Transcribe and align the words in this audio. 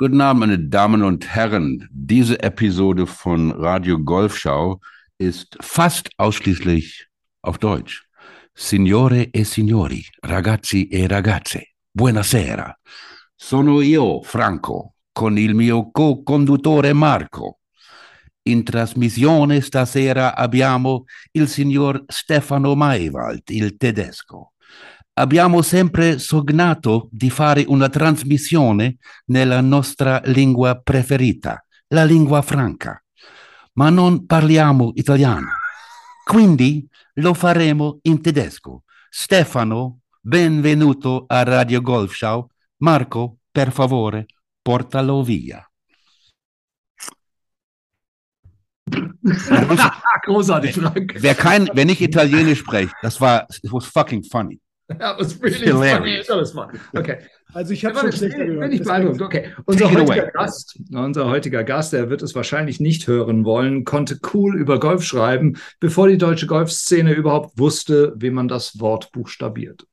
Guten 0.00 0.20
Abend, 0.20 0.38
meine 0.38 0.58
Damen 0.60 1.02
und 1.02 1.26
Herren. 1.26 1.88
Diese 1.90 2.40
Episode 2.40 3.04
von 3.04 3.50
Radio 3.50 3.98
Golfschau 3.98 4.78
ist 5.18 5.56
fast 5.60 6.08
ausschließlich 6.18 7.08
auf 7.42 7.58
Deutsch. 7.58 8.06
Signore 8.54 9.28
e 9.32 9.44
signori, 9.44 10.06
ragazzi 10.22 10.86
e 10.86 11.08
ragazze, 11.08 11.70
buonasera. 11.90 12.78
Sono 13.34 13.80
io, 13.80 14.22
Franco, 14.22 14.94
con 15.12 15.36
il 15.36 15.56
mio 15.56 15.90
co-conduttore 15.90 16.92
Marco. 16.92 17.58
In 18.42 18.62
trasmissione 18.62 19.60
stasera 19.62 20.36
abbiamo 20.36 21.06
il 21.32 21.48
signor 21.48 22.04
Stefano 22.06 22.76
Maewald, 22.76 23.42
il 23.48 23.76
tedesco. 23.76 24.52
Abbiamo 25.18 25.62
sempre 25.62 26.20
sognato 26.20 27.08
di 27.10 27.28
fare 27.28 27.64
una 27.66 27.88
trasmissione 27.88 28.98
nella 29.26 29.60
nostra 29.60 30.20
lingua 30.26 30.80
preferita, 30.80 31.64
la 31.88 32.04
lingua 32.04 32.40
franca, 32.40 33.02
ma 33.72 33.90
non 33.90 34.26
parliamo 34.26 34.92
italiano. 34.94 35.48
Quindi 36.24 36.88
lo 37.14 37.34
faremo 37.34 37.98
in 38.02 38.22
tedesco. 38.22 38.84
Stefano, 39.10 40.02
benvenuto 40.20 41.24
a 41.26 41.42
Radio 41.42 41.80
Golf 41.80 42.14
Show. 42.14 42.46
Marco, 42.76 43.38
per 43.50 43.72
favore, 43.72 44.26
portalo 44.62 45.24
via. 45.24 45.68
Großartig, 50.24 50.74
Frank. 50.74 51.16
Wer, 51.18 51.34
kein, 51.34 51.68
wer 51.74 51.84
nicht 51.84 52.02
Italienisch 52.02 52.60
spricht, 52.60 52.94
das 53.02 53.20
war, 53.20 53.46
it 53.64 53.72
was 53.72 53.84
fucking 53.84 54.22
funny. 54.22 54.60
That 54.88 55.18
was 55.18 55.40
really 55.42 55.58
Hilarious. 55.66 55.98
funny. 55.98 56.22
That 56.26 56.36
was 56.36 56.52
fun. 56.52 56.80
Okay. 56.96 57.18
Also 57.52 57.72
ich 57.72 57.84
habe 57.84 57.98
schon 57.98 58.10
bin 58.10 58.18
schlechter 58.18 58.44
gehört. 58.46 58.60
bin 58.60 58.72
ich 58.72 58.82
beeindruckt. 58.82 59.20
Okay. 59.22 59.52
Unser 59.66 59.90
heutiger. 59.90 60.30
Gast, 60.32 60.78
unser 60.92 61.28
heutiger 61.28 61.64
Gast, 61.64 61.92
der 61.92 62.08
wird 62.10 62.22
es 62.22 62.34
wahrscheinlich 62.34 62.80
nicht 62.80 63.06
hören 63.06 63.44
wollen, 63.44 63.84
konnte 63.84 64.18
cool 64.32 64.58
über 64.58 64.80
Golf 64.80 65.04
schreiben, 65.04 65.58
bevor 65.80 66.08
die 66.08 66.18
deutsche 66.18 66.46
Golfszene 66.46 67.12
überhaupt 67.12 67.58
wusste, 67.58 68.14
wie 68.16 68.30
man 68.30 68.48
das 68.48 68.80
Wort 68.80 69.12
buchstabiert. 69.12 69.86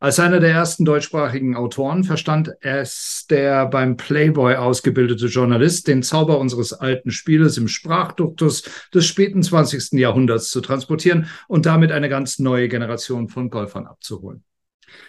Als 0.00 0.20
einer 0.20 0.38
der 0.38 0.50
ersten 0.50 0.84
deutschsprachigen 0.84 1.56
Autoren 1.56 2.04
verstand 2.04 2.52
es 2.60 3.26
der 3.28 3.66
beim 3.66 3.96
Playboy 3.96 4.54
ausgebildete 4.54 5.26
Journalist, 5.26 5.88
den 5.88 6.04
Zauber 6.04 6.38
unseres 6.38 6.72
alten 6.72 7.10
Spieles 7.10 7.56
im 7.56 7.66
Sprachduktus 7.66 8.62
des 8.94 9.06
späten 9.06 9.42
20. 9.42 9.98
Jahrhunderts 9.98 10.50
zu 10.50 10.60
transportieren 10.60 11.26
und 11.48 11.66
damit 11.66 11.90
eine 11.90 12.08
ganz 12.08 12.38
neue 12.38 12.68
Generation 12.68 13.28
von 13.28 13.50
Golfern 13.50 13.86
abzuholen. 13.86 14.44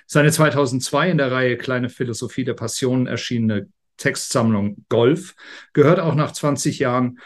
Seine 0.08 0.32
2002 0.32 1.12
in 1.12 1.18
der 1.18 1.32
Reihe 1.32 1.58
Kleine 1.58 1.90
Philosophie 1.90 2.44
der 2.44 2.56
Passionen 2.56 3.06
erschienene 3.06 3.70
Textsammlung 3.98 4.86
Golf 4.90 5.36
gehört 5.74 6.00
auch 6.00 6.16
nach 6.16 6.32
20 6.32 6.80
Jahren 6.80 7.20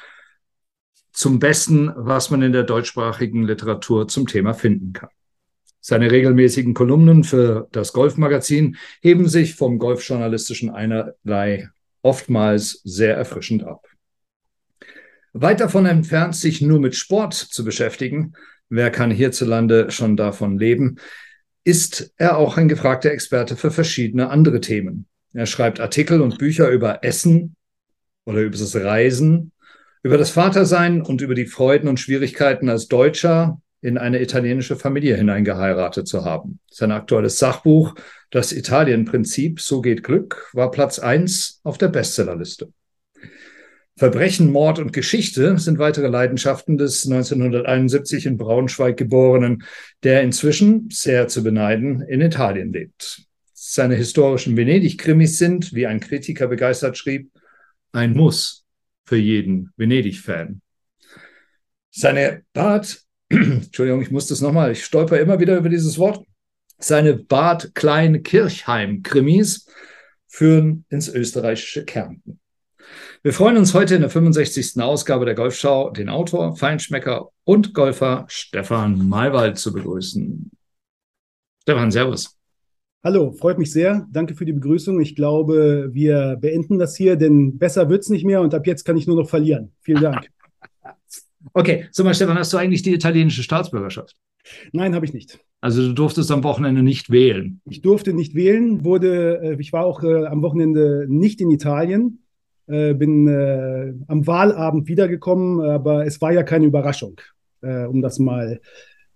zum 1.14 1.40
Besten, 1.40 1.94
was 1.96 2.30
man 2.30 2.42
in 2.42 2.52
der 2.52 2.64
deutschsprachigen 2.64 3.44
Literatur 3.44 4.08
zum 4.08 4.28
Thema 4.28 4.54
finden 4.54 4.92
kann. 4.92 5.10
Seine 5.86 6.10
regelmäßigen 6.12 6.74
Kolumnen 6.74 7.26
für 7.26 7.68
das 7.74 7.92
Golfmagazin 7.92 8.78
heben 9.02 9.28
sich 9.28 9.56
vom 9.56 9.80
golfjournalistischen 9.80 10.70
einerlei 10.70 11.68
oftmals 12.02 12.80
sehr 12.86 13.18
erfrischend 13.18 13.66
ab. 13.66 13.86
Weit 15.34 15.60
davon 15.60 15.86
entfernt, 15.86 16.38
sich 16.38 16.62
nur 16.62 16.80
mit 16.80 16.96
Sport 16.96 17.34
zu 17.34 17.66
beschäftigen, 17.66 18.32
wer 18.70 18.92
kann 18.92 19.12
hierzulande 19.12 19.92
schon 19.92 20.16
davon 20.16 20.58
leben, 20.58 21.00
ist 21.66 22.14
er 22.16 22.38
auch 22.38 22.56
ein 22.56 22.70
gefragter 22.70 23.12
Experte 23.12 23.58
für 23.58 23.70
verschiedene 23.70 24.30
andere 24.30 24.62
Themen. 24.62 25.08
Er 25.34 25.48
schreibt 25.48 25.82
Artikel 25.82 26.22
und 26.22 26.38
Bücher 26.38 26.70
über 26.70 27.04
Essen 27.04 27.58
oder 28.24 28.40
über 28.40 28.58
das 28.58 28.74
Reisen, 28.74 29.52
über 30.02 30.18
das 30.18 30.30
Vatersein 30.30 31.02
und 31.02 31.20
über 31.20 31.36
die 31.36 31.46
Freuden 31.46 31.90
und 31.90 32.00
Schwierigkeiten 32.00 32.70
als 32.70 32.88
Deutscher 32.88 33.60
in 33.84 33.98
eine 33.98 34.22
italienische 34.22 34.78
Familie 34.78 35.18
hineingeheiratet 35.18 36.08
zu 36.08 36.24
haben. 36.24 36.60
Sein 36.72 36.92
aktuelles 36.92 37.38
Sachbuch, 37.38 37.96
Das 38.32 38.54
Italienprinzip, 38.54 39.60
So 39.60 39.82
geht 39.82 40.04
Glück, 40.04 40.50
war 40.54 40.72
Platz 40.72 41.00
eins 41.00 41.60
auf 41.64 41.78
der 41.78 41.90
Bestsellerliste. 41.90 42.72
Verbrechen, 43.96 44.52
Mord 44.52 44.80
und 44.80 44.94
Geschichte 44.94 45.60
sind 45.60 45.78
weitere 45.78 46.08
Leidenschaften 46.08 46.78
des 46.78 47.06
1971 47.06 48.26
in 48.26 48.38
Braunschweig 48.38 48.98
geborenen, 48.98 49.66
der 50.02 50.24
inzwischen, 50.24 50.90
sehr 50.90 51.28
zu 51.28 51.44
beneiden, 51.44 52.02
in 52.02 52.22
Italien 52.22 52.74
lebt. 52.74 53.24
Seine 53.54 53.96
historischen 53.96 54.58
Venedig-Krimis 54.58 55.38
sind, 55.38 55.74
wie 55.74 55.88
ein 55.88 56.00
Kritiker 56.00 56.48
begeistert 56.48 56.98
schrieb, 56.98 57.32
ein 57.92 58.14
Muss 58.14 58.66
für 59.06 59.18
jeden 59.18 59.74
Venedig-Fan. 59.78 60.62
Seine 61.92 62.44
Bart, 62.54 63.04
Entschuldigung, 63.34 64.02
ich 64.02 64.12
muss 64.12 64.28
das 64.28 64.42
nochmal, 64.42 64.72
ich 64.72 64.86
stolper 64.86 65.20
immer 65.20 65.40
wieder 65.40 65.58
über 65.58 65.70
dieses 65.70 65.98
Wort. 65.98 66.26
Seine 66.78 67.16
Bad 67.16 67.74
Klein 67.76 68.24
Kirchheim 68.24 69.04
Krimis 69.04 69.68
führen 70.28 70.86
ins 70.90 71.08
österreichische 71.08 71.86
Kärnten. 71.86 72.40
Wir 73.22 73.34
freuen 73.34 73.58
uns 73.58 73.74
heute 73.74 73.96
in 73.96 74.02
der 74.02 74.10
65. 74.10 74.82
Ausgabe 74.82 75.26
der 75.26 75.36
Golfschau, 75.36 75.92
den 75.92 76.10
Autor, 76.10 76.56
Feinschmecker 76.58 77.30
und 77.46 77.74
Golfer 77.74 78.26
Stefan 78.28 79.08
Maywald 79.08 79.58
zu 79.58 79.72
begrüßen. 79.72 80.52
Stefan, 81.62 81.92
Servus. 81.92 82.38
Hallo, 83.04 83.32
freut 83.32 83.58
mich 83.58 83.72
sehr. 83.72 84.06
Danke 84.12 84.36
für 84.36 84.46
die 84.46 84.54
Begrüßung. 84.54 85.00
Ich 85.02 85.16
glaube, 85.16 85.90
wir 85.92 86.38
beenden 86.40 86.80
das 86.80 86.96
hier, 86.96 87.16
denn 87.16 87.58
besser 87.58 87.90
wird's 87.90 88.10
nicht 88.10 88.26
mehr 88.26 88.42
und 88.42 88.54
ab 88.54 88.68
jetzt 88.68 88.84
kann 88.84 88.98
ich 88.98 89.08
nur 89.08 89.16
noch 89.16 89.30
verlieren. 89.30 89.72
Vielen 89.82 90.02
Dank. 90.02 90.30
Okay, 91.54 91.88
sag 91.92 92.06
mal, 92.06 92.14
Stefan, 92.14 92.38
hast 92.38 92.54
du 92.54 92.58
eigentlich 92.58 92.84
die 92.84 92.94
italienische 92.94 93.44
Staatsbürgerschaft? 93.44 94.16
Nein, 94.72 94.96
habe 94.96 95.06
ich 95.06 95.14
nicht. 95.14 95.40
Also 95.62 95.88
du 95.88 95.94
durftest 95.94 96.32
am 96.32 96.44
Wochenende 96.44 96.84
nicht 96.84 97.10
wählen. 97.10 97.62
Ich 97.66 97.82
durfte 97.82 98.14
nicht 98.14 98.36
wählen, 98.36 98.84
wurde, 98.84 99.42
äh, 99.42 99.62
ich 99.62 99.72
war 99.72 99.86
auch 99.86 100.04
äh, 100.04 100.26
am 100.26 100.42
Wochenende 100.42 101.06
nicht 101.08 101.40
in 101.40 101.52
Italien, 101.52 102.20
äh, 102.68 102.94
bin 102.94 103.28
äh, 103.28 103.94
am 104.08 104.28
Wahlabend 104.28 104.88
wiedergekommen, 104.88 105.62
aber 105.62 106.06
es 106.06 106.22
war 106.22 106.34
ja 106.34 106.44
keine 106.44 106.66
Überraschung, 106.66 107.20
äh, 107.62 107.86
um 107.86 108.02
das 108.02 108.20
mal 108.20 108.60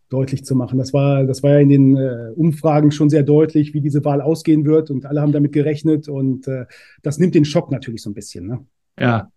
deutlich 0.09 0.45
zu 0.45 0.55
machen. 0.55 0.79
Das 0.79 0.93
war, 0.93 1.25
das 1.25 1.43
war 1.43 1.51
ja 1.51 1.59
in 1.59 1.69
den 1.69 1.97
äh, 1.97 2.31
Umfragen 2.35 2.91
schon 2.91 3.09
sehr 3.09 3.23
deutlich, 3.23 3.73
wie 3.73 3.81
diese 3.81 4.05
Wahl 4.05 4.21
ausgehen 4.21 4.63
wird 4.63 4.89
und 4.89 5.05
alle 5.05 5.21
haben 5.21 5.33
damit 5.33 5.51
gerechnet 5.51 6.07
und 6.07 6.49
das 7.03 7.17
nimmt 7.17 7.35
den 7.35 7.43
Schock 7.43 7.71
natürlich 7.71 8.01
so 8.01 8.09
ein 8.09 8.13
bisschen. 8.13 8.47
Ne? 8.47 8.65
Ja, 8.97 9.29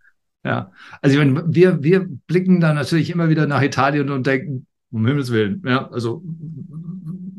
ja. 0.44 0.72
Also 1.02 1.18
ich 1.18 1.24
meine, 1.24 1.44
wir, 1.46 1.82
wir 1.82 2.06
blicken 2.26 2.60
da 2.60 2.72
natürlich 2.72 3.10
immer 3.10 3.28
wieder 3.28 3.46
nach 3.46 3.62
Italien 3.62 4.10
und 4.10 4.26
denken, 4.26 4.66
um 4.90 5.06
Himmels 5.06 5.30
Willen, 5.30 5.62
ja, 5.66 5.88
also 5.90 6.22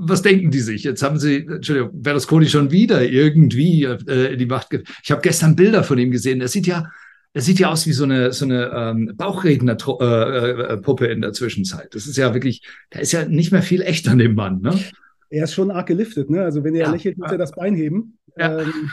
was 0.03 0.22
denken 0.22 0.50
die 0.51 0.62
sich? 0.62 0.84
Jetzt 0.84 1.03
haben 1.03 1.19
sie, 1.19 1.45
Entschuldigung, 1.45 2.01
Berlusconi 2.01 2.47
schon 2.47 2.72
wieder 2.72 3.03
irgendwie 3.03 3.84
äh, 3.84 4.34
in 4.34 4.40
die 4.40 4.45
Macht. 4.47 4.72
Ge 4.72 4.84
ich 5.03 5.11
habe 5.11 5.22
gestern 5.22 5.56
Bilder 5.56 5.84
von 5.84 5.97
ihm 6.00 6.09
gesehen. 6.11 6.41
Er 6.41 6.47
sieht 6.47 6.66
ja, 6.66 6.90
er 7.34 7.41
sieht 7.41 7.59
ja 7.59 7.69
aus 7.72 7.85
wie 7.85 7.94
so 7.94 8.03
eine 8.06 8.31
so 8.34 8.45
eine 8.45 8.72
ähm, 8.73 9.13
Bauchredner-Puppe 9.16 11.06
in 11.06 11.22
der 11.22 11.34
Zwischenzeit. 11.34 11.94
Das 11.94 12.07
ist 12.07 12.17
ja 12.17 12.34
wirklich, 12.34 12.63
da 12.90 13.00
ist 13.00 13.11
ja 13.11 13.25
nicht 13.25 13.51
mehr 13.51 13.61
viel 13.61 13.81
echt 13.84 14.07
an 14.07 14.17
dem 14.17 14.34
Mann, 14.34 14.61
ne? 14.61 14.73
Er 15.29 15.44
ist 15.45 15.53
schon 15.53 15.72
arg 15.72 15.87
geliftet, 15.87 16.29
ne? 16.29 16.43
Also 16.43 16.64
wenn 16.64 16.75
er 16.75 16.87
Ja. 16.87 16.91
lächelt, 16.91 17.17
muss 17.17 17.31
er 17.31 17.37
das 17.37 17.52
Bein 17.52 17.75
heben. 17.75 18.17
Ja. 18.37 18.59
Ähm, 18.59 18.91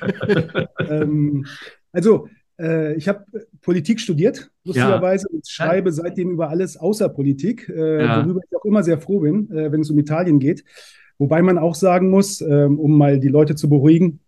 ähm, 0.88 1.46
also 1.92 2.28
äh, 2.58 2.94
ich 2.94 3.08
habe 3.08 3.24
Politik 3.60 4.00
studiert, 4.00 4.50
lustigerweise, 4.64 5.28
und 5.28 5.46
schreibe 5.48 5.92
seitdem 5.92 6.30
über 6.30 6.48
alles 6.48 6.76
außer 6.76 7.08
Politik, 7.08 7.68
äh, 7.68 8.04
Ja. 8.04 8.24
worüber 8.24 8.40
ich 8.48 8.56
auch 8.56 8.64
immer 8.64 8.82
sehr 8.82 8.98
froh 9.00 9.20
bin, 9.20 9.50
äh, 9.50 9.70
wenn 9.72 9.80
es 9.80 9.90
um 9.90 9.98
Italien 9.98 10.38
geht. 10.38 10.64
Wobei 11.18 11.42
man 11.42 11.58
auch 11.58 11.74
sagen 11.74 12.10
muss, 12.10 12.40
ähm, 12.40 12.78
um 12.78 12.96
mal 12.96 13.18
die 13.18 13.28
Leute 13.28 13.54
zu 13.54 13.68
beruhigen, 13.68 14.20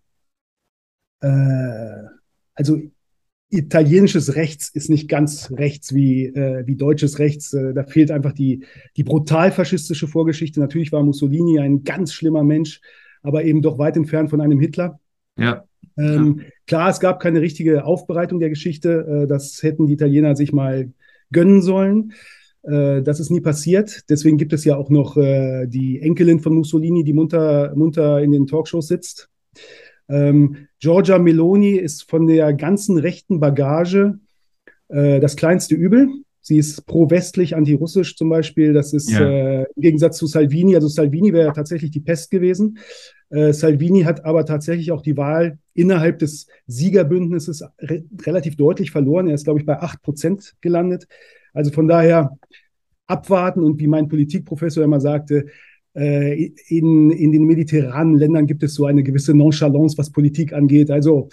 äh, 1.21 1.27
also 2.55 2.81
italienisches 3.49 4.35
Rechts 4.35 4.69
ist 4.69 4.89
nicht 4.89 5.09
ganz 5.09 5.51
rechts 5.51 5.93
wie, 5.93 6.25
äh, 6.25 6.65
wie 6.67 6.75
deutsches 6.75 7.19
Rechts. 7.19 7.53
Äh, 7.53 7.73
da 7.73 7.83
fehlt 7.83 8.11
einfach 8.11 8.31
die, 8.31 8.65
die 8.95 9.03
brutal 9.03 9.51
faschistische 9.51 10.07
Vorgeschichte. 10.07 10.59
Natürlich 10.59 10.91
war 10.91 11.03
Mussolini 11.03 11.59
ein 11.59 11.83
ganz 11.83 12.13
schlimmer 12.13 12.43
Mensch, 12.43 12.81
aber 13.23 13.43
eben 13.43 13.61
doch 13.61 13.77
weit 13.77 13.97
entfernt 13.97 14.29
von 14.29 14.39
einem 14.41 14.59
Hitler. 14.59 14.99
Ja. 15.37 15.65
Ähm, 15.97 16.41
klar, 16.67 16.89
es 16.89 16.99
gab 16.99 17.19
keine 17.19 17.41
richtige 17.41 17.85
Aufbereitung 17.85 18.39
der 18.39 18.49
Geschichte. 18.49 19.23
Äh, 19.23 19.27
das 19.27 19.61
hätten 19.61 19.87
die 19.87 19.93
Italiener 19.93 20.35
sich 20.35 20.53
mal 20.53 20.91
gönnen 21.31 21.61
sollen. 21.61 22.13
Äh, 22.63 23.01
das 23.01 23.19
ist 23.19 23.29
nie 23.29 23.41
passiert. 23.41 24.09
Deswegen 24.09 24.37
gibt 24.37 24.53
es 24.53 24.65
ja 24.65 24.77
auch 24.77 24.89
noch 24.89 25.17
äh, 25.17 25.67
die 25.67 25.99
Enkelin 26.01 26.39
von 26.39 26.53
Mussolini, 26.53 27.03
die 27.03 27.13
munter, 27.13 27.73
munter 27.75 28.21
in 28.21 28.31
den 28.31 28.47
Talkshows 28.47 28.87
sitzt. 28.87 29.29
Ähm, 30.09 30.67
Giorgia 30.79 31.19
Meloni 31.19 31.71
ist 31.71 32.09
von 32.09 32.27
der 32.27 32.53
ganzen 32.53 32.97
rechten 32.97 33.39
Bagage 33.39 34.19
das 34.93 35.37
kleinste 35.37 35.73
Übel. 35.73 36.09
Sie 36.41 36.57
ist 36.57 36.85
pro-westlich, 36.87 37.55
anti-russisch 37.55 38.15
zum 38.15 38.29
Beispiel. 38.29 38.73
Das 38.73 38.93
ist 38.93 39.09
Ja. 39.11 39.21
äh, 39.21 39.65
im 39.75 39.81
Gegensatz 39.81 40.17
zu 40.17 40.25
Salvini. 40.25 40.75
Also 40.75 40.87
Salvini 40.87 41.33
wäre 41.33 41.53
tatsächlich 41.53 41.91
die 41.91 41.99
Pest 41.99 42.31
gewesen. 42.31 42.79
Äh, 43.29 43.53
Salvini 43.53 44.01
hat 44.01 44.25
aber 44.25 44.45
tatsächlich 44.45 44.91
auch 44.91 45.01
die 45.01 45.15
Wahl 45.17 45.59
innerhalb 45.73 46.19
des 46.19 46.47
Siegerbündnisses 46.67 47.63
re 47.79 48.03
relativ 48.25 48.55
deutlich 48.55 48.91
verloren. 48.91 49.27
Er 49.27 49.35
ist, 49.35 49.43
glaube 49.45 49.59
ich, 49.59 49.65
bei 49.65 49.79
8 49.79 50.01
Prozent 50.01 50.53
gelandet. 50.61 51.07
Also 51.53 51.71
von 51.71 51.87
daher 51.87 52.37
abwarten 53.07 53.61
und 53.63 53.79
wie 53.79 53.87
mein 53.87 54.07
Politikprofessor 54.07 54.83
immer 54.83 54.99
sagte, 54.99 55.45
äh, 55.93 56.51
in, 56.67 57.11
in 57.11 57.31
den 57.31 57.43
mediterranen 57.43 58.15
Ländern 58.15 58.47
gibt 58.47 58.63
es 58.63 58.73
so 58.73 58.85
eine 58.85 59.03
gewisse 59.03 59.33
Nonchalance, 59.33 59.97
was 59.97 60.11
Politik 60.11 60.53
angeht. 60.53 60.89
Also 60.89 61.29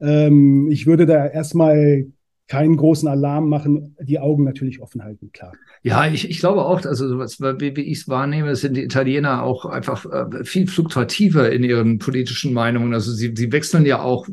ähm, 0.00 0.68
ich 0.70 0.86
würde 0.86 1.06
da 1.06 1.26
erstmal 1.26 2.06
keinen 2.50 2.76
großen 2.76 3.08
Alarm 3.08 3.48
machen, 3.48 3.94
die 4.02 4.18
Augen 4.18 4.42
natürlich 4.42 4.82
offen 4.82 5.04
halten, 5.04 5.30
klar. 5.32 5.52
Ja, 5.84 6.08
ich, 6.08 6.28
ich 6.28 6.40
glaube 6.40 6.64
auch, 6.64 6.84
also 6.84 7.16
was, 7.16 7.40
wie, 7.40 7.68
ich 7.80 7.98
es 7.98 8.08
wahrnehme, 8.08 8.56
sind 8.56 8.76
die 8.76 8.82
Italiener 8.82 9.44
auch 9.44 9.66
einfach 9.66 10.04
äh, 10.04 10.44
viel 10.44 10.66
fluktuativer 10.66 11.52
in 11.52 11.62
ihren 11.62 12.00
politischen 12.00 12.52
Meinungen. 12.52 12.92
Also 12.92 13.12
sie, 13.12 13.32
sie 13.36 13.52
wechseln 13.52 13.86
ja 13.86 14.02
auch 14.02 14.26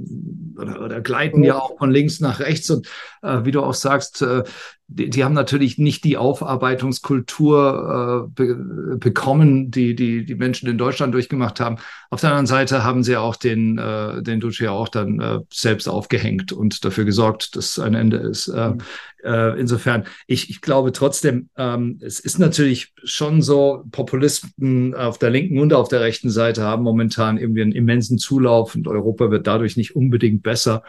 oder, 0.57 0.81
oder 0.81 1.01
gleiten 1.01 1.43
ja. 1.43 1.57
auch 1.57 1.77
von 1.77 1.91
links 1.91 2.19
nach 2.19 2.39
rechts 2.39 2.69
und 2.69 2.87
äh, 3.21 3.39
wie 3.43 3.51
du 3.51 3.61
auch 3.61 3.73
sagst, 3.73 4.21
äh, 4.21 4.43
die, 4.89 5.09
die 5.09 5.23
haben 5.23 5.33
natürlich 5.33 5.77
nicht 5.77 6.05
die 6.05 6.17
Aufarbeitungskultur 6.17 8.25
äh, 8.25 8.31
be 8.33 8.97
bekommen, 8.97 9.69
die, 9.69 9.95
die 9.95 10.25
die 10.25 10.35
Menschen 10.35 10.69
in 10.69 10.77
Deutschland 10.77 11.13
durchgemacht 11.13 11.59
haben. 11.59 11.77
Auf 12.09 12.21
der 12.21 12.29
anderen 12.29 12.47
Seite 12.47 12.85
haben 12.85 13.03
sie 13.03 13.17
auch 13.17 13.35
den, 13.35 13.77
äh, 13.77 14.23
den 14.23 14.39
Duce 14.39 14.59
ja 14.59 14.71
auch 14.71 14.87
dann 14.87 15.19
äh, 15.19 15.39
selbst 15.51 15.89
aufgehängt 15.89 16.53
und 16.53 16.85
dafür 16.85 17.03
gesorgt, 17.03 17.57
dass 17.57 17.77
ein 17.79 17.95
Ende 17.95 18.17
ist. 18.17 18.47
Äh, 18.47 18.69
mhm. 18.69 18.77
Äh, 19.27 19.59
insofern, 19.59 20.05
ich, 20.25 20.49
ich 20.49 20.61
glaube 20.61 20.93
trotzdem, 20.93 21.49
ähm, 21.57 21.99
es 22.01 22.19
ist 22.19 22.39
natürlich 22.39 22.93
schon 23.03 23.41
so, 23.41 23.83
Populisten 23.91 24.95
auf 24.95 25.19
der 25.19 25.29
linken 25.29 25.59
und 25.59 25.73
auf 25.73 25.89
der 25.89 26.01
rechten 26.01 26.29
Seite 26.29 26.63
haben 26.63 26.83
momentan 26.83 27.37
irgendwie 27.37 27.61
einen 27.61 27.73
immensen 27.73 28.17
Zulauf 28.17 28.73
und 28.75 28.87
Europa 28.87 29.29
wird 29.29 29.45
dadurch 29.45 29.75
nicht 29.75 29.95
unbedingt 29.95 30.43
besser. 30.43 30.83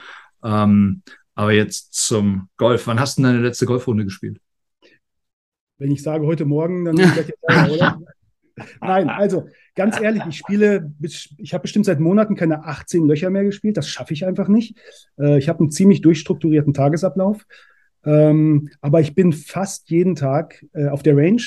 Ähm, 0.45 1.03
aber 1.35 1.53
jetzt 1.53 1.95
zum 1.95 2.49
Golf. 2.57 2.87
Wann 2.87 3.01
hast 3.01 3.19
du 3.19 3.23
deine 3.23 3.41
letzte 3.41 3.67
Golfrunde 3.67 4.05
gespielt? 4.05 4.41
Wenn 5.79 5.91
ich 5.91 6.03
sage 6.03 6.27
heute 6.27 6.45
Morgen, 6.45 6.85
dann 6.85 6.97
seid 6.97 7.29
ihr 7.29 7.35
sauer, 7.41 7.75
oder? 7.75 7.99
Nein, 8.81 9.09
also 9.09 9.49
ganz 9.77 10.01
ehrlich, 10.01 10.25
ich 10.29 10.39
spiele, 10.39 10.93
ich 11.01 11.55
habe 11.55 11.63
bestimmt 11.63 11.87
seit 11.87 12.01
Monaten 12.01 12.35
keine 12.35 12.65
18 12.65 13.07
Löcher 13.07 13.31
mehr 13.31 13.45
gespielt. 13.45 13.77
Das 13.77 13.89
schaffe 13.89 14.13
ich 14.15 14.27
einfach 14.27 14.49
nicht. 14.49 14.77
Äh, 15.19 15.39
ich 15.39 15.49
habe 15.49 15.61
einen 15.61 15.71
ziemlich 15.71 16.01
durchstrukturierten 16.01 16.75
Tagesablauf. 16.75 17.47
Ähm, 18.05 18.71
aber 18.81 19.01
ich 19.01 19.15
bin 19.15 19.33
fast 19.33 19.91
jeden 19.91 20.15
Tag 20.15 20.65
äh, 20.73 20.89
auf 20.89 21.03
der 21.03 21.17
Range 21.17 21.43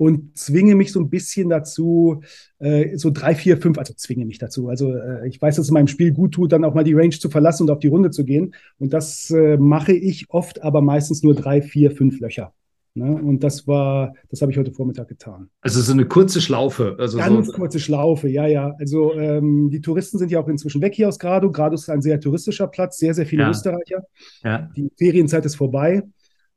und 0.00 0.38
zwinge 0.38 0.76
mich 0.76 0.92
so 0.92 1.00
ein 1.00 1.10
bisschen 1.10 1.50
dazu, 1.50 2.22
äh, 2.58 2.96
so 2.96 3.10
drei, 3.10 3.34
vier, 3.34 3.58
fünf, 3.58 3.76
also 3.76 3.92
zwinge 3.92 4.24
mich 4.24 4.38
dazu. 4.38 4.68
Also 4.68 4.94
äh, 4.94 5.28
ich 5.28 5.40
weiß, 5.42 5.56
dass 5.56 5.66
es 5.66 5.70
meinem 5.70 5.88
Spiel 5.88 6.12
gut 6.12 6.32
tut, 6.32 6.52
dann 6.52 6.64
auch 6.64 6.74
mal 6.74 6.84
die 6.84 6.94
Range 6.94 7.10
zu 7.10 7.28
verlassen 7.28 7.64
und 7.64 7.70
auf 7.70 7.80
die 7.80 7.88
Runde 7.88 8.10
zu 8.10 8.24
gehen. 8.24 8.54
Und 8.78 8.94
das 8.94 9.30
äh, 9.30 9.58
mache 9.58 9.92
ich 9.92 10.30
oft, 10.30 10.62
aber 10.62 10.80
meistens 10.80 11.22
nur 11.22 11.34
drei, 11.34 11.60
vier, 11.60 11.90
fünf 11.90 12.18
Löcher. 12.18 12.54
Ne? 12.94 13.14
Und 13.14 13.44
das 13.44 13.68
war, 13.68 14.14
das 14.30 14.42
habe 14.42 14.50
ich 14.50 14.58
heute 14.58 14.72
Vormittag 14.72 15.08
getan. 15.08 15.48
Also 15.60 15.80
so 15.80 15.92
eine 15.92 16.06
kurze 16.06 16.40
Schlaufe. 16.40 16.96
Also 16.98 17.18
Ganz 17.18 17.46
so 17.46 17.52
kurze 17.52 17.78
Schlaufe, 17.78 18.28
ja, 18.28 18.46
ja. 18.46 18.74
Also 18.80 19.14
ähm, 19.14 19.70
die 19.70 19.80
Touristen 19.80 20.18
sind 20.18 20.30
ja 20.32 20.40
auch 20.40 20.48
inzwischen 20.48 20.82
weg 20.82 20.94
hier 20.94 21.08
aus 21.08 21.18
Grado. 21.18 21.52
Grado 21.52 21.74
ist 21.74 21.88
ein 21.88 22.02
sehr 22.02 22.18
touristischer 22.20 22.66
Platz, 22.66 22.98
sehr, 22.98 23.14
sehr 23.14 23.26
viele 23.26 23.42
Ja. 23.42 23.50
Österreicher. 23.50 24.04
ja. 24.42 24.68
Die 24.76 24.90
Ferienzeit 24.98 25.44
ist 25.44 25.54
vorbei. 25.56 26.02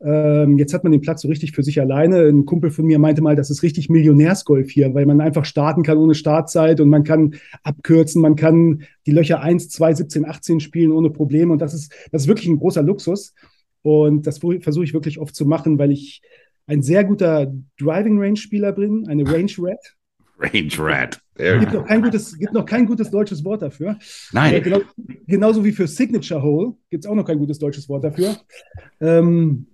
Ähm, 0.02 0.58
jetzt 0.58 0.74
hat 0.74 0.84
man 0.84 0.92
den 0.92 1.00
Platz 1.02 1.22
so 1.22 1.30
richtig 1.30 1.54
für 1.54 1.64
sich 1.64 1.80
alleine. 1.80 2.28
Ein 2.28 2.46
Kumpel 2.46 2.72
von 2.72 2.86
mir 2.86 3.00
meinte 3.00 3.22
mal, 3.22 3.36
das 3.38 3.50
ist 3.50 3.64
richtig 3.64 3.90
Millionärsgolf 3.90 4.70
hier, 4.70 4.94
weil 4.94 5.06
man 5.06 5.22
einfach 5.22 5.46
starten 5.46 5.84
kann 5.84 5.98
ohne 5.98 6.14
Startzeit 6.14 6.82
und 6.82 6.90
man 6.90 7.04
kann 7.06 7.36
abkürzen, 7.64 8.22
man 8.22 8.36
kann 8.36 8.82
die 9.06 9.12
Löcher 9.12 9.40
1, 9.40 9.70
2, 9.70 9.94
17, 9.94 10.26
18 10.26 10.60
spielen 10.60 10.92
ohne 10.92 11.10
Probleme. 11.10 11.54
Und 11.54 11.60
das 11.62 11.74
ist, 11.74 11.94
das 12.12 12.24
ist 12.24 12.28
wirklich 12.28 12.48
ein 12.50 12.58
großer 12.60 12.84
Luxus. 12.84 13.34
Und 13.84 14.26
das 14.26 14.40
versuche 14.40 14.84
ich 14.84 14.94
wirklich 14.94 15.20
oft 15.20 15.36
zu 15.36 15.46
machen, 15.46 15.78
weil 15.78 15.92
ich 15.92 16.22
ein 16.66 16.82
sehr 16.82 17.04
guter 17.04 17.54
Driving 17.78 18.20
Range 18.20 18.38
Spieler 18.38 18.72
bin, 18.72 19.08
eine 19.08 19.30
Range 19.30 19.52
Rat. 19.60 19.96
Range 20.40 20.72
Rat. 20.80 21.22
Es 21.36 21.60
gibt 21.60 21.74
noch 21.74 21.86
kein 21.86 22.02
gutes, 22.02 22.38
gibt 22.38 22.54
noch 22.54 22.66
kein 22.66 22.86
gutes 22.86 23.12
deutsches 23.12 23.44
Wort 23.44 23.62
dafür. 23.62 23.92
Äh, 23.92 23.96
Nein, 24.32 24.64
genau, 24.64 24.82
genauso 25.28 25.64
wie 25.66 25.72
für 25.72 25.88
Signature 25.88 26.42
Hole 26.42 26.74
gibt 26.90 27.06
es 27.06 27.10
auch 27.10 27.16
noch 27.16 27.26
kein 27.26 27.40
gutes 27.40 27.60
deutsches 27.60 27.90
Wort 27.90 28.04
dafür. 28.04 28.38
Ähm, 29.02 29.68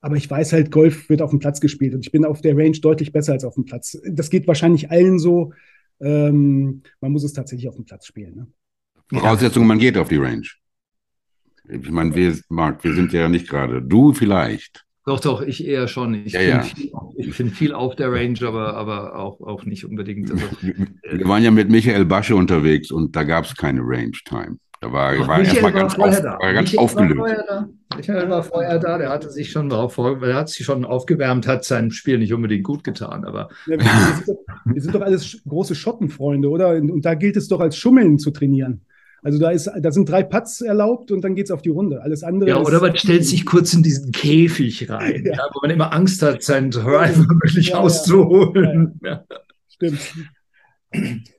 aber 0.00 0.16
ich 0.16 0.30
weiß 0.30 0.52
halt, 0.52 0.70
Golf 0.70 1.08
wird 1.08 1.22
auf 1.22 1.30
dem 1.30 1.40
Platz 1.40 1.60
gespielt 1.60 1.94
und 1.94 2.06
ich 2.06 2.12
bin 2.12 2.24
auf 2.24 2.40
der 2.40 2.56
Range 2.56 2.78
deutlich 2.78 3.12
besser 3.12 3.32
als 3.32 3.44
auf 3.44 3.54
dem 3.54 3.64
Platz. 3.64 4.00
Das 4.10 4.30
geht 4.30 4.46
wahrscheinlich 4.46 4.90
allen 4.90 5.18
so. 5.18 5.52
Ähm, 6.00 6.82
man 7.00 7.12
muss 7.12 7.24
es 7.24 7.32
tatsächlich 7.32 7.68
auf 7.68 7.74
dem 7.74 7.84
Platz 7.84 8.06
spielen. 8.06 8.36
Ne? 8.36 8.46
Voraussetzung, 9.08 9.66
man 9.66 9.78
geht 9.78 9.96
auf 9.96 10.08
die 10.08 10.16
Range. 10.16 10.46
Ich 11.70 11.90
meine, 11.90 12.14
wir, 12.14 12.34
Marc, 12.48 12.82
wir 12.84 12.94
sind 12.94 13.12
ja 13.12 13.28
nicht 13.28 13.48
gerade. 13.48 13.82
Du 13.82 14.12
vielleicht. 14.12 14.84
Doch, 15.04 15.20
doch, 15.20 15.40
ich 15.42 15.66
eher 15.66 15.88
schon. 15.88 16.14
Ich 16.26 16.34
Ja, 16.34 16.40
finde 16.40 16.50
ja. 16.56 16.62
viel, 16.62 16.90
ich 17.16 17.34
find 17.34 17.52
viel 17.52 17.72
auf 17.72 17.96
der 17.96 18.12
Range, 18.12 18.38
aber, 18.46 18.74
aber 18.74 19.16
auch, 19.16 19.40
auch 19.40 19.64
nicht 19.64 19.84
unbedingt. 19.86 20.30
Also, 20.30 20.44
Wir 20.62 21.28
waren 21.28 21.42
ja 21.42 21.50
mit 21.50 21.70
Michael 21.70 22.04
Basche 22.04 22.36
unterwegs 22.36 22.90
und 22.90 23.16
da 23.16 23.22
gab 23.24 23.44
es 23.46 23.56
keine 23.56 23.80
Range 23.82 24.12
Time. 24.26 24.58
Da 24.80 24.92
war, 24.92 25.18
war 25.26 25.38
Michael 25.38 25.46
erstmal 25.46 25.72
ganz, 25.72 25.94
vorher 25.94 26.18
auf, 26.18 26.22
da. 26.22 26.38
war 26.38 26.52
ganz 26.52 26.70
Michael 26.72 26.84
aufgelöst. 26.84 27.16
War 27.18 27.26
vorher 27.26 27.44
da. 27.48 27.68
Michael 27.96 28.30
war 28.30 28.42
vorher 28.44 28.78
da, 28.78 28.98
der 28.98 29.08
hatte 29.08 29.30
sich 29.30 29.50
schon 29.50 29.68
drauf, 29.70 29.94
vor- 29.94 30.20
der 30.20 30.34
hat 30.36 30.48
sich 30.50 30.64
schon 30.64 30.84
aufgewärmt, 30.84 31.48
hat 31.48 31.64
sein 31.64 31.90
Spiel 31.90 32.18
nicht 32.18 32.32
unbedingt 32.32 32.62
gut 32.64 32.84
getan, 32.84 33.24
aber 33.24 33.48
Ja, 33.66 33.78
wir, 33.78 34.14
sind 34.14 34.28
doch, 34.28 34.38
wir 34.66 34.82
sind 34.82 34.94
doch 34.94 35.00
alles 35.00 35.40
große 35.48 35.74
Schottenfreunde, 35.74 36.48
oder? 36.48 36.76
Und 36.76 37.04
da 37.04 37.14
gilt 37.14 37.36
es 37.36 37.48
doch 37.48 37.58
als 37.60 37.76
Schummeln 37.76 38.18
zu 38.18 38.30
trainieren. 38.30 38.82
Also 39.22 39.38
da, 39.38 39.50
ist, 39.50 39.68
da 39.80 39.90
sind 39.90 40.08
drei 40.08 40.22
Putts 40.22 40.60
erlaubt 40.60 41.10
und 41.10 41.22
dann 41.22 41.34
geht 41.34 41.46
es 41.46 41.50
auf 41.50 41.62
die 41.62 41.70
Runde. 41.70 42.02
Alles 42.02 42.22
andere 42.22 42.50
ja, 42.50 42.56
oder 42.58 42.80
man 42.80 42.96
stellt 42.96 43.24
sich 43.24 43.44
kurz 43.44 43.74
in 43.74 43.82
diesen 43.82 44.12
Käfig 44.12 44.88
rein, 44.88 45.24
Ja. 45.24 45.32
ja. 45.32 45.48
wo 45.52 45.60
man 45.62 45.70
immer 45.70 45.92
Angst 45.92 46.22
hat, 46.22 46.42
seinen 46.42 46.70
Driver 46.70 47.26
wirklich 47.28 47.68
Ja, 47.68 47.78
auszuholen. 47.78 49.00
Ja. 49.02 49.24
Stimmt. 49.68 49.98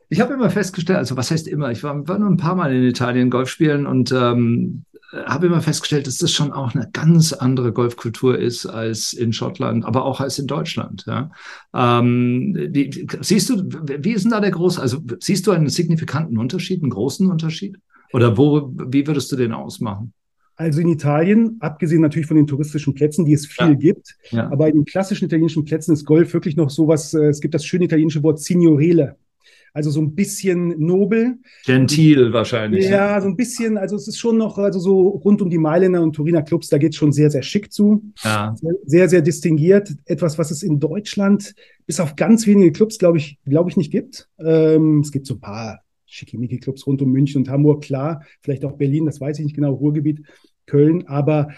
Ich 0.10 0.22
habe 0.22 0.34
immer 0.34 0.50
festgestellt, 0.50 0.98
also 0.98 1.15
was 1.18 1.32
heißt 1.32 1.48
immer, 1.48 1.72
ich 1.72 1.84
war, 1.84 2.08
war 2.08 2.20
nur 2.20 2.30
ein 2.30 2.38
paar 2.38 2.56
Mal 2.56 2.74
in 2.74 2.84
Italien 2.84 3.30
Golf 3.30 3.50
spielen 3.50 3.86
und 3.86 4.12
ähm, 4.12 4.84
habe 5.12 5.48
immer 5.48 5.62
festgestellt, 5.62 6.06
dass 6.08 6.18
das 6.18 6.32
schon 6.32 6.51
auch 6.51 6.75
eine 6.75 6.89
ganz 6.94 7.34
andere 7.34 7.74
Golfkultur 7.74 8.38
ist 8.38 8.66
als 8.66 9.13
in 9.13 9.34
Schottland, 9.34 9.86
aber 9.86 10.06
auch 10.06 10.20
als 10.22 10.38
in 10.38 10.48
Deutschland. 10.48 11.06
Ja. 11.08 11.32
Ähm, 11.74 12.56
die, 12.72 13.08
siehst 13.22 13.50
du, 13.50 13.63
wie 14.04 14.12
ist 14.12 14.24
denn 14.24 14.32
da 14.32 14.39
der 14.39 14.51
große, 14.51 14.82
also 14.82 15.00
siehst 15.20 15.48
du 15.48 15.51
einen 15.51 15.70
signifikanten 15.70 16.38
Unterschied, 16.38 16.82
einen 16.84 16.92
großen 16.92 17.30
Unterschied? 17.30 17.78
Oder 18.13 18.38
wo, 18.38 18.72
wie 18.75 19.06
würdest 19.06 19.32
du 19.32 19.36
den 19.36 19.51
ausmachen? 19.54 20.13
Also 20.56 20.82
in 20.82 20.89
Italien, 20.89 21.56
abgesehen 21.62 22.01
natürlich 22.01 22.28
von 22.28 22.36
den 22.36 22.46
touristischen 22.48 22.94
Plätzen, 22.94 23.24
die 23.24 23.34
es 23.34 23.46
viel 23.46 23.68
Ja. 23.70 23.74
gibt, 23.75 24.16
Ja. 24.32 24.51
aber 24.51 24.68
in 24.68 24.75
den 24.75 24.86
klassischen 24.86 25.25
italienischen 25.25 25.63
Plätzen 25.63 25.94
ist 25.94 26.06
Golf 26.06 26.34
wirklich 26.34 26.56
noch 26.58 26.70
sowas, 26.70 27.13
äh, 27.13 27.28
es 27.28 27.39
gibt 27.39 27.54
das 27.54 27.66
schöne 27.66 27.86
italienische 27.86 28.22
Wort 28.24 28.39
Signorele. 28.39 29.16
Also 29.74 29.92
so 29.92 30.02
ein 30.02 30.16
bisschen 30.16 30.76
nobel. 30.80 31.38
Gentil 31.66 32.34
wahrscheinlich. 32.34 32.90
Ja, 32.90 33.20
so 33.22 33.28
ein 33.28 33.36
bisschen, 33.36 33.78
also 33.78 33.96
es 33.96 34.08
ist 34.08 34.18
schon 34.18 34.38
noch, 34.38 34.58
also 34.58 34.80
so 34.80 35.10
rund 35.10 35.42
um 35.42 35.50
die 35.50 35.58
Mailänder 35.58 36.02
und 36.02 36.16
Turiner 36.16 36.42
Clubs, 36.42 36.70
da 36.70 36.78
geht 36.78 36.92
es 36.92 36.98
schon 36.98 37.12
sehr, 37.12 37.30
sehr 37.30 37.44
schick 37.44 37.72
zu. 37.72 38.04
Ja. 38.24 38.56
Sehr, 38.86 39.10
sehr 39.10 39.22
distinguiert. 39.22 39.94
Etwas, 40.06 40.38
was 40.38 40.52
es 40.52 40.64
in 40.64 40.80
Deutschland 40.80 41.54
bis 41.86 42.00
auf 42.00 42.16
ganz 42.16 42.46
wenige 42.46 42.72
Clubs, 42.72 43.00
glaube 43.00 43.18
ich, 43.18 43.40
glaube 43.46 43.70
ich, 43.70 43.78
nicht 43.78 43.92
gibt. 43.92 44.30
Ähm, 44.40 45.00
es 45.00 45.12
gibt 45.12 45.26
so 45.26 45.36
ein 45.36 45.40
paar 45.40 45.82
Schickimicki-Clubs 46.06 46.86
rund 46.88 47.02
um 47.02 47.12
München 47.12 47.42
und 47.42 47.50
Hamburg, 47.50 47.84
klar. 47.84 48.24
Vielleicht 48.42 48.66
auch 48.66 48.74
Berlin, 48.74 49.06
das 49.06 49.22
weiß 49.22 49.40
ich 49.40 49.46
nicht 49.46 49.56
genau, 49.56 49.74
Ruhrgebiet, 49.74 50.24
Köln. 50.66 51.08
Aber 51.08 51.50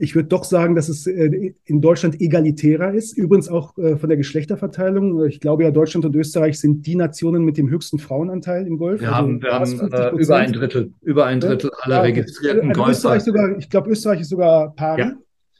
ich 0.00 0.14
würde 0.14 0.28
doch 0.28 0.44
sagen, 0.44 0.76
dass 0.76 0.88
es 0.88 1.06
äh, 1.08 1.52
in 1.64 1.80
Deutschland 1.80 2.20
egalitärer 2.20 2.94
ist. 2.94 3.18
Übrigens 3.18 3.48
auch 3.48 3.76
äh, 3.78 3.96
von 3.96 4.08
der 4.08 4.16
Geschlechterverteilung. 4.16 5.26
Ich 5.26 5.40
glaube 5.40 5.64
ja, 5.64 5.72
Deutschland 5.72 6.06
und 6.06 6.14
Österreich 6.14 6.60
sind 6.60 6.86
die 6.86 6.94
Nationen 6.94 7.44
mit 7.44 7.58
dem 7.58 7.68
höchsten 7.68 7.98
Frauenanteil 7.98 8.64
im 8.66 8.78
Golf. 8.78 9.00
Wir 9.00 9.08
Also 9.08 9.18
haben, 9.18 9.42
wir 9.42 9.52
haben 9.52 9.66
50 9.66 9.92
äh, 9.92 10.10
über 10.16 10.36
ein 10.36 10.52
Drittel, 10.52 10.92
über 11.02 11.26
ein 11.26 11.40
Drittel 11.40 11.70
aller 11.82 11.96
Ja, 11.96 12.02
registrierten 12.02 12.68
also 12.70 12.90
Österreich 12.90 13.24
Golfer. 13.24 13.24
sogar, 13.24 13.58
ich 13.58 13.68
glaube, 13.68 13.90
Österreich 13.90 14.20
ist 14.20 14.28
sogar 14.28 14.72
Pari. 14.74 15.12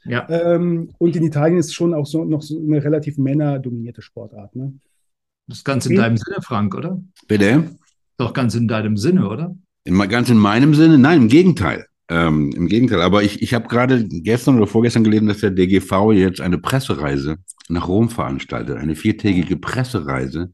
Ja. 0.05 0.27
Ähm, 0.29 0.89
und 0.97 1.15
in 1.17 1.23
Italien 1.23 1.57
ist 1.59 1.67
es 1.67 1.73
schon 1.73 1.93
auch 1.93 2.05
so 2.05 2.23
noch 2.23 2.41
so 2.41 2.57
eine 2.57 2.81
relativ 2.81 3.17
männerdominierte 3.17 4.01
Sportart. 4.01 4.55
Ne? 4.55 4.73
Das 5.47 5.59
ist 5.59 5.63
ganz 5.65 5.85
in 5.85 5.97
deinem 5.97 6.15
Sinne, 6.15 6.37
Frank, 6.41 6.75
oder? 6.75 7.01
Bitte? 7.27 7.65
Doch 8.17 8.33
ganz 8.33 8.55
in 8.55 8.69
deinem 8.69 8.95
Sinne, 8.95 9.27
oder? 9.27 9.55
In, 9.83 9.97
ganz 10.07 10.29
in 10.29 10.37
meinem 10.37 10.73
Sinne? 10.73 10.97
Nein, 10.97 11.23
im 11.23 11.27
Gegenteil. 11.27 11.88
Ähm, 12.09 12.51
Im 12.55 12.67
Gegenteil. 12.67 13.01
Aber 13.01 13.23
ich, 13.23 13.41
ich 13.41 13.53
habe 13.53 13.67
gerade 13.67 14.03
gestern 14.03 14.57
oder 14.57 14.67
vorgestern 14.67 15.03
gelesen, 15.03 15.27
dass 15.27 15.39
der 15.39 15.51
DGV 15.51 16.11
jetzt 16.13 16.41
eine 16.41 16.57
Pressereise 16.57 17.37
nach 17.69 17.87
Rom 17.87 18.09
veranstaltet. 18.09 18.77
Eine 18.77 18.95
viertägige 18.95 19.57
Pressereise 19.57 20.51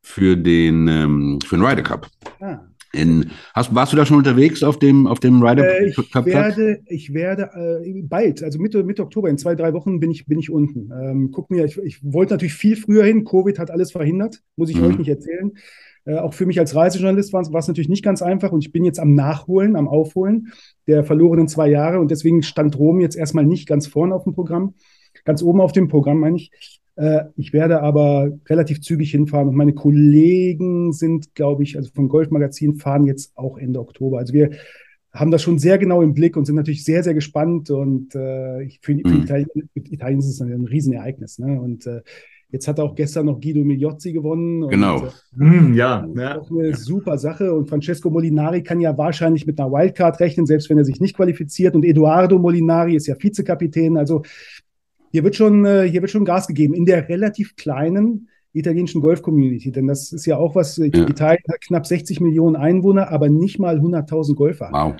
für 0.00 0.36
den, 0.36 0.88
ähm, 0.88 1.38
für 1.44 1.56
den 1.56 1.64
Ryder 1.64 1.82
Cup. 1.82 2.08
Ah, 2.40 2.60
In, 2.92 3.30
hast, 3.54 3.74
warst 3.74 3.92
du 3.92 3.96
da 3.98 4.06
schon 4.06 4.16
unterwegs 4.16 4.62
auf 4.62 4.78
dem, 4.78 5.06
auf 5.06 5.20
dem 5.20 5.42
Ryder 5.42 5.78
äh, 5.78 5.88
ich 5.88 6.10
Cup 6.10 6.24
werde, 6.24 6.80
Ich 6.86 7.12
werde 7.12 7.50
äh, 7.84 8.02
bald, 8.02 8.42
also 8.42 8.58
Mitte, 8.58 8.82
Mitte 8.82 9.02
Oktober, 9.02 9.28
in 9.28 9.36
zwei, 9.36 9.54
drei 9.54 9.74
Wochen 9.74 10.00
bin 10.00 10.10
ich, 10.10 10.24
bin 10.24 10.38
ich 10.38 10.50
unten. 10.50 10.90
Ähm, 10.90 11.30
guck 11.32 11.50
mir, 11.50 11.66
ich, 11.66 11.76
ich 11.78 12.00
wollte 12.02 12.32
natürlich 12.32 12.54
viel 12.54 12.76
früher 12.76 13.04
hin. 13.04 13.24
Covid 13.24 13.58
hat 13.58 13.70
alles 13.70 13.92
verhindert, 13.92 14.40
muss 14.56 14.70
ich 14.70 14.76
mhm. 14.76 14.84
euch 14.84 14.98
nicht 14.98 15.08
erzählen. 15.08 15.52
Äh, 16.04 16.16
auch 16.16 16.34
für 16.34 16.46
mich 16.46 16.58
als 16.58 16.74
Reisejournalist 16.74 17.32
war 17.32 17.42
es 17.42 17.68
natürlich 17.68 17.88
nicht 17.88 18.04
ganz 18.04 18.22
einfach 18.22 18.52
und 18.52 18.64
ich 18.64 18.72
bin 18.72 18.84
jetzt 18.84 19.00
am 19.00 19.14
Nachholen, 19.14 19.76
am 19.76 19.88
Aufholen 19.88 20.52
der 20.86 21.04
verlorenen 21.04 21.48
zwei 21.48 21.68
Jahre 21.68 22.00
und 22.00 22.10
deswegen 22.10 22.42
stand 22.42 22.78
Rom 22.78 23.00
jetzt 23.00 23.16
erstmal 23.16 23.44
nicht 23.44 23.66
ganz 23.66 23.86
vorne 23.86 24.14
auf 24.14 24.24
dem 24.24 24.34
Programm, 24.34 24.74
ganz 25.24 25.42
oben 25.42 25.60
auf 25.60 25.72
dem 25.72 25.88
Programm, 25.88 26.20
meine 26.20 26.36
ich. 26.36 26.80
Äh, 26.96 27.24
ich 27.36 27.52
werde 27.52 27.82
aber 27.82 28.30
relativ 28.46 28.80
zügig 28.82 29.10
hinfahren 29.10 29.48
und 29.48 29.56
meine 29.56 29.74
Kollegen 29.74 30.92
sind, 30.92 31.34
glaube 31.34 31.62
ich, 31.62 31.76
also 31.76 31.90
vom 31.94 32.08
Golfmagazin 32.08 32.76
fahren 32.76 33.06
jetzt 33.06 33.36
auch 33.36 33.56
Ende 33.56 33.80
Oktober. 33.80 34.18
Also 34.18 34.32
wir 34.34 34.50
haben 35.12 35.30
das 35.30 35.42
schon 35.42 35.58
sehr 35.58 35.78
genau 35.78 36.02
im 36.02 36.12
Blick 36.12 36.36
und 36.36 36.44
sind 36.44 36.56
natürlich 36.56 36.84
sehr, 36.84 37.04
sehr 37.04 37.14
gespannt 37.14 37.70
und 37.70 38.14
äh, 38.16 38.68
für, 38.80 38.98
für 38.98 39.08
mhm. 39.08 39.22
Italien, 39.22 39.48
Italien, 39.74 40.18
ist 40.18 40.28
es 40.28 40.40
ein 40.40 40.66
Riesenereignis. 40.66 41.38
Ne? 41.38 41.60
Und 41.60 41.86
äh, 41.86 42.02
Jetzt 42.50 42.68
hat 42.68 42.78
auch 42.78 42.94
gestern 42.94 43.26
noch 43.26 43.40
Guido 43.40 43.64
Migliozzi 43.64 44.12
gewonnen. 44.12 44.68
Genau. 44.68 45.00
Und, 45.00 45.06
äh, 45.06 45.10
hm, 45.38 45.74
ja. 45.74 46.06
ja. 46.14 46.38
Auch 46.38 46.50
eine 46.50 46.70
ja. 46.70 46.76
super 46.76 47.18
Sache. 47.18 47.52
Und 47.52 47.68
Francesco 47.68 48.10
Molinari 48.10 48.62
kann 48.62 48.80
ja 48.80 48.96
wahrscheinlich 48.96 49.46
mit 49.46 49.58
einer 49.58 49.72
Wildcard 49.72 50.20
rechnen, 50.20 50.46
selbst 50.46 50.70
wenn 50.70 50.78
er 50.78 50.84
sich 50.84 51.00
nicht 51.00 51.16
qualifiziert. 51.16 51.74
Und 51.74 51.84
Eduardo 51.84 52.38
Molinari 52.38 52.94
ist 52.94 53.06
ja 53.06 53.16
Vizekapitän. 53.18 53.96
Also 53.96 54.22
hier 55.10 55.24
wird 55.24 55.36
schon, 55.36 55.64
äh, 55.64 55.88
hier 55.88 56.00
wird 56.00 56.10
schon 56.10 56.24
Gas 56.24 56.46
gegeben 56.46 56.74
in 56.74 56.86
der 56.86 57.08
relativ 57.08 57.56
kleinen 57.56 58.28
italienischen 58.54 59.02
Golf-Community. 59.02 59.72
Denn 59.72 59.86
das 59.86 60.12
ist 60.12 60.26
ja 60.26 60.38
auch 60.38 60.54
was, 60.54 60.76
ja. 60.76 60.86
Italien 60.86 61.42
hat 61.52 61.60
knapp 61.60 61.86
60 61.86 62.20
Millionen 62.20 62.56
Einwohner, 62.56 63.10
aber 63.10 63.28
nicht 63.28 63.58
mal 63.58 63.78
100.000 63.78 64.34
Golfer. 64.34 64.70
Wow. 64.72 64.94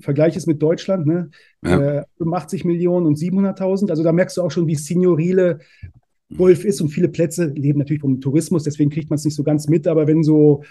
Vergleich 0.00 0.36
es 0.36 0.46
mit 0.46 0.62
Deutschland, 0.62 1.06
ne? 1.06 1.30
Ja. 1.64 1.98
Äh, 1.98 2.04
85 2.18 2.64
Millionen 2.64 3.06
und 3.06 3.16
700.000. 3.16 3.90
Also 3.90 4.02
da 4.02 4.12
merkst 4.12 4.36
du 4.36 4.42
auch 4.42 4.50
schon, 4.50 4.66
wie 4.66 4.74
Signorile 4.74 5.60
Golf 6.34 6.64
ist 6.64 6.80
und 6.80 6.88
viele 6.88 7.08
Plätze 7.08 7.46
leben 7.46 7.78
natürlich 7.78 8.00
vom 8.00 8.20
Tourismus, 8.20 8.64
deswegen 8.64 8.90
kriegt 8.90 9.10
man 9.10 9.16
es 9.16 9.24
nicht 9.24 9.36
so 9.36 9.44
ganz 9.44 9.68
mit. 9.68 9.86
Aber 9.86 10.06
wenn 10.06 10.22
so 10.22 10.62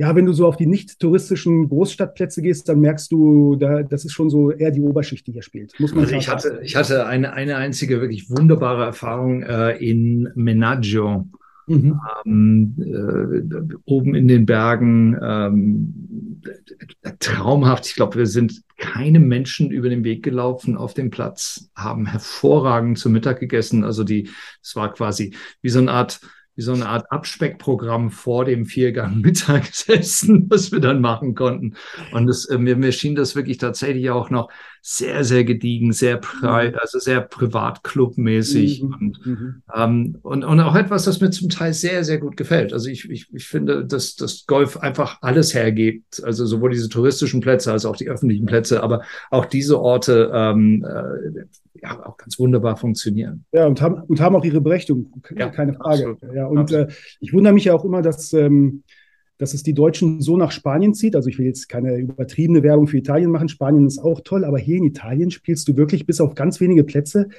ja, 0.00 0.16
wenn 0.16 0.24
du 0.24 0.32
so 0.32 0.46
auf 0.46 0.56
die 0.56 0.64
nicht 0.64 0.98
touristischen 0.98 1.68
Großstadtplätze 1.68 2.40
gehst, 2.40 2.70
dann 2.70 2.80
merkst 2.80 3.12
du, 3.12 3.56
da, 3.56 3.82
das 3.82 4.06
ist 4.06 4.12
schon 4.12 4.30
so 4.30 4.50
eher 4.50 4.70
die 4.70 4.80
Oberschicht, 4.80 5.26
die 5.26 5.32
hier 5.32 5.42
spielt. 5.42 5.78
Muss 5.78 5.94
man 5.94 6.04
also 6.04 6.16
ich 6.16 6.26
hatte, 6.26 6.60
ich 6.62 6.74
hatte 6.74 7.04
eine, 7.04 7.34
eine 7.34 7.56
einzige 7.56 8.00
wirklich 8.00 8.30
wunderbare 8.30 8.82
Erfahrung 8.82 9.42
äh, 9.42 9.72
in 9.72 10.30
Menaggio. 10.34 11.28
Mhm. 11.70 12.00
Ähm, 12.26 12.74
äh, 12.80 13.74
oben 13.84 14.16
in 14.16 14.26
den 14.26 14.44
Bergen, 14.44 15.16
ähm, 15.22 16.42
traumhaft. 17.20 17.86
Ich 17.86 17.94
glaube, 17.94 18.18
wir 18.18 18.26
sind 18.26 18.62
keine 18.76 19.20
Menschen 19.20 19.70
über 19.70 19.88
den 19.88 20.02
Weg 20.02 20.24
gelaufen 20.24 20.76
auf 20.76 20.94
dem 20.94 21.10
Platz, 21.10 21.70
haben 21.76 22.06
hervorragend 22.06 22.98
zu 22.98 23.08
Mittag 23.08 23.38
gegessen. 23.38 23.84
Also 23.84 24.02
die, 24.02 24.30
es 24.60 24.74
war 24.74 24.92
quasi 24.92 25.34
wie 25.62 25.68
so 25.68 25.78
eine 25.78 25.92
Art 25.92 26.20
wie 26.56 26.62
so 26.62 26.72
eine 26.72 26.88
Art 26.88 27.10
Abspeckprogramm 27.10 28.10
vor 28.10 28.44
dem 28.44 28.66
Viergang 28.66 29.20
Mittagessen, 29.20 30.46
was 30.50 30.72
wir 30.72 30.80
dann 30.80 31.00
machen 31.00 31.34
konnten. 31.34 31.74
Und 32.12 32.26
das, 32.26 32.46
äh, 32.46 32.58
mir, 32.58 32.76
mir 32.76 32.92
schien 32.92 33.14
das 33.14 33.36
wirklich 33.36 33.58
tatsächlich 33.58 34.10
auch 34.10 34.28
noch 34.28 34.50
sehr, 34.82 35.24
sehr 35.24 35.44
gediegen, 35.44 35.92
sehr, 35.92 36.16
pri 36.16 36.70
mhm. 36.70 36.76
also 36.80 36.98
sehr 36.98 37.20
privatclubmäßig 37.20 38.82
mhm. 38.82 38.94
und, 38.94 39.26
mhm. 39.26 39.62
Ähm, 39.74 40.18
und, 40.22 40.44
und 40.44 40.60
auch 40.60 40.74
etwas, 40.74 41.04
das 41.04 41.20
mir 41.20 41.30
zum 41.30 41.48
Teil 41.48 41.72
sehr, 41.72 42.04
sehr 42.04 42.18
gut 42.18 42.36
gefällt. 42.36 42.72
Also 42.72 42.88
ich, 42.88 43.08
ich, 43.10 43.26
ich 43.32 43.46
finde, 43.46 43.84
dass 43.84 44.16
das 44.16 44.46
Golf 44.46 44.78
einfach 44.78 45.18
alles 45.20 45.54
hergibt, 45.54 46.22
also 46.24 46.46
sowohl 46.46 46.70
diese 46.70 46.88
touristischen 46.88 47.40
Plätze 47.40 47.72
als 47.72 47.84
auch 47.84 47.96
die 47.96 48.08
öffentlichen 48.08 48.46
Plätze, 48.46 48.82
aber 48.82 49.02
auch 49.30 49.44
diese 49.44 49.80
Orte 49.80 50.30
ähm, 50.32 50.84
äh, 50.84 51.44
ja, 51.82 52.06
auch 52.06 52.16
ganz 52.16 52.38
wunderbar 52.38 52.76
funktionieren. 52.76 53.44
Ja, 53.52 53.66
und 53.66 53.80
haben, 53.80 54.02
und 54.02 54.20
haben 54.20 54.36
auch 54.36 54.44
ihre 54.44 54.60
Berechtigung, 54.60 55.12
ja, 55.36 55.48
keine 55.48 55.74
Frage. 55.74 56.10
Absolut. 56.10 56.34
Ja, 56.34 56.46
und 56.46 56.72
äh, 56.72 56.88
ich 57.20 57.32
wundere 57.32 57.54
mich 57.54 57.64
ja 57.64 57.74
auch 57.74 57.84
immer, 57.84 58.02
dass, 58.02 58.32
ähm, 58.32 58.82
dass 59.40 59.54
es 59.54 59.62
die 59.62 59.72
Deutschen 59.72 60.20
so 60.20 60.36
nach 60.36 60.50
Spanien 60.50 60.92
zieht. 60.92 61.16
Also 61.16 61.30
ich 61.30 61.38
will 61.38 61.46
jetzt 61.46 61.70
keine 61.70 61.96
übertriebene 61.96 62.62
Werbung 62.62 62.86
für 62.86 62.98
Italien 62.98 63.30
machen. 63.30 63.48
Spanien 63.48 63.86
ist 63.86 63.98
auch 63.98 64.20
toll, 64.20 64.44
aber 64.44 64.58
hier 64.58 64.76
in 64.76 64.84
Italien 64.84 65.30
spielst 65.30 65.66
du 65.66 65.78
wirklich 65.78 66.04
bis 66.04 66.20
auf 66.20 66.34
ganz 66.34 66.60
wenige 66.60 66.84
Plätze. 66.84 67.30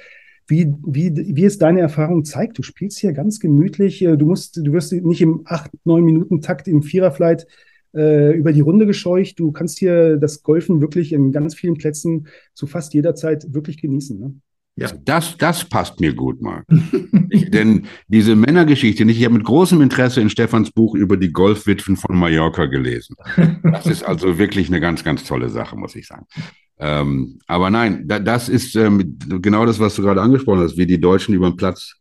Wie, 0.48 0.74
wie, 0.84 1.14
wie 1.14 1.44
es 1.44 1.58
deine 1.58 1.78
Erfahrung 1.78 2.24
zeigt, 2.24 2.58
du 2.58 2.64
spielst 2.64 2.98
hier 2.98 3.12
ganz 3.12 3.38
gemütlich. 3.38 4.02
Äh, 4.02 4.16
du 4.16 4.26
musst, 4.26 4.56
du 4.56 4.72
wirst 4.72 4.92
nicht 4.92 5.20
im 5.20 5.42
8, 5.44 5.70
9 5.84 6.04
Minuten 6.04 6.40
Takt 6.40 6.66
im 6.66 6.82
Viererflight 6.82 7.46
äh, 7.94 8.36
über 8.36 8.52
die 8.52 8.62
Runde 8.62 8.86
gescheucht. 8.86 9.38
Du 9.38 9.52
kannst 9.52 9.78
hier 9.78 10.16
das 10.16 10.42
Golfen 10.42 10.80
wirklich 10.80 11.12
in 11.12 11.30
ganz 11.30 11.54
vielen 11.54 11.74
Plätzen 11.74 12.26
zu 12.52 12.66
fast 12.66 12.94
jeder 12.94 13.14
Zeit 13.14 13.54
wirklich 13.54 13.80
genießen. 13.80 14.18
Ne? 14.18 14.34
Ja. 14.76 14.90
Das, 15.04 15.36
das 15.36 15.64
passt 15.68 16.00
mir 16.00 16.14
gut, 16.14 16.40
Marc. 16.40 16.64
denn 16.68 17.86
diese 18.08 18.34
Männergeschichte, 18.34 19.04
ich 19.04 19.24
habe 19.24 19.34
mit 19.34 19.44
großem 19.44 19.82
Interesse 19.82 20.22
in 20.22 20.30
Stefans 20.30 20.70
Buch 20.70 20.94
über 20.94 21.18
die 21.18 21.30
Golfwitwen 21.30 21.96
von 21.96 22.16
Mallorca 22.16 22.66
gelesen. 22.66 23.16
Das 23.62 23.86
ist 23.86 24.02
also 24.02 24.38
wirklich 24.38 24.68
eine 24.68 24.80
ganz, 24.80 25.04
ganz 25.04 25.24
tolle 25.24 25.50
Sache, 25.50 25.76
muss 25.76 25.94
ich 25.94 26.06
sagen. 26.06 26.26
Ähm, 26.78 27.38
aber 27.46 27.70
nein, 27.70 28.04
da, 28.06 28.18
das 28.18 28.48
ist 28.48 28.74
ähm, 28.74 29.18
genau 29.40 29.66
das, 29.66 29.78
was 29.78 29.94
du 29.94 30.02
gerade 30.02 30.22
angesprochen 30.22 30.60
hast, 30.60 30.76
wie 30.76 30.86
die 30.86 31.00
Deutschen 31.00 31.34
über 31.34 31.50
den 31.50 31.56
Platz 31.56 31.96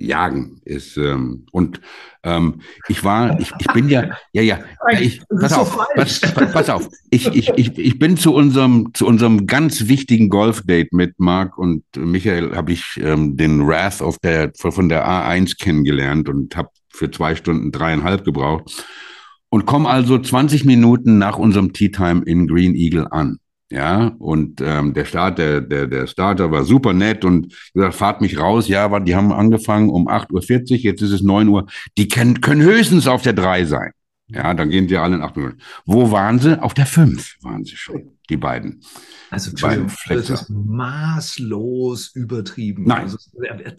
jagen 0.00 0.60
ist 0.64 0.96
ähm, 0.96 1.46
und 1.52 1.80
ähm, 2.22 2.60
ich 2.88 3.04
war 3.04 3.38
ich, 3.38 3.52
ich 3.58 3.66
bin 3.72 3.88
ja 3.88 4.16
ja 4.32 4.42
ja 4.42 4.58
ich, 4.98 5.22
pass 5.28 5.52
auf 5.52 5.78
pass, 5.94 6.20
pass, 6.20 6.70
auf 6.70 6.88
ich, 7.10 7.26
ich, 7.28 7.50
ich, 7.56 7.78
ich 7.78 7.98
bin 7.98 8.16
zu 8.16 8.34
unserem 8.34 8.90
zu 8.94 9.06
unserem 9.06 9.46
ganz 9.46 9.88
wichtigen 9.88 10.28
Golfdate 10.28 10.92
mit 10.92 11.18
Marc 11.18 11.58
und 11.58 11.84
Michael 11.96 12.56
habe 12.56 12.72
ich 12.72 12.98
ähm, 13.02 13.36
den 13.36 13.66
Wrath 13.66 14.00
auf 14.02 14.18
der 14.18 14.52
von 14.54 14.88
der 14.88 15.06
A1 15.06 15.58
kennengelernt 15.58 16.28
und 16.28 16.56
habe 16.56 16.70
für 16.88 17.10
zwei 17.10 17.34
Stunden 17.34 17.72
dreieinhalb 17.72 18.24
gebraucht 18.24 18.84
und 19.50 19.66
komme 19.66 19.88
also 19.88 20.18
20 20.18 20.64
Minuten 20.64 21.18
nach 21.18 21.36
unserem 21.36 21.72
Tea 21.72 21.90
Time 21.90 22.22
in 22.24 22.46
Green 22.46 22.74
Eagle 22.74 23.08
an 23.10 23.39
ja, 23.70 24.08
und 24.18 24.60
ähm, 24.60 24.94
der 24.94 25.04
Start, 25.04 25.38
der, 25.38 25.60
der, 25.60 25.86
der 25.86 26.06
Starter 26.08 26.50
war 26.50 26.64
super 26.64 26.92
nett 26.92 27.24
und 27.24 27.54
gesagt, 27.72 27.94
fahrt 27.94 28.20
mich 28.20 28.38
raus. 28.38 28.66
Ja, 28.66 28.98
die 28.98 29.14
haben 29.14 29.32
angefangen 29.32 29.90
um 29.90 30.08
8.40 30.08 30.72
Uhr, 30.72 30.78
jetzt 30.78 31.02
ist 31.02 31.12
es 31.12 31.22
9 31.22 31.46
Uhr. 31.48 31.66
Die 31.96 32.08
können, 32.08 32.40
können 32.40 32.62
höchstens 32.62 33.06
auf 33.06 33.22
der 33.22 33.32
3 33.32 33.64
sein. 33.66 33.92
Ja, 34.28 34.54
dann 34.54 34.70
gehen 34.70 34.88
sie 34.88 34.96
alle 34.96 35.16
in 35.16 35.22
8 35.22 35.36
Minuten. 35.36 35.58
Wo 35.86 36.10
waren 36.10 36.40
sie? 36.40 36.60
Auf 36.60 36.74
der 36.74 36.86
5 36.86 37.36
waren 37.42 37.64
sie 37.64 37.76
schon 37.76 38.18
die 38.30 38.36
beiden. 38.36 38.80
Also 39.30 39.52
das 39.52 40.30
ist 40.30 40.50
maßlos 40.50 42.10
übertrieben. 42.14 42.84
Nein. 42.86 43.02
Also, 43.02 43.18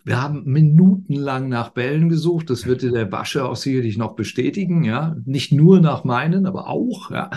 wir 0.06 0.22
haben 0.22 0.44
minutenlang 0.46 1.50
nach 1.50 1.70
Bällen 1.70 2.08
gesucht. 2.08 2.50
Das 2.50 2.66
wird 2.66 2.84
dir 2.84 2.92
der 2.92 3.06
Basche 3.06 3.44
auch 3.44 3.58
sicherlich 3.58 3.98
noch 3.98 4.16
bestätigen. 4.16 4.86
Ja, 4.86 5.16
nicht 5.26 5.52
nur 5.52 5.82
nach 5.82 6.06
meinen, 6.06 6.46
aber 6.46 6.68
auch. 6.68 7.12
Ja. 7.12 7.32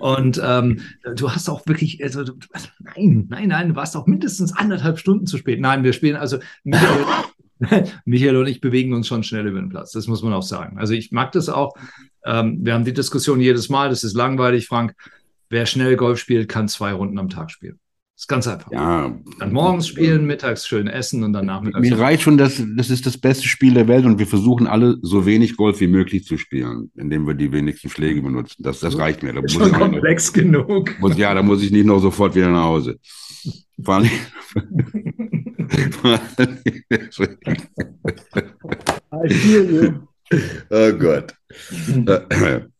Und 0.00 0.40
ähm, 0.44 0.80
du 1.14 1.30
hast 1.30 1.48
auch 1.48 1.64
wirklich, 1.66 2.02
also, 2.02 2.20
also 2.20 2.68
nein, 2.80 3.26
nein, 3.28 3.48
nein, 3.48 3.68
du 3.68 3.76
warst 3.76 3.96
auch 3.96 4.06
mindestens 4.06 4.52
anderthalb 4.52 4.98
Stunden 4.98 5.26
zu 5.26 5.38
spät. 5.38 5.60
Nein, 5.60 5.84
wir 5.84 5.92
spielen 5.92 6.16
also. 6.16 6.38
Michael, 6.64 7.04
Michael 8.04 8.36
und 8.36 8.46
ich 8.46 8.60
bewegen 8.60 8.94
uns 8.94 9.06
schon 9.06 9.22
schnell 9.22 9.46
über 9.46 9.60
den 9.60 9.68
Platz. 9.68 9.92
Das 9.92 10.06
muss 10.06 10.22
man 10.22 10.32
auch 10.32 10.42
sagen. 10.42 10.78
Also 10.78 10.94
ich 10.94 11.12
mag 11.12 11.32
das 11.32 11.48
auch. 11.48 11.74
Ähm, 12.24 12.58
wir 12.62 12.74
haben 12.74 12.84
die 12.84 12.92
Diskussion 12.92 13.40
jedes 13.40 13.68
Mal. 13.68 13.90
Das 13.90 14.02
ist 14.02 14.14
langweilig, 14.14 14.66
Frank. 14.66 14.94
Wer 15.50 15.66
schnell 15.66 15.96
Golf 15.96 16.20
spielt, 16.20 16.48
kann 16.48 16.68
zwei 16.68 16.92
Runden 16.92 17.18
am 17.18 17.28
Tag 17.28 17.50
spielen. 17.50 17.80
Das 18.14 18.22
ist 18.24 18.28
ganz 18.28 18.46
einfach. 18.46 18.70
Ja. 18.70 19.18
Dann 19.38 19.52
morgens 19.52 19.88
spielen, 19.88 20.26
mittags 20.26 20.66
schön 20.66 20.86
essen 20.86 21.24
und 21.24 21.32
dann 21.32 21.46
nachmittags. 21.46 21.88
Mir 21.88 21.98
reicht 21.98 22.22
schon, 22.22 22.38
dass 22.38 22.62
das 22.76 22.90
ist 22.90 23.06
das 23.06 23.18
beste 23.18 23.48
Spiel 23.48 23.74
der 23.74 23.88
Welt 23.88 24.04
und 24.04 24.18
wir 24.18 24.26
versuchen 24.26 24.66
alle 24.68 24.98
so 25.02 25.26
wenig 25.26 25.56
Golf 25.56 25.80
wie 25.80 25.88
möglich 25.88 26.24
zu 26.24 26.36
spielen, 26.36 26.92
indem 26.94 27.26
wir 27.26 27.34
die 27.34 27.50
wenigsten 27.50 27.88
Schläge 27.88 28.22
benutzen. 28.22 28.62
Das, 28.62 28.78
das 28.78 28.96
reicht 28.96 29.22
mir. 29.22 29.32
Da 29.32 29.40
muss 29.40 29.54
schon 29.54 29.72
komplex 29.72 30.28
noch, 30.28 30.34
genug. 30.34 31.00
Muss, 31.00 31.16
ja, 31.16 31.34
da 31.34 31.42
muss 31.42 31.62
ich 31.62 31.72
nicht 31.72 31.86
noch 31.86 31.98
sofort 31.98 32.34
wieder 32.34 32.50
nach 32.50 32.64
Hause. 32.64 32.98
Vor 33.82 33.94
allem, 33.94 34.10
oh 40.70 40.92
Gott. 40.98 41.34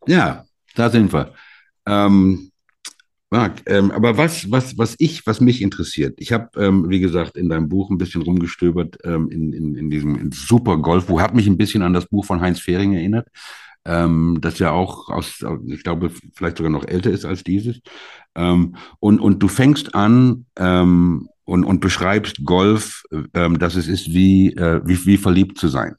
Ja, 0.07 0.45
da 0.77 0.91
sind 0.91 1.13
wir. 1.13 1.33
Ähm, 1.87 2.50
Marc, 3.33 3.63
ähm, 3.67 3.93
aber 3.93 4.17
was, 4.17 4.51
was, 4.51 4.77
was 4.77 4.97
ich, 4.99 5.25
was 5.25 5.41
mich 5.41 5.63
interessiert, 5.63 6.15
ich 6.19 6.33
habe, 6.33 6.49
ähm, 6.57 6.91
wie 6.91 6.99
gesagt, 6.99 7.37
in 7.37 7.49
deinem 7.49 7.69
Buch 7.69 7.89
ein 7.89 7.99
bisschen 7.99 8.23
rumgestöbert 8.23 8.99
ähm, 9.05 9.31
in, 9.31 9.53
in, 9.53 9.77
in 9.77 9.89
diesem 9.89 10.17
in 10.17 10.33
Super 10.33 10.79
Golfbuch, 10.79 11.21
hat 11.21 11.35
mich 11.35 11.47
ein 11.47 11.57
bisschen 11.57 11.83
an 11.83 11.93
das 11.93 12.07
Buch 12.07 12.25
von 12.25 12.41
Heinz 12.41 12.59
Fehring 12.59 12.93
erinnert, 12.93 13.29
ähm, 13.85 14.39
das 14.41 14.59
ja 14.59 14.73
auch 14.73 15.09
aus, 15.09 15.45
ich 15.67 15.85
glaube, 15.85 16.11
vielleicht 16.35 16.59
sogar 16.59 16.73
noch 16.73 16.87
älter 16.87 17.11
ist 17.11 17.25
als 17.25 17.45
dieses. 17.45 17.81
Ähm, 18.35 18.75
und, 18.99 19.21
und 19.21 19.41
du 19.43 19.49
fängst 19.49 19.95
an 19.95 20.47
ähm, 20.57 21.29
und, 21.45 21.65
und 21.65 21.81
beschreibst 21.81 22.45
Golf, 22.45 23.05
ähm, 23.35 23.59
dass 23.59 23.77
es 23.77 23.89
ist 23.89 24.13
wie, 24.13 24.55
äh, 24.55 24.81
wie, 24.85 25.07
wie 25.07 25.17
verliebt 25.17 25.59
zu 25.59 25.69
sein. 25.69 25.95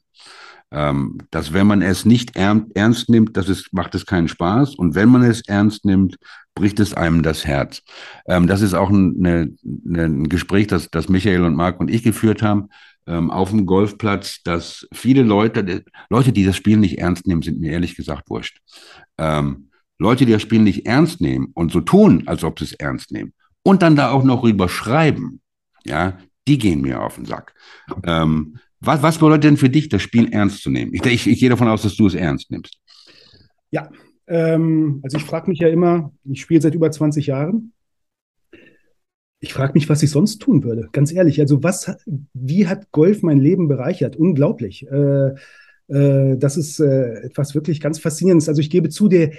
Ähm, 0.70 1.18
dass 1.30 1.52
wenn 1.52 1.66
man 1.66 1.82
es 1.82 2.06
nicht 2.06 2.34
ernst 2.34 3.10
nimmt, 3.10 3.36
das 3.36 3.50
ist, 3.50 3.72
macht 3.74 3.94
es 3.94 4.06
keinen 4.06 4.28
Spaß. 4.28 4.74
Und 4.76 4.94
wenn 4.94 5.10
man 5.10 5.22
es 5.22 5.42
ernst 5.46 5.84
nimmt, 5.84 6.16
bricht 6.54 6.80
es 6.80 6.94
einem 6.94 7.22
das 7.22 7.44
Herz. 7.46 7.82
Ähm, 8.26 8.46
das 8.46 8.60
ist 8.62 8.74
auch 8.74 8.90
ein, 8.90 9.16
eine, 9.18 10.04
ein 10.04 10.28
Gespräch, 10.28 10.66
das, 10.66 10.90
das 10.90 11.08
Michael 11.08 11.44
und 11.44 11.54
Marc 11.54 11.80
und 11.80 11.90
ich 11.90 12.02
geführt 12.02 12.42
haben 12.42 12.68
ähm, 13.06 13.30
auf 13.30 13.50
dem 13.50 13.66
Golfplatz, 13.66 14.42
dass 14.44 14.86
viele 14.92 15.22
Leute, 15.22 15.84
Leute, 16.10 16.32
die 16.32 16.44
das 16.44 16.56
Spiel 16.56 16.76
nicht 16.76 16.98
ernst 16.98 17.26
nehmen, 17.26 17.42
sind 17.42 17.60
mir 17.60 17.72
ehrlich 17.72 17.96
gesagt 17.96 18.30
wurscht. 18.30 18.58
Ähm, 19.18 19.70
Leute, 19.98 20.26
die 20.26 20.32
das 20.32 20.42
Spiel 20.42 20.60
nicht 20.60 20.86
ernst 20.86 21.20
nehmen 21.20 21.50
und 21.54 21.72
so 21.72 21.80
tun, 21.80 22.24
als 22.26 22.44
ob 22.44 22.58
sie 22.58 22.66
es 22.66 22.72
ernst 22.72 23.12
nehmen 23.12 23.32
und 23.62 23.82
dann 23.82 23.96
da 23.96 24.10
auch 24.10 24.24
noch 24.24 24.42
rüber 24.42 24.68
schreiben, 24.68 25.40
ja, 25.84 26.18
die 26.48 26.58
gehen 26.58 26.80
mir 26.80 27.00
auf 27.00 27.16
den 27.16 27.24
Sack. 27.24 27.54
Ähm, 28.04 28.58
was, 28.80 29.02
was 29.02 29.18
bedeutet 29.18 29.44
denn 29.44 29.56
für 29.56 29.70
dich, 29.70 29.88
das 29.88 30.02
Spiel 30.02 30.28
ernst 30.32 30.62
zu 30.62 30.70
nehmen? 30.70 30.92
Ich, 30.92 31.04
ich, 31.06 31.26
ich 31.28 31.38
gehe 31.38 31.50
davon 31.50 31.68
aus, 31.68 31.82
dass 31.82 31.96
du 31.96 32.06
es 32.06 32.14
ernst 32.14 32.50
nimmst. 32.50 32.78
Ja, 33.70 33.88
ähm, 34.32 35.00
also 35.02 35.18
ich 35.18 35.24
frage 35.24 35.50
mich 35.50 35.58
ja 35.58 35.68
immer, 35.68 36.10
ich 36.24 36.40
spiele 36.40 36.62
seit 36.62 36.74
über 36.74 36.90
20 36.90 37.26
Jahren. 37.26 37.74
Ich 39.40 39.52
frage 39.52 39.74
mich, 39.74 39.90
was 39.90 40.02
ich 40.02 40.10
sonst 40.10 40.38
tun 40.38 40.64
würde. 40.64 40.88
Ganz 40.92 41.12
ehrlich, 41.12 41.38
also 41.38 41.62
was, 41.62 41.94
wie 42.32 42.66
hat 42.66 42.92
Golf 42.92 43.22
mein 43.22 43.40
Leben 43.40 43.68
bereichert? 43.68 44.16
Unglaublich. 44.16 44.86
Äh, 44.90 45.34
äh, 45.88 46.38
das 46.38 46.56
ist 46.56 46.80
äh, 46.80 47.24
etwas 47.24 47.54
wirklich 47.54 47.80
ganz 47.80 47.98
Faszinierendes. 47.98 48.48
Also 48.48 48.62
ich 48.62 48.70
gebe 48.70 48.88
zu, 48.88 49.08
der, 49.08 49.32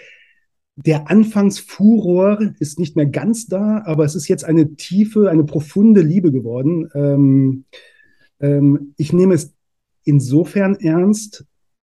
der 0.75 1.09
Anfangsfuror 1.09 2.39
ist 2.59 2.77
nicht 2.77 2.95
mehr 2.95 3.07
ganz 3.07 3.47
da, 3.47 3.81
aber 3.85 4.05
es 4.05 4.13
ist 4.13 4.27
jetzt 4.27 4.43
eine 4.43 4.75
tiefe, 4.75 5.31
eine 5.31 5.43
profunde 5.43 6.01
Liebe 6.01 6.31
geworden. 6.31 6.87
Ähm, 6.93 7.65
ähm, 8.39 8.93
ich 8.97 9.11
nehme 9.11 9.33
es 9.33 9.55
insofern 10.03 10.75
ernst, 10.75 11.45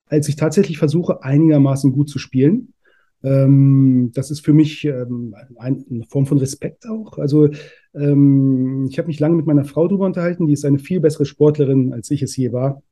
als 0.06 0.28
ich 0.28 0.36
tatsächlich 0.36 0.78
versuche, 0.78 1.22
einigermaßen 1.22 1.92
gut 1.92 2.08
zu 2.08 2.18
spielen. 2.18 2.73
Ähm, 3.24 4.10
das 4.14 4.30
ist 4.30 4.44
für 4.44 4.52
mich 4.52 4.84
ähm, 4.84 5.34
ein, 5.56 5.84
eine 5.90 6.04
Form 6.04 6.26
von 6.26 6.38
Respekt 6.38 6.86
auch. 6.86 7.18
Also 7.18 7.48
ähm, 7.94 8.86
ich 8.90 8.98
habe 8.98 9.08
mich 9.08 9.18
lange 9.18 9.36
mit 9.36 9.46
meiner 9.46 9.64
Frau 9.64 9.88
darüber 9.88 10.04
unterhalten, 10.04 10.46
die 10.46 10.52
ist 10.52 10.66
eine 10.66 10.78
viel 10.78 11.00
bessere 11.00 11.24
Sportlerin, 11.24 11.94
als 11.94 12.10
ich 12.10 12.22
es 12.22 12.36
je 12.36 12.52
war. 12.52 12.82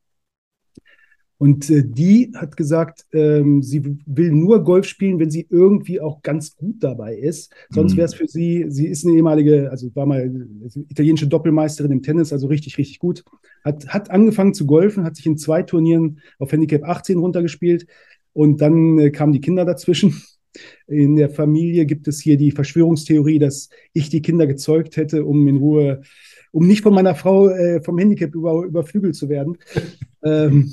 Und 1.37 1.69
äh, 1.69 1.83
die 1.85 2.31
hat 2.35 2.55
gesagt, 2.55 3.05
sie 3.11 3.97
will 4.05 4.31
nur 4.31 4.63
Golf 4.63 4.85
spielen, 4.85 5.19
wenn 5.19 5.29
sie 5.29 5.45
irgendwie 5.49 5.99
auch 5.99 6.21
ganz 6.21 6.55
gut 6.55 6.77
dabei 6.79 7.15
ist. 7.15 7.53
Sonst 7.69 7.93
mhm. 7.93 7.97
wäre 7.97 8.05
es 8.05 8.13
für 8.13 8.27
sie, 8.27 8.65
sie 8.69 8.87
ist 8.87 9.05
eine 9.05 9.15
ehemalige, 9.15 9.69
also 9.69 9.93
war 9.93 10.05
mal 10.05 10.31
italienische 10.89 11.27
Doppelmeisterin 11.27 11.91
im 11.91 12.01
Tennis, 12.01 12.31
also 12.31 12.47
richtig, 12.47 12.77
richtig 12.77 12.97
gut. 12.99 13.23
Hat, 13.63 13.87
hat 13.87 14.09
angefangen 14.09 14.53
zu 14.53 14.65
golfen, 14.65 15.03
hat 15.03 15.15
sich 15.15 15.25
in 15.25 15.37
zwei 15.37 15.63
Turnieren 15.63 16.19
auf 16.39 16.51
Handicap 16.51 16.83
18 16.83 17.19
runtergespielt 17.19 17.87
und 18.33 18.61
dann 18.61 18.99
äh, 18.99 19.11
kamen 19.11 19.33
die 19.33 19.41
Kinder 19.41 19.65
dazwischen. 19.65 20.21
In 20.87 21.15
der 21.15 21.29
Familie 21.29 21.85
gibt 21.85 22.07
es 22.07 22.19
hier 22.19 22.37
die 22.37 22.51
Verschwörungstheorie, 22.51 23.39
dass 23.39 23.69
ich 23.93 24.09
die 24.09 24.21
Kinder 24.21 24.45
gezeugt 24.45 24.97
hätte, 24.97 25.25
um 25.25 25.47
in 25.47 25.57
Ruhe, 25.57 26.01
um 26.51 26.67
nicht 26.67 26.83
von 26.83 26.93
meiner 26.93 27.15
Frau 27.15 27.49
äh, 27.49 27.81
vom 27.81 27.97
Handicap 27.97 28.35
über, 28.35 28.63
überflügelt 28.63 29.15
zu 29.15 29.29
werden. 29.29 29.57
ähm, 30.23 30.71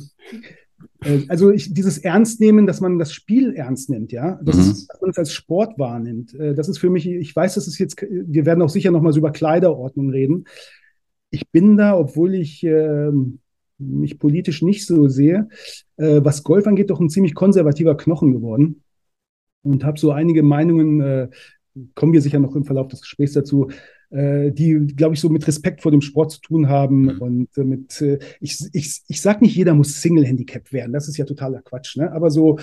äh, 1.02 1.20
also 1.28 1.50
ich, 1.50 1.72
dieses 1.72 1.98
Ernstnehmen, 1.98 2.66
dass 2.66 2.80
man 2.80 2.98
das 2.98 3.12
Spiel 3.12 3.54
ernst 3.54 3.90
nimmt, 3.90 4.12
ja, 4.12 4.38
das 4.42 4.56
mhm. 4.56 4.62
ist, 4.62 4.88
dass 4.88 5.00
man 5.00 5.10
es 5.10 5.18
als 5.18 5.32
Sport 5.32 5.78
wahrnimmt. 5.78 6.34
Äh, 6.34 6.54
das 6.54 6.68
ist 6.68 6.78
für 6.78 6.90
mich, 6.90 7.08
ich 7.08 7.34
weiß, 7.34 7.54
das 7.54 7.66
ist 7.66 7.78
jetzt, 7.78 8.02
wir 8.02 8.46
werden 8.46 8.62
auch 8.62 8.68
sicher 8.68 8.90
noch 8.90 9.02
mal 9.02 9.12
so 9.12 9.20
über 9.20 9.32
Kleiderordnung 9.32 10.10
reden. 10.10 10.44
Ich 11.30 11.48
bin 11.50 11.76
da, 11.76 11.96
obwohl 11.96 12.34
ich 12.34 12.64
äh, 12.64 13.12
mich 13.80 14.18
politisch 14.18 14.62
nicht 14.62 14.86
so 14.86 15.08
sehe, 15.08 15.48
äh, 15.96 16.20
was 16.22 16.42
Golf 16.42 16.66
angeht, 16.66 16.90
doch 16.90 17.00
ein 17.00 17.10
ziemlich 17.10 17.34
konservativer 17.34 17.96
Knochen 17.96 18.32
geworden 18.32 18.82
und 19.62 19.84
habe 19.84 19.98
so 19.98 20.12
einige 20.12 20.42
Meinungen, 20.42 21.00
äh, 21.00 21.28
kommen 21.94 22.12
wir 22.12 22.20
sicher 22.20 22.38
noch 22.38 22.56
im 22.56 22.64
Verlauf 22.64 22.88
des 22.88 23.02
Gesprächs 23.02 23.32
dazu, 23.32 23.68
äh, 24.10 24.50
die, 24.50 24.74
glaube 24.96 25.14
ich, 25.14 25.20
so 25.20 25.28
mit 25.28 25.46
Respekt 25.46 25.82
vor 25.82 25.92
dem 25.92 26.00
Sport 26.00 26.32
zu 26.32 26.40
tun 26.40 26.68
haben. 26.68 27.02
Mhm. 27.02 27.20
Und 27.20 27.58
äh, 27.58 27.64
mit, 27.64 28.00
äh, 28.00 28.18
ich, 28.40 28.58
ich, 28.72 29.02
ich 29.06 29.20
sage 29.20 29.44
nicht, 29.44 29.54
jeder 29.54 29.74
muss 29.74 30.00
Single-Handicap 30.00 30.72
werden, 30.72 30.92
das 30.92 31.08
ist 31.08 31.16
ja 31.16 31.24
totaler 31.24 31.62
Quatsch, 31.62 31.96
ne? 31.96 32.12
aber 32.12 32.30
so 32.30 32.58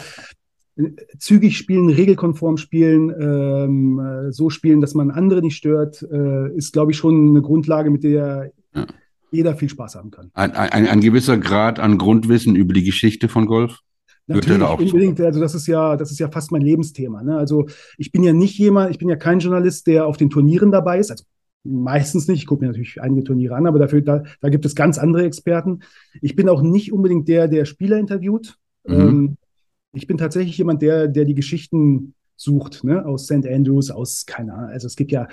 äh, 0.75 0.91
zügig 1.17 1.58
spielen, 1.58 1.89
regelkonform 1.89 2.58
spielen, 2.58 3.13
ähm, 3.19 3.99
äh, 3.99 4.32
so 4.32 4.49
spielen, 4.49 4.82
dass 4.82 4.93
man 4.93 5.12
andere 5.12 5.41
nicht 5.41 5.56
stört, 5.56 6.01
ist, 6.01 6.73
glaube 6.73 6.91
ich, 6.91 6.97
schon 6.97 7.30
eine 7.30 7.41
Grundlage, 7.41 7.89
mit 7.89 8.03
der 8.03 8.51
ja. 8.75 8.88
Jeder 9.32 9.56
viel 9.56 9.70
Spaß 9.70 9.96
haben 9.96 10.12
kann. 10.12 10.32
Ein, 10.34 10.52
ein, 10.52 10.88
ein 10.88 11.02
gewisser 11.02 11.38
Grad 11.38 11.80
an 11.80 11.98
Grundwissen 11.98 12.56
über 12.56 12.74
die 12.74 12.84
Geschichte 12.84 13.30
von 13.30 13.46
Golf? 13.46 13.80
Natürlich, 14.28 14.62
unbedingt. 14.62 15.22
Also 15.22 15.40
das 15.40 15.56
ist 15.56 15.68
ja, 15.68 15.96
das 15.96 16.12
ist 16.12 16.20
ja 16.20 16.30
fast 16.30 16.52
mein 16.52 16.62
Lebensthema. 16.62 17.24
Ne? 17.24 17.38
Also 17.38 17.68
ich 17.98 18.12
bin 18.12 18.24
ja 18.24 18.34
nicht 18.34 18.58
jemand, 18.58 18.92
ich 18.92 18.98
bin 18.98 19.08
ja 19.08 19.16
kein 19.16 19.40
Journalist, 19.40 19.88
der 19.88 20.06
auf 20.06 20.18
den 20.18 20.30
Turnieren 20.30 20.70
dabei 20.72 21.00
ist. 21.00 21.12
Also 21.12 21.24
meistens 21.63 22.28
nicht. 22.28 22.40
Ich 22.40 22.46
gucke 22.46 22.62
mir 22.62 22.68
natürlich 22.68 23.02
einige 23.02 23.24
Turniere 23.24 23.56
an, 23.56 23.68
aber 23.68 23.80
dafür, 23.80 24.02
da, 24.02 24.24
da 24.42 24.50
gibt 24.50 24.66
es 24.66 24.76
ganz 24.76 24.98
andere 24.98 25.24
Experten. 25.24 25.80
Ich 26.22 26.36
bin 26.36 26.50
auch 26.50 26.62
nicht 26.62 26.92
unbedingt 26.92 27.28
der, 27.28 27.48
der 27.48 27.66
Spieler 27.66 27.98
interviewt. 27.98 28.58
Mhm. 28.86 28.94
Ähm, 28.94 29.38
ich 29.94 30.08
bin 30.08 30.18
tatsächlich 30.18 30.58
jemand, 30.58 30.82
der, 30.82 31.08
der 31.08 31.26
die 31.26 31.36
Geschichten 31.36 32.13
sucht, 32.36 32.84
ne? 32.84 33.06
aus 33.06 33.26
St. 33.26 33.48
Andrews, 33.48 33.92
aus, 33.92 34.26
keine 34.26 34.54
Ahnung. 34.54 34.70
Also 34.70 34.88
es 34.88 34.96
gibt 34.96 35.12
ja, 35.12 35.28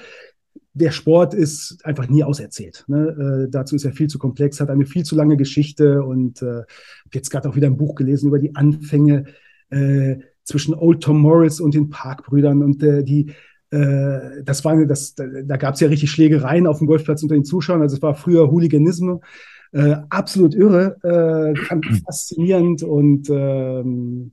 der 0.73 0.91
Sport 0.91 1.35
ist 1.35 1.85
einfach 1.85 2.09
nie 2.09 2.25
auserzählt. 2.25 2.85
Ne? 2.89 3.47
Äh, 3.47 3.51
dazu 3.51 3.77
ist 3.77 3.85
er 3.85 3.93
viel 3.93 4.09
zu 4.09 4.19
komplex, 4.19 4.61
hat 4.61 4.71
eine 4.71 4.87
viel 4.87 5.05
zu 5.05 5.15
lange 5.15 5.37
Geschichte 5.37 6.03
und 6.03 6.43
äh, 6.43 6.47
habe 6.47 6.67
jetzt 7.13 7.31
gerade 7.31 7.49
auch 7.49 7.57
wieder 7.57 7.69
ein 7.69 7.77
Buch 7.77 7.95
gelesen 7.95 8.29
über 8.29 8.39
die 8.39 8.57
Anfänge 8.57 9.27
äh, 9.71 10.17
zwischen 10.43 10.75
Old 10.75 11.03
Tom 11.03 11.21
Morris 11.21 11.61
und 11.61 11.75
den 11.75 11.91
Parkbrüdern 11.91 12.63
und 12.63 12.83
äh, 12.83 13.05
die 13.05 13.33
äh, 13.71 14.43
das 14.45 14.65
war, 14.65 14.85
das, 14.85 15.15
da 15.15 15.57
gab 15.57 15.75
es 15.75 15.81
ja 15.81 15.89
richtig 15.89 16.11
Schlägereien 16.11 16.67
auf 16.67 16.79
dem 16.79 16.87
Golfplatz 16.87 17.23
unter 17.23 17.35
den 17.35 17.45
Zuschauern. 17.45 17.83
Also 17.83 17.97
es 17.97 18.03
war 18.03 18.15
früher 18.15 18.51
Hooliganismus. 18.51 19.21
Äh, 19.73 19.97
absolut 20.09 20.55
irre, 20.55 20.97
äh, 21.03 21.55
faszinierend 22.07 22.85
und 22.85 23.29
ähm, 23.29 24.31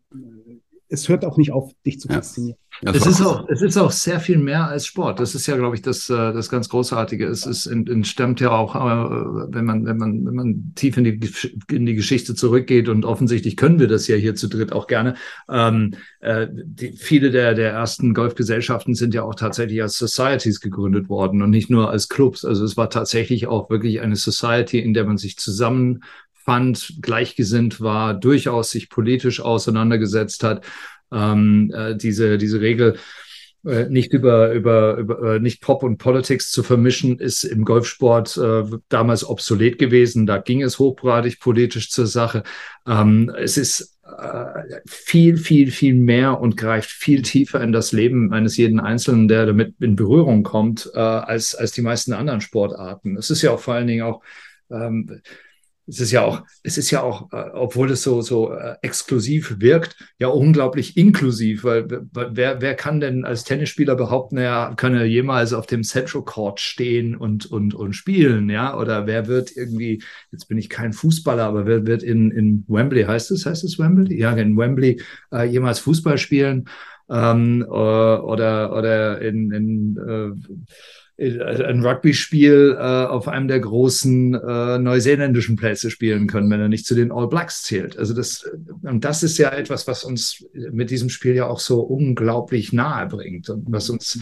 es 0.91 1.07
hört 1.07 1.23
auch 1.23 1.37
nicht 1.37 1.51
auf, 1.51 1.71
dich 1.85 1.99
zu 1.99 2.09
faszinieren. 2.09 2.57
Ja, 2.83 2.91
es, 2.91 3.05
ist 3.05 3.21
auch, 3.21 3.47
es 3.47 3.61
ist 3.61 3.77
auch 3.77 3.91
sehr 3.91 4.19
viel 4.19 4.37
mehr 4.37 4.67
als 4.67 4.85
Sport. 4.85 5.19
Das 5.19 5.35
ist 5.35 5.47
ja, 5.47 5.55
glaube 5.55 5.75
ich, 5.75 5.81
das, 5.81 6.09
äh, 6.09 6.33
das 6.33 6.49
ganz 6.49 6.67
Großartige. 6.67 7.27
Es 7.27 7.45
ist, 7.45 7.65
entstammt 7.65 8.41
ja 8.41 8.51
auch, 8.51 8.75
äh, 8.75 9.53
wenn 9.53 9.65
man, 9.65 9.85
wenn 9.85 9.97
man, 9.97 10.25
wenn 10.25 10.35
man 10.35 10.73
tief 10.75 10.97
in 10.97 11.03
die, 11.03 11.19
in 11.69 11.85
die 11.85 11.95
Geschichte 11.95 12.35
zurückgeht 12.35 12.89
und 12.89 13.05
offensichtlich 13.05 13.55
können 13.55 13.79
wir 13.79 13.87
das 13.87 14.07
ja 14.07 14.15
hier 14.15 14.35
zu 14.35 14.47
dritt 14.47 14.73
auch 14.73 14.87
gerne. 14.87 15.15
Ähm, 15.49 15.93
äh, 16.19 16.47
die, 16.51 16.93
viele 16.93 17.31
der, 17.31 17.53
der 17.53 17.71
ersten 17.71 18.13
Golfgesellschaften 18.13 18.93
sind 18.93 19.13
ja 19.13 19.23
auch 19.23 19.35
tatsächlich 19.35 19.81
als 19.81 19.97
Societies 19.97 20.59
gegründet 20.59 21.07
worden 21.07 21.41
und 21.41 21.51
nicht 21.51 21.69
nur 21.69 21.89
als 21.89 22.09
Clubs. 22.09 22.43
Also 22.43 22.65
es 22.65 22.75
war 22.75 22.89
tatsächlich 22.89 23.47
auch 23.47 23.69
wirklich 23.69 24.01
eine 24.01 24.15
Society, 24.17 24.79
in 24.79 24.93
der 24.93 25.05
man 25.05 25.17
sich 25.17 25.37
zusammen 25.37 26.03
fand, 26.43 26.97
gleichgesinnt 27.01 27.81
war, 27.81 28.13
durchaus 28.13 28.71
sich 28.71 28.89
politisch 28.89 29.41
auseinandergesetzt 29.41 30.43
hat 30.43 30.65
ähm, 31.11 31.71
äh, 31.75 31.95
diese, 31.95 32.37
diese 32.37 32.61
Regel 32.61 32.97
äh, 33.65 33.85
nicht 33.89 34.13
über, 34.13 34.51
über, 34.53 34.97
über 34.97 35.35
äh, 35.35 35.39
nicht 35.39 35.61
Pop 35.61 35.83
und 35.83 35.97
Politics 35.97 36.51
zu 36.51 36.63
vermischen, 36.63 37.19
ist 37.19 37.43
im 37.43 37.63
Golfsport 37.63 38.37
äh, 38.37 38.63
damals 38.89 39.27
obsolet 39.27 39.77
gewesen. 39.77 40.25
Da 40.25 40.37
ging 40.37 40.63
es 40.63 40.79
hochgradig 40.79 41.39
politisch 41.39 41.91
zur 41.91 42.07
Sache. 42.07 42.43
Ähm, 42.87 43.31
es 43.37 43.57
ist 43.57 43.99
äh, 44.03 44.79
viel, 44.87 45.37
viel, 45.37 45.69
viel 45.69 45.93
mehr 45.93 46.39
und 46.39 46.57
greift 46.57 46.89
viel 46.89 47.21
tiefer 47.21 47.61
in 47.61 47.71
das 47.71 47.91
Leben 47.91 48.33
eines 48.33 48.57
jeden 48.57 48.79
Einzelnen, 48.79 49.27
der 49.27 49.45
damit 49.45 49.75
in 49.79 49.95
Berührung 49.95 50.43
kommt, 50.43 50.89
äh, 50.95 50.99
als, 50.99 51.53
als 51.53 51.71
die 51.71 51.81
meisten 51.81 52.13
anderen 52.13 52.41
Sportarten. 52.41 53.15
Es 53.15 53.29
ist 53.29 53.43
ja 53.43 53.51
auch 53.51 53.59
vor 53.59 53.75
allen 53.75 53.87
Dingen 53.87 54.03
auch 54.03 54.21
ähm, 54.71 55.21
es 55.87 55.99
ist 55.99 56.11
ja 56.11 56.21
auch, 56.21 56.43
es 56.63 56.77
ist 56.77 56.91
ja 56.91 57.01
auch, 57.01 57.31
äh, 57.33 57.49
obwohl 57.53 57.91
es 57.91 58.03
so, 58.03 58.21
so 58.21 58.53
äh, 58.53 58.75
exklusiv 58.81 59.55
wirkt, 59.59 59.95
ja 60.19 60.27
unglaublich 60.27 60.95
inklusiv, 60.97 61.63
weil, 61.63 61.87
wer, 62.11 62.61
wer 62.61 62.75
kann 62.75 62.99
denn 62.99 63.25
als 63.25 63.43
Tennisspieler 63.43 63.95
behaupten, 63.95 64.37
er 64.37 64.73
könne 64.77 65.05
jemals 65.05 65.53
auf 65.53 65.65
dem 65.65 65.83
Central 65.83 66.23
Court 66.23 66.59
stehen 66.59 67.15
und, 67.15 67.45
und, 67.45 67.73
und 67.73 67.93
spielen, 67.93 68.49
ja? 68.49 68.77
Oder 68.77 69.07
wer 69.07 69.27
wird 69.27 69.55
irgendwie, 69.55 70.01
jetzt 70.31 70.47
bin 70.47 70.57
ich 70.57 70.69
kein 70.69 70.93
Fußballer, 70.93 71.43
aber 71.43 71.65
wer 71.65 71.85
wird 71.85 72.03
in, 72.03 72.31
in 72.31 72.63
Wembley, 72.67 73.03
heißt 73.03 73.31
es, 73.31 73.45
heißt 73.45 73.63
es 73.63 73.79
Wembley? 73.79 74.17
Ja, 74.17 74.31
in 74.33 74.57
Wembley 74.57 75.01
äh, 75.31 75.43
jemals 75.43 75.79
Fußball 75.79 76.17
spielen? 76.17 76.65
Ähm, 77.09 77.63
äh, 77.63 77.65
oder, 77.73 78.73
oder 78.73 79.21
in, 79.21 79.51
in 79.51 79.97
äh, 79.97 80.55
ein 81.21 81.85
Rugby-Spiel 81.85 82.75
äh, 82.77 82.81
auf 82.81 83.27
einem 83.27 83.47
der 83.47 83.59
großen 83.59 84.33
äh, 84.33 84.79
neuseeländischen 84.79 85.55
Plätze 85.55 85.91
spielen 85.91 86.27
können, 86.27 86.49
wenn 86.49 86.59
er 86.59 86.67
nicht 86.67 86.85
zu 86.85 86.95
den 86.95 87.11
All 87.11 87.27
Blacks 87.27 87.63
zählt. 87.63 87.97
Also 87.97 88.13
das, 88.13 88.49
und 88.81 89.05
das 89.05 89.21
ist 89.21 89.37
ja 89.37 89.49
etwas, 89.49 89.87
was 89.87 90.03
uns 90.03 90.45
mit 90.53 90.89
diesem 90.89 91.09
Spiel 91.09 91.35
ja 91.35 91.47
auch 91.47 91.59
so 91.59 91.81
unglaublich 91.81 92.73
nahe 92.73 93.07
bringt 93.07 93.49
und 93.49 93.65
was 93.71 93.89
uns, 93.89 94.19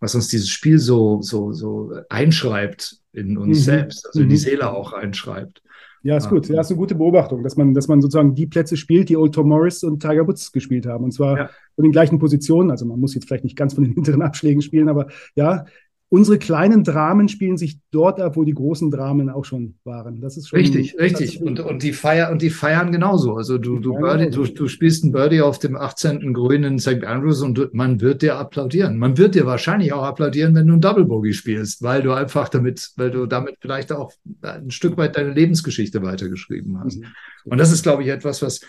was 0.00 0.14
uns 0.14 0.28
dieses 0.28 0.50
Spiel 0.50 0.78
so, 0.78 1.22
so, 1.22 1.52
so 1.52 1.92
einschreibt 2.10 2.98
in 3.12 3.38
uns 3.38 3.60
mhm. 3.60 3.62
selbst, 3.62 4.06
also 4.06 4.20
in 4.20 4.28
die 4.28 4.34
mhm. 4.34 4.40
Seele 4.40 4.70
auch 4.70 4.92
einschreibt. 4.92 5.62
Ja, 6.04 6.18
ist 6.18 6.28
gut. 6.28 6.46
Ja, 6.50 6.60
ist 6.60 6.70
eine 6.70 6.76
gute 6.76 6.94
Beobachtung, 6.94 7.42
dass 7.42 7.56
man, 7.56 7.72
dass 7.72 7.88
man 7.88 8.02
sozusagen 8.02 8.34
die 8.34 8.46
Plätze 8.46 8.76
spielt, 8.76 9.08
die 9.08 9.16
Old 9.16 9.34
Tom 9.34 9.48
Morris 9.48 9.82
und 9.82 10.02
Tiger 10.02 10.28
Woods 10.28 10.52
gespielt 10.52 10.84
haben. 10.84 11.02
Und 11.02 11.12
zwar 11.12 11.38
ja. 11.38 11.50
von 11.74 11.82
den 11.82 11.92
gleichen 11.92 12.18
Positionen. 12.18 12.70
Also 12.70 12.84
man 12.84 13.00
muss 13.00 13.14
jetzt 13.14 13.26
vielleicht 13.26 13.44
nicht 13.44 13.56
ganz 13.56 13.72
von 13.72 13.84
den 13.84 13.94
hinteren 13.94 14.20
Abschlägen 14.20 14.60
spielen, 14.60 14.90
aber 14.90 15.08
ja, 15.34 15.64
unsere 16.08 16.38
kleinen 16.38 16.84
Dramen 16.84 17.28
spielen 17.28 17.56
sich 17.56 17.78
dort 17.90 18.20
ab, 18.20 18.36
wo 18.36 18.44
die 18.44 18.54
großen 18.54 18.90
Dramen 18.90 19.30
auch 19.30 19.44
schon 19.44 19.74
waren. 19.84 20.20
Das 20.20 20.36
ist 20.36 20.48
schon 20.48 20.58
richtig, 20.58 20.96
richtig. 20.98 21.42
Und, 21.42 21.60
und 21.60 21.82
die 21.82 21.92
feiern 21.92 22.32
und 22.32 22.42
die 22.42 22.50
feiern 22.50 22.92
genauso. 22.92 23.34
Also 23.34 23.58
du, 23.58 23.80
du, 23.80 23.94
Birdie, 23.94 24.30
du, 24.30 24.44
du 24.44 24.68
spielst 24.68 25.04
ein 25.04 25.12
Birdie 25.12 25.40
auf 25.40 25.58
dem 25.58 25.76
18. 25.76 26.32
Grün 26.32 26.64
in 26.64 26.78
St. 26.78 27.04
Andrews 27.04 27.42
und 27.42 27.74
man 27.74 28.00
wird 28.00 28.22
dir 28.22 28.36
applaudieren. 28.36 28.98
Man 28.98 29.18
wird 29.18 29.34
dir 29.34 29.46
wahrscheinlich 29.46 29.92
auch 29.92 30.04
applaudieren, 30.04 30.54
wenn 30.54 30.66
du 30.66 30.74
ein 30.74 30.80
Double 30.80 31.04
Bogey 31.04 31.32
spielst, 31.32 31.82
weil 31.82 32.02
du 32.02 32.12
einfach 32.12 32.48
damit, 32.48 32.92
weil 32.96 33.10
du 33.10 33.26
damit 33.26 33.56
vielleicht 33.60 33.90
auch 33.90 34.12
ein 34.42 34.70
Stück 34.70 34.96
weit 34.96 35.16
deine 35.16 35.32
Lebensgeschichte 35.32 36.02
weitergeschrieben 36.02 36.78
hast. 36.80 37.00
Mhm. 37.00 37.06
Und 37.44 37.58
das 37.58 37.72
ist, 37.72 37.82
glaube 37.82 38.02
ich, 38.02 38.08
etwas, 38.08 38.40
was 38.42 38.60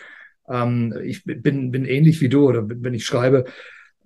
ähm, 0.49 0.93
ich 1.03 1.23
bin, 1.23 1.71
bin 1.71 1.85
ähnlich 1.85 2.21
wie 2.21 2.29
du 2.29 2.47
oder 2.47 2.67
wenn 2.67 2.93
ich 2.93 3.05
schreibe, 3.05 3.45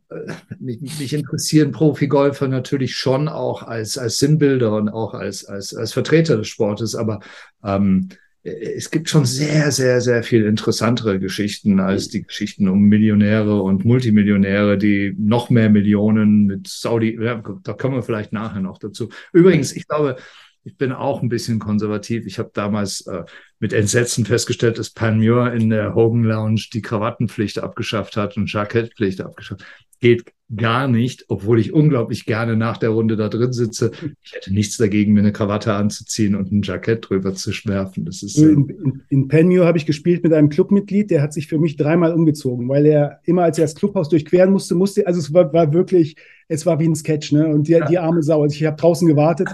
mich, 0.60 0.82
mich 0.82 1.13
interessieren 1.13 1.72
Profigolfer 1.72 2.48
natürlich 2.48 2.95
schon 2.95 3.28
auch 3.28 3.63
als, 3.63 3.98
als 3.98 4.17
Sinnbilder 4.17 4.76
und 4.76 4.89
auch 4.89 5.13
als, 5.13 5.45
als, 5.45 5.76
als 5.76 5.93
Vertreter 5.93 6.38
des 6.38 6.48
Sportes, 6.48 6.95
aber 6.95 7.19
ähm, 7.63 8.10
es 8.41 8.89
gibt 8.89 9.10
schon 9.10 9.26
sehr, 9.26 9.72
sehr, 9.72 10.00
sehr 10.00 10.24
viel 10.24 10.45
interessantere 10.45 11.19
Geschichten 11.19 11.80
als 11.80 12.08
die 12.08 12.24
Geschichten 12.24 12.69
um 12.69 12.84
Millionäre 12.84 13.62
und 13.62 13.84
Multimillionäre, 13.84 14.78
die 14.78 15.13
noch 15.17 15.50
mehr 15.50 15.69
Millionen 15.69 16.45
mit 16.45 16.67
Saudi, 16.67 17.19
ja, 17.22 17.43
da 17.63 17.74
kommen 17.74 17.95
wir 17.95 18.04
vielleicht 18.04 18.32
nachher 18.32 18.62
noch 18.62 18.78
dazu. 18.78 19.10
Übrigens, 19.34 19.76
ich 19.76 19.88
glaube, 19.88 20.15
ich 20.63 20.78
bin 20.78 20.91
auch 20.91 21.22
ein 21.22 21.30
bisschen 21.30 21.60
konservativ. 21.60 22.26
Ich 22.26 22.39
habe 22.39 22.52
damals 22.54 23.06
äh, 23.08 23.24
mit 23.60 23.74
Entsetzen 23.74 24.26
festgestellt, 24.26 24.78
dass 24.78 24.89
Pan 24.89 25.17
Muir 25.17 25.54
in 25.54 25.69
der 25.69 25.95
Hogan 25.95 26.24
Lounge 26.24 26.65
die 26.74 26.82
Krawattenpflicht 26.82 27.60
abgeschafft 27.60 28.17
hat 28.17 28.38
und 28.38 28.52
Jackettpflicht 28.52 29.22
abgeschafft 29.22 29.63
geht 30.00 30.34
gar 30.55 30.88
nicht, 30.88 31.25
obwohl 31.27 31.59
ich 31.59 31.73
unglaublich 31.73 32.25
gerne 32.25 32.55
nach 32.55 32.77
der 32.77 32.89
Runde 32.89 33.15
da 33.15 33.29
drin 33.29 33.53
sitze. 33.53 33.91
Ich 34.23 34.33
hätte 34.33 34.53
nichts 34.53 34.77
dagegen, 34.77 35.13
mir 35.13 35.19
eine 35.19 35.31
Krawatte 35.31 35.73
anzuziehen 35.73 36.35
und 36.35 36.51
ein 36.51 36.63
Jackett 36.63 37.07
drüber 37.07 37.35
zu 37.35 37.51
schwerfen. 37.51 38.05
Das 38.05 38.23
ist, 38.23 38.38
in, 38.38 38.67
in, 38.67 39.01
in 39.09 39.27
Penmure 39.27 39.67
habe 39.67 39.77
ich 39.77 39.85
gespielt 39.85 40.23
mit 40.23 40.33
einem 40.33 40.49
Clubmitglied, 40.49 41.12
der 41.12 41.21
hat 41.21 41.33
sich 41.33 41.47
für 41.47 41.59
mich 41.59 41.77
dreimal 41.77 42.13
umgezogen, 42.13 42.67
weil 42.67 42.85
er 42.88 43.19
immer, 43.25 43.43
als 43.43 43.59
er 43.59 43.65
das 43.65 43.75
Clubhaus 43.75 44.09
durchqueren 44.09 44.51
musste, 44.51 44.73
musste, 44.73 45.05
also 45.05 45.19
es 45.19 45.31
war, 45.33 45.53
war 45.53 45.71
wirklich, 45.71 46.15
es 46.47 46.65
war 46.65 46.79
wie 46.79 46.88
ein 46.88 46.95
Sketch, 46.95 47.31
ne? 47.31 47.47
Und 47.47 47.67
die, 47.67 47.79
die 47.88 47.99
arme 47.99 48.23
Sau. 48.23 48.41
Also 48.41 48.55
ich 48.55 48.65
habe 48.65 48.75
draußen 48.75 49.07
gewartet 49.07 49.49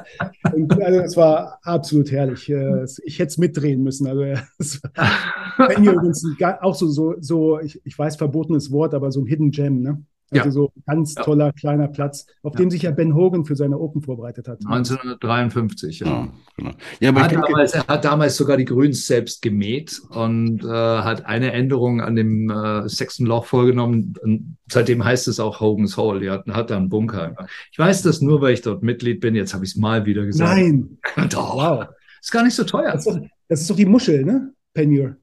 und 0.53 0.81
also 0.81 0.99
es 1.01 1.17
war 1.17 1.59
absolut 1.63 2.09
herrlich. 2.09 2.49
Äh, 2.49 2.85
ich 3.03 3.19
hätte 3.19 3.27
es 3.27 3.37
mitdrehen 3.37 3.83
müssen. 3.83 4.07
Also 4.07 4.23
es 4.59 4.81
war, 4.81 5.67
Penmure 5.67 5.95
übrigens 5.95 6.25
auch 6.61 6.75
so, 6.75 6.87
so, 6.87 7.15
so 7.19 7.59
ich, 7.59 7.81
ich 7.83 7.99
weiß, 7.99 8.15
verbotenes 8.15 8.71
Wort, 8.71 8.93
aber 8.93 9.11
so 9.11 9.19
ein 9.19 9.27
Hidden 9.27 9.51
Gem, 9.51 9.81
ne? 9.81 10.05
Also 10.31 10.45
ja. 10.45 10.51
so 10.51 10.71
ein 10.75 10.83
ganz 10.87 11.13
toller 11.13 11.53
kleiner 11.53 11.87
Platz, 11.87 12.25
auf 12.41 12.53
ja. 12.53 12.57
dem 12.57 12.71
sich 12.71 12.81
ja 12.81 12.91
Ben 12.91 13.13
Hogan 13.13 13.45
für 13.45 13.55
seine 13.55 13.77
Open 13.77 14.01
vorbereitet 14.01 14.47
hat. 14.47 14.59
1953, 14.65 15.99
ja. 15.99 16.27
genau. 16.57 16.71
ja 16.99 17.09
aber 17.09 17.23
hat 17.23 17.31
damals, 17.31 17.73
er 17.73 17.87
hat 17.87 18.05
damals 18.05 18.35
sogar 18.35 18.57
die 18.57 18.65
Grüns 18.65 19.05
selbst 19.05 19.43
gemäht 19.43 20.01
und 20.09 20.63
äh, 20.63 20.67
hat 20.67 21.25
eine 21.27 21.51
Änderung 21.51 22.01
an 22.01 22.15
dem 22.15 22.49
äh, 22.49 22.89
sechsten 22.89 23.27
Loch 23.27 23.45
vorgenommen. 23.45 24.15
Und 24.23 24.57
seitdem 24.67 25.05
heißt 25.05 25.27
es 25.27 25.39
auch 25.39 25.59
Hogan's 25.59 25.95
Hall. 25.95 26.19
Die 26.19 26.29
hat, 26.31 26.47
hat 26.47 26.71
da 26.71 26.77
einen 26.77 26.89
Bunker. 26.89 27.35
Ich 27.71 27.77
weiß 27.77 28.01
das 28.01 28.21
nur, 28.21 28.41
weil 28.41 28.53
ich 28.55 28.61
dort 28.61 28.81
Mitglied 28.81 29.21
bin. 29.21 29.35
Jetzt 29.35 29.53
habe 29.53 29.63
ich 29.63 29.71
es 29.71 29.77
mal 29.77 30.07
wieder 30.07 30.25
gesagt. 30.25 30.51
Nein. 30.55 30.97
Doch. 31.29 31.55
Wow. 31.55 31.85
Ist 32.19 32.31
gar 32.31 32.43
nicht 32.43 32.55
so 32.55 32.63
teuer. 32.63 32.91
Das 32.93 33.05
ist 33.05 33.15
doch, 33.15 33.21
das 33.47 33.61
ist 33.61 33.69
doch 33.69 33.75
die 33.75 33.85
Muschel, 33.85 34.25
ne? 34.25 34.51
Penure. 34.73 35.17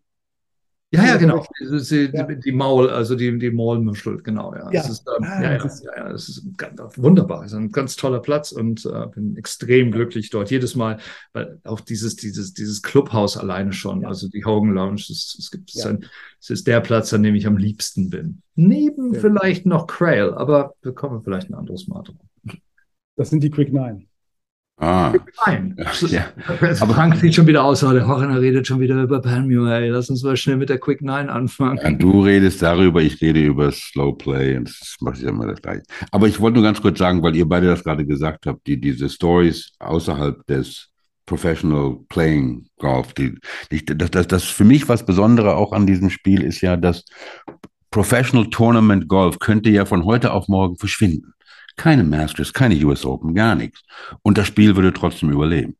Ja, 0.95 1.07
ja, 1.07 1.17
genau. 1.17 1.43
Die, 1.59 2.11
ja. 2.13 2.25
die, 2.25 2.53
Maul, 2.53 2.91
also 2.91 3.15
die, 3.15 3.39
die 3.39 3.51
Maulmuschel, 3.51 4.23
genau. 4.23 4.55
Ja, 4.55 4.71
ja. 4.71 4.83
Das 4.83 4.91
ist, 4.91 5.09
ähm, 5.09 5.25
ah, 5.25 5.43
ja, 5.43 5.53
ja, 5.53 5.71
ja, 5.97 6.09
das 6.13 6.29
ist 6.29 6.47
ganz, 6.59 6.99
wunderbar. 6.99 7.45
Es 7.45 7.53
ist 7.53 7.59
ein 7.59 7.73
ganz 7.73 7.97
toller 7.97 8.21
Platz 8.21 8.53
und 8.53 8.85
äh, 8.85 9.07
bin 9.07 9.35
extrem 9.39 9.91
glücklich 9.91 10.29
dort. 10.29 10.51
Jedes 10.51 10.77
Mal, 10.77 10.99
weil 11.33 11.59
auch 11.65 11.81
dieses, 11.81 12.17
dieses, 12.17 12.53
dieses 12.53 12.83
Clubhaus 12.83 13.39
alleine 13.39 13.73
schon, 13.73 14.05
also 14.05 14.29
die 14.29 14.45
Hogan 14.45 14.75
Lounge, 14.75 15.01
es, 15.09 15.35
es 15.39 15.51
gibt 15.51 15.75
es, 15.75 15.87
ein, 15.87 16.05
es 16.39 16.51
ist 16.51 16.67
der 16.67 16.81
Platz, 16.81 17.15
an 17.15 17.23
dem 17.23 17.35
ich 17.37 17.47
am 17.47 17.57
liebsten 17.57 18.11
bin. 18.11 18.43
Neben 18.55 19.15
vielleicht 19.15 19.65
noch 19.65 19.87
Crail, 19.87 20.35
aber 20.35 20.75
wir 20.83 20.93
kommen 20.93 21.23
vielleicht 21.23 21.49
ein 21.49 21.55
anderes 21.55 21.89
Mal 21.89 22.03
drauf. 22.03 22.17
Das 23.17 23.31
sind 23.31 23.43
die 23.43 23.51
Quick 23.51 23.73
Nine. 23.73 24.05
Ah. 24.79 25.13
Nein. 25.47 25.77
Ja. 26.09 26.27
Aber 26.81 26.95
Frank 26.95 27.17
sieht 27.17 27.35
schon 27.35 27.47
wieder 27.47 27.63
aus, 27.63 27.85
oh, 27.85 27.93
der 27.93 28.07
Horner 28.07 28.41
redet 28.41 28.67
schon 28.67 28.81
wieder 28.81 29.01
über 29.01 29.21
Palmio. 29.21 29.67
Ey, 29.67 29.89
lass 29.89 30.11
uns 30.11 30.25
mal 30.25 30.37
schnell 30.37 30.57
mit 30.57 30.71
der 30.71 30.79
Quick 30.79 31.03
Nine 31.03 31.31
anfangen. 31.31 31.79
Ja, 31.83 31.91
du 31.91 32.23
redest 32.23 32.63
darüber, 32.63 33.01
ich 33.01 33.21
rede 33.21 33.41
über 33.41 33.71
Slow 33.71 34.17
Play 34.17 34.57
und 34.57 34.69
das 34.69 34.97
mache 35.01 35.19
ich 35.19 35.23
immer 35.23 35.47
das 35.47 35.63
gleiche. 35.63 35.83
Aber 36.11 36.27
ich 36.27 36.41
wollte 36.41 36.57
nur 36.57 36.65
ganz 36.65 36.83
kurz 36.83 36.99
sagen, 36.99 37.23
weil 37.23 37.37
ihr 37.37 37.49
beide 37.49 37.69
das 37.69 37.85
gerade 37.85 38.05
gesagt 38.05 38.47
habt, 38.47 38.67
die, 38.67 38.81
diese 38.81 39.09
Stories 39.09 39.73
außerhalb 39.79 40.45
des 40.47 40.89
Professional 41.27 41.99
Playing 42.09 42.67
Golf, 42.79 43.13
die, 43.15 43.39
die, 43.71 43.85
das, 43.85 44.11
das, 44.11 44.27
das 44.27 44.45
für 44.45 44.65
mich 44.65 44.89
was 44.89 45.07
Besondere 45.07 45.55
auch 45.55 45.73
an 45.73 45.87
diesem 45.87 46.11
Spiel 46.11 46.43
ist 46.43 46.61
ja, 46.61 46.77
dass 46.77 47.05
Professional 47.93 48.49
Tournament 48.51 49.07
Golf 49.07 49.39
könnte 49.39 49.71
ja 49.71 49.85
von 49.85 50.05
heute 50.05 50.33
auf 50.33 50.49
morgen 50.49 50.77
verschwinden. 50.77 51.35
Keine 51.77 52.05
Masters, 52.05 52.53
keine 52.53 52.75
US 52.85 53.05
Open, 53.05 53.35
gar 53.35 53.55
nichts. 53.55 53.83
Und 54.23 54.39
das 54.39 54.47
Spiel 54.47 54.77
würde 54.77 54.93
trotzdem 54.93 55.31
überleben. 55.31 55.77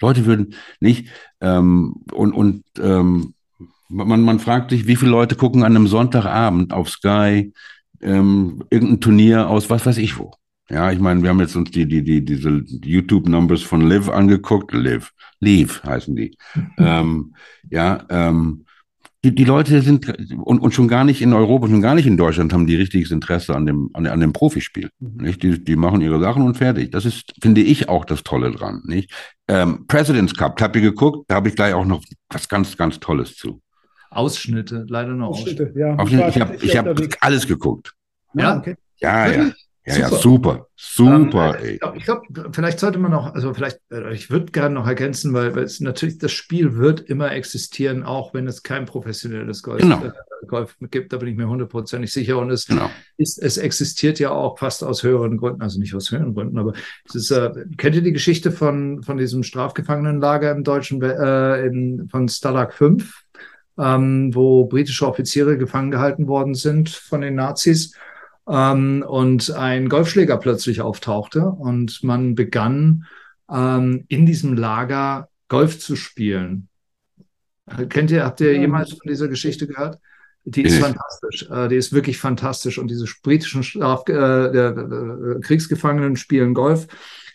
Leute 0.00 0.26
würden 0.26 0.54
nicht, 0.80 1.08
ähm, 1.40 1.94
und, 2.12 2.32
und 2.32 2.64
ähm, 2.78 3.34
man, 3.88 4.22
man 4.22 4.40
fragt 4.40 4.70
sich, 4.70 4.86
wie 4.86 4.96
viele 4.96 5.12
Leute 5.12 5.36
gucken 5.36 5.62
an 5.62 5.76
einem 5.76 5.86
Sonntagabend 5.86 6.72
auf 6.72 6.90
Sky 6.90 7.52
ähm, 8.00 8.64
irgendein 8.70 9.00
Turnier 9.00 9.48
aus 9.48 9.70
was 9.70 9.86
weiß 9.86 9.98
ich 9.98 10.18
wo. 10.18 10.32
Ja, 10.70 10.90
ich 10.90 10.98
meine, 10.98 11.22
wir 11.22 11.28
haben 11.28 11.40
jetzt 11.40 11.56
uns 11.56 11.70
die, 11.70 11.86
die, 11.86 12.02
die, 12.02 12.24
diese 12.24 12.62
YouTube-Numbers 12.66 13.62
von 13.62 13.86
Liv 13.86 14.08
angeguckt. 14.08 14.72
Liv, 14.72 15.12
Leave 15.40 15.82
heißen 15.84 16.16
die. 16.16 16.36
ähm, 16.78 17.34
ja, 17.70 18.04
ähm, 18.08 18.64
die, 19.24 19.34
die 19.34 19.44
Leute 19.44 19.80
sind 19.80 20.06
und, 20.36 20.60
und 20.60 20.74
schon 20.74 20.86
gar 20.86 21.02
nicht 21.02 21.22
in 21.22 21.32
Europa, 21.32 21.66
schon 21.66 21.80
gar 21.80 21.94
nicht 21.94 22.06
in 22.06 22.18
Deutschland 22.18 22.52
haben 22.52 22.66
die 22.66 22.76
richtiges 22.76 23.10
Interesse 23.10 23.54
an 23.54 23.64
dem, 23.64 23.88
an, 23.94 24.06
an 24.06 24.20
dem 24.20 24.34
Profispiel. 24.34 24.90
Mhm. 25.00 25.24
Nicht? 25.24 25.42
Die, 25.42 25.64
die 25.64 25.76
machen 25.76 26.02
ihre 26.02 26.20
Sachen 26.20 26.42
und 26.42 26.58
fertig. 26.58 26.92
Das 26.92 27.06
ist, 27.06 27.32
finde 27.40 27.62
ich, 27.62 27.88
auch 27.88 28.04
das 28.04 28.22
Tolle 28.22 28.50
dran. 28.50 28.82
Nicht? 28.84 29.10
Ähm, 29.48 29.86
President's 29.86 30.34
Cup, 30.34 30.60
habt 30.60 30.76
ihr 30.76 30.82
geguckt? 30.82 31.24
Da 31.28 31.36
habe 31.36 31.48
ich 31.48 31.56
gleich 31.56 31.72
auch 31.72 31.86
noch 31.86 32.02
was 32.28 32.48
ganz, 32.48 32.76
ganz 32.76 33.00
Tolles 33.00 33.34
zu. 33.34 33.62
Ausschnitte, 34.10 34.84
leider 34.88 35.14
noch 35.14 35.28
Ausschnitte. 35.28 35.72
Ja, 35.74 35.96
Ausschnitte. 35.96 36.28
Ich 36.28 36.40
habe 36.40 36.56
ich 36.60 36.76
hab 36.76 36.86
alles 37.20 37.46
geguckt. 37.48 37.94
Ja, 38.34 38.58
okay. 38.58 38.76
Ja, 38.98 39.26
ja. 39.26 39.52
Ja, 39.86 40.08
super. 40.08 40.14
ja, 40.14 40.18
super, 40.18 40.68
super. 40.76 41.58
Ähm, 41.62 41.74
ich 41.94 42.04
glaube, 42.04 42.22
glaub, 42.32 42.54
vielleicht 42.54 42.80
sollte 42.80 42.98
man 42.98 43.10
noch, 43.10 43.34
also 43.34 43.52
vielleicht, 43.52 43.80
äh, 43.90 44.14
ich 44.14 44.30
würde 44.30 44.50
gerne 44.50 44.74
noch 44.74 44.86
ergänzen, 44.86 45.34
weil, 45.34 45.54
weil 45.54 45.64
es 45.64 45.80
natürlich 45.80 46.16
das 46.16 46.32
Spiel 46.32 46.76
wird 46.76 47.00
immer 47.00 47.32
existieren, 47.32 48.02
auch 48.02 48.32
wenn 48.32 48.46
es 48.46 48.62
kein 48.62 48.86
professionelles 48.86 49.62
Golf, 49.62 49.82
genau. 49.82 50.02
äh, 50.02 50.12
Golf 50.46 50.76
gibt, 50.90 51.12
da 51.12 51.18
bin 51.18 51.28
ich 51.28 51.36
mir 51.36 51.48
hundertprozentig 51.48 52.12
sicher. 52.12 52.38
Und 52.38 52.50
es, 52.50 52.66
genau. 52.66 52.90
ist, 53.18 53.42
es 53.42 53.58
existiert 53.58 54.18
ja 54.18 54.30
auch 54.30 54.58
fast 54.58 54.82
aus 54.82 55.02
höheren 55.02 55.36
Gründen, 55.36 55.60
also 55.60 55.78
nicht 55.78 55.94
aus 55.94 56.10
höheren 56.10 56.34
Gründen, 56.34 56.58
aber 56.58 56.72
es 57.06 57.14
ist, 57.14 57.30
äh, 57.30 57.50
kennt 57.76 57.94
ihr 57.96 58.02
die 58.02 58.12
Geschichte 58.12 58.52
von, 58.52 59.02
von 59.02 59.18
diesem 59.18 59.42
Strafgefangenenlager 59.42 60.50
im 60.50 60.64
deutschen, 60.64 61.02
äh, 61.02 61.66
in, 61.66 62.08
von 62.08 62.28
Stalag 62.28 62.72
5, 62.72 63.22
ähm, 63.78 64.34
wo 64.34 64.64
britische 64.64 65.06
Offiziere 65.06 65.58
gefangen 65.58 65.90
gehalten 65.90 66.26
worden 66.26 66.54
sind 66.54 66.88
von 66.88 67.20
den 67.20 67.34
Nazis? 67.34 67.94
Ähm, 68.48 69.04
und 69.06 69.50
ein 69.50 69.88
Golfschläger 69.88 70.36
plötzlich 70.36 70.80
auftauchte 70.80 71.46
und 71.46 72.02
man 72.02 72.34
begann 72.34 73.06
ähm, 73.50 74.04
in 74.08 74.26
diesem 74.26 74.54
Lager 74.54 75.28
Golf 75.48 75.78
zu 75.78 75.96
spielen. 75.96 76.68
Kennt 77.88 78.10
ihr, 78.10 78.24
habt 78.24 78.40
ihr 78.40 78.58
jemals 78.58 78.90
von 78.90 79.08
dieser 79.08 79.28
Geschichte 79.28 79.66
gehört? 79.66 79.98
Die 80.44 80.62
ist 80.62 80.78
fantastisch. 80.78 81.48
Äh, 81.50 81.68
die 81.68 81.76
ist 81.76 81.92
wirklich 81.92 82.18
fantastisch. 82.18 82.78
Und 82.78 82.88
diese 82.88 83.06
britischen 83.22 83.62
Straf 83.62 84.02
äh, 84.08 84.12
äh, 84.12 85.40
Kriegsgefangenen 85.40 86.16
spielen 86.16 86.52
Golf, 86.52 86.86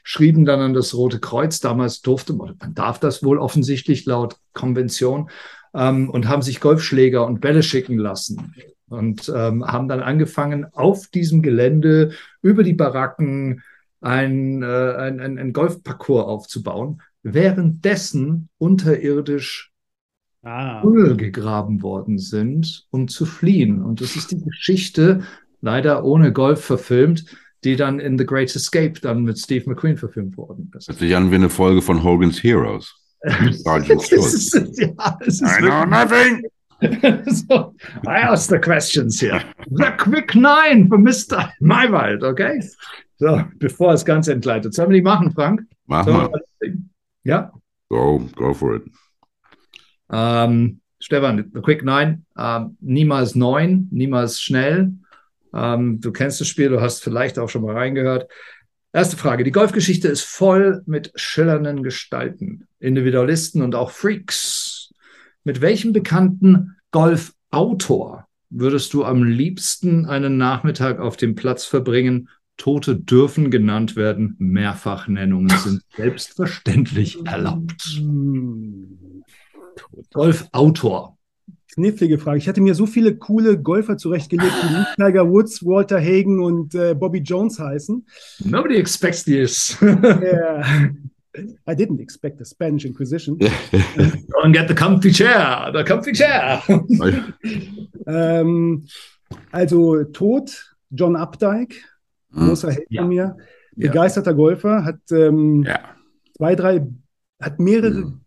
schrieben 0.03 0.45
dann 0.45 0.59
an 0.59 0.73
das 0.75 0.93
Rote 0.93 1.19
Kreuz. 1.19 1.59
Damals 1.59 2.01
durfte 2.01 2.33
man, 2.33 2.55
man 2.59 2.75
darf 2.75 2.99
das 2.99 3.23
wohl 3.23 3.39
offensichtlich 3.39 4.05
laut 4.05 4.37
Konvention, 4.53 5.31
ähm, 5.73 6.09
und 6.09 6.27
haben 6.27 6.41
sich 6.41 6.59
Golfschläger 6.59 7.25
und 7.25 7.41
Bälle 7.41 7.63
schicken 7.63 7.97
lassen 7.97 8.53
und 8.89 9.31
ähm, 9.33 9.65
haben 9.65 9.87
dann 9.87 10.01
angefangen, 10.01 10.65
auf 10.73 11.07
diesem 11.07 11.41
Gelände 11.41 12.11
über 12.41 12.63
die 12.63 12.73
Baracken 12.73 13.61
ein, 14.01 14.63
äh, 14.63 14.65
ein, 14.65 15.19
ein, 15.19 15.37
ein 15.37 15.53
Golfparcours 15.53 16.25
aufzubauen, 16.25 17.01
währenddessen 17.23 18.49
unterirdisch 18.57 19.71
ah. 20.43 20.81
Tunnel 20.81 21.17
gegraben 21.17 21.81
worden 21.81 22.17
sind, 22.17 22.87
um 22.91 23.07
zu 23.07 23.25
fliehen. 23.25 23.81
Und 23.81 24.01
das 24.01 24.15
ist 24.15 24.31
die 24.31 24.41
Geschichte, 24.41 25.23
leider 25.61 26.03
ohne 26.03 26.31
Golf 26.31 26.63
verfilmt, 26.63 27.25
die 27.63 27.75
dann 27.75 27.99
in 27.99 28.17
The 28.17 28.25
Great 28.25 28.55
Escape 28.55 28.93
dann 29.01 29.23
mit 29.23 29.37
Steve 29.37 29.69
McQueen 29.69 29.97
verfilmt 29.97 30.37
worden 30.37 30.71
ist. 30.77 30.87
Hört 30.87 30.99
sich 30.99 31.15
an 31.15 31.31
wie 31.31 31.35
eine 31.35 31.49
Folge 31.49 31.81
von 31.81 32.03
Hogan's 32.03 32.41
Heroes. 32.41 32.95
Sergeant 33.51 34.01
Schultz. 34.01 34.53
ja, 34.53 35.17
es 35.19 35.41
ist 35.41 35.41
I 35.41 35.61
know 35.61 35.85
nothing. 35.85 36.45
so, 37.27 37.75
I 38.07 38.19
ask 38.19 38.49
the 38.49 38.59
questions 38.59 39.19
here. 39.19 39.43
The 39.71 39.91
Quick 39.97 40.35
Nine 40.35 40.87
für 40.87 40.97
Mr. 40.97 41.51
Maywald, 41.59 42.23
okay? 42.23 42.61
So, 43.17 43.43
bevor 43.57 43.93
es 43.93 44.05
ganz 44.05 44.27
entgleitet. 44.27 44.73
Sollen 44.73 44.89
wir 44.89 44.95
die 44.95 45.01
machen, 45.01 45.31
Frank? 45.31 45.61
Mach 45.87 46.05
mal. 46.05 46.29
wir 46.31 46.39
das 46.39 46.41
Ding? 46.63 46.89
Ja. 47.23 47.51
Go, 47.89 48.19
go 48.35 48.53
for 48.53 48.75
it. 48.75 48.83
Ähm, 50.11 50.79
Stefan, 50.99 51.51
The 51.53 51.61
Quick 51.61 51.83
Nine, 51.83 52.23
ähm, 52.37 52.77
niemals 52.79 53.35
neun, 53.35 53.87
niemals 53.91 54.39
schnell. 54.41 54.93
Ähm, 55.53 55.99
du 55.99 56.11
kennst 56.11 56.39
das 56.39 56.47
Spiel, 56.47 56.69
du 56.69 56.81
hast 56.81 57.03
vielleicht 57.03 57.39
auch 57.39 57.49
schon 57.49 57.63
mal 57.63 57.75
reingehört. 57.75 58.29
Erste 58.91 59.17
Frage. 59.17 59.43
Die 59.43 59.51
Golfgeschichte 59.51 60.07
ist 60.07 60.23
voll 60.23 60.81
mit 60.85 61.11
schillernden 61.15 61.83
Gestalten, 61.83 62.67
Individualisten 62.79 63.61
und 63.61 63.75
auch 63.75 63.91
Freaks. 63.91 64.68
Mit 65.49 65.61
welchem 65.61 65.93
bekannten 65.93 66.75
Golfautor 66.91 68.27
würdest 68.51 68.93
du 68.93 69.03
am 69.03 69.23
liebsten 69.23 70.05
einen 70.05 70.37
Nachmittag 70.37 70.99
auf 70.99 71.17
dem 71.17 71.33
Platz 71.33 71.65
verbringen? 71.65 72.29
Tote 72.57 72.95
dürfen 72.95 73.49
genannt 73.49 73.95
werden. 73.95 74.35
Mehrfachnennungen 74.37 75.49
sind 75.57 75.81
selbstverständlich 75.97 77.25
erlaubt. 77.25 77.99
Golfautor. 80.13 81.17
Knifflige 81.73 82.19
Frage. 82.19 82.37
Ich 82.37 82.47
hatte 82.47 82.61
mir 82.61 82.75
so 82.75 82.85
viele 82.85 83.17
coole 83.17 83.59
Golfer 83.59 83.97
zurechtgelegt, 83.97 84.53
die 84.61 85.01
Tiger 85.03 85.27
Woods, 85.31 85.65
Walter 85.65 85.99
Hagen 85.99 86.43
und 86.43 86.75
äh, 86.75 86.93
Bobby 86.93 87.21
Jones 87.21 87.57
heißen. 87.57 88.05
Nobody 88.45 88.75
expects 88.75 89.23
this. 89.23 89.75
Yeah. 89.81 90.91
I 91.67 91.75
didn't 91.75 91.99
expect 91.99 92.39
the 92.39 92.45
Spanish 92.45 92.85
Inquisition. 92.85 93.37
Go 94.31 94.41
and 94.43 94.53
get 94.53 94.67
the 94.67 94.73
comfy 94.73 95.11
chair. 95.11 95.69
The 95.71 95.83
comfy 95.83 96.11
chair. 96.11 96.61
Ähm, 98.07 98.87
also 99.51 100.03
tot, 100.05 100.75
John 100.89 101.15
Updike, 101.15 101.75
großer 102.33 102.71
Held 102.71 102.87
Ja. 102.89 103.01
von 103.03 103.09
mir, 103.09 103.37
Ja. 103.75 103.89
begeisterter 103.91 104.33
Golfer, 104.33 104.83
hat 104.83 104.99
ähm, 105.11 105.63
Ja. 105.63 105.79
zwei, 106.35 106.55
drei, 106.55 106.87
hat 107.39 107.59
mehrere 107.59 107.91
Mhm. 107.91 108.21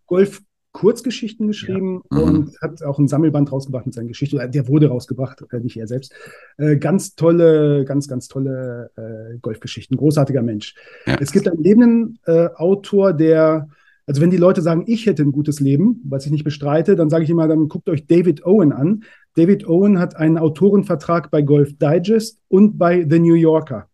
Golf-Kurzgeschichten 0.73 1.47
geschrieben 1.47 2.03
Ja. 2.11 2.19
Mhm. 2.19 2.23
und 2.25 2.61
hat 2.61 2.83
auch 2.83 2.99
ein 2.99 3.09
Sammelband 3.09 3.53
rausgebracht 3.53 3.87
mit 3.87 3.95
seinen 3.95 4.09
Geschichten. 4.09 4.37
Oder 4.37 4.49
Der 4.49 4.69
wurde 4.69 4.89
rausgebracht, 4.89 5.45
äh, 5.53 5.61
nicht 5.61 5.77
er 5.77 5.87
selbst. 5.87 6.15
Äh, 6.57 6.77
ganz 6.77 7.15
tolle, 7.15 7.85
ganz, 7.85 8.09
ganz 8.09 8.29
tolle 8.29 8.91
äh, 8.97 9.39
Golfgeschichten. 9.41 9.97
Großartiger 9.97 10.43
Mensch. 10.43 10.75
Ja. 11.07 11.17
Es 11.21 11.33
gibt 11.33 11.49
einen 11.49 11.63
lebenden 11.63 12.19
äh, 12.27 12.49
Autor, 12.55 13.13
der, 13.13 13.69
also 14.07 14.21
wenn 14.21 14.31
die 14.31 14.37
Leute 14.37 14.63
sagen, 14.63 14.85
ich 14.87 15.07
hätte 15.07 15.23
ein 15.23 15.33
gutes 15.33 15.61
Leben, 15.61 16.01
was 16.05 16.27
ich 16.27 16.33
nicht 16.33 16.45
bestreite, 16.45 16.97
dann 16.97 17.11
sage 17.11 17.25
ich 17.25 17.31
immer, 17.31 17.49
dann 17.49 17.69
guckt 17.69 17.89
euch 17.89 18.07
David 18.07 18.45
Owen 18.45 18.73
an. 18.73 19.05
David 19.35 19.67
Owen 19.69 19.99
hat 19.99 20.17
einen 20.17 20.39
Autorenvertrag 20.39 21.31
bei 21.31 21.43
Golf 21.43 21.77
Digest 21.79 22.41
und 22.49 22.79
bei 22.79 23.07
The 23.09 23.19
New 23.19 23.35
Yorker. 23.35 23.89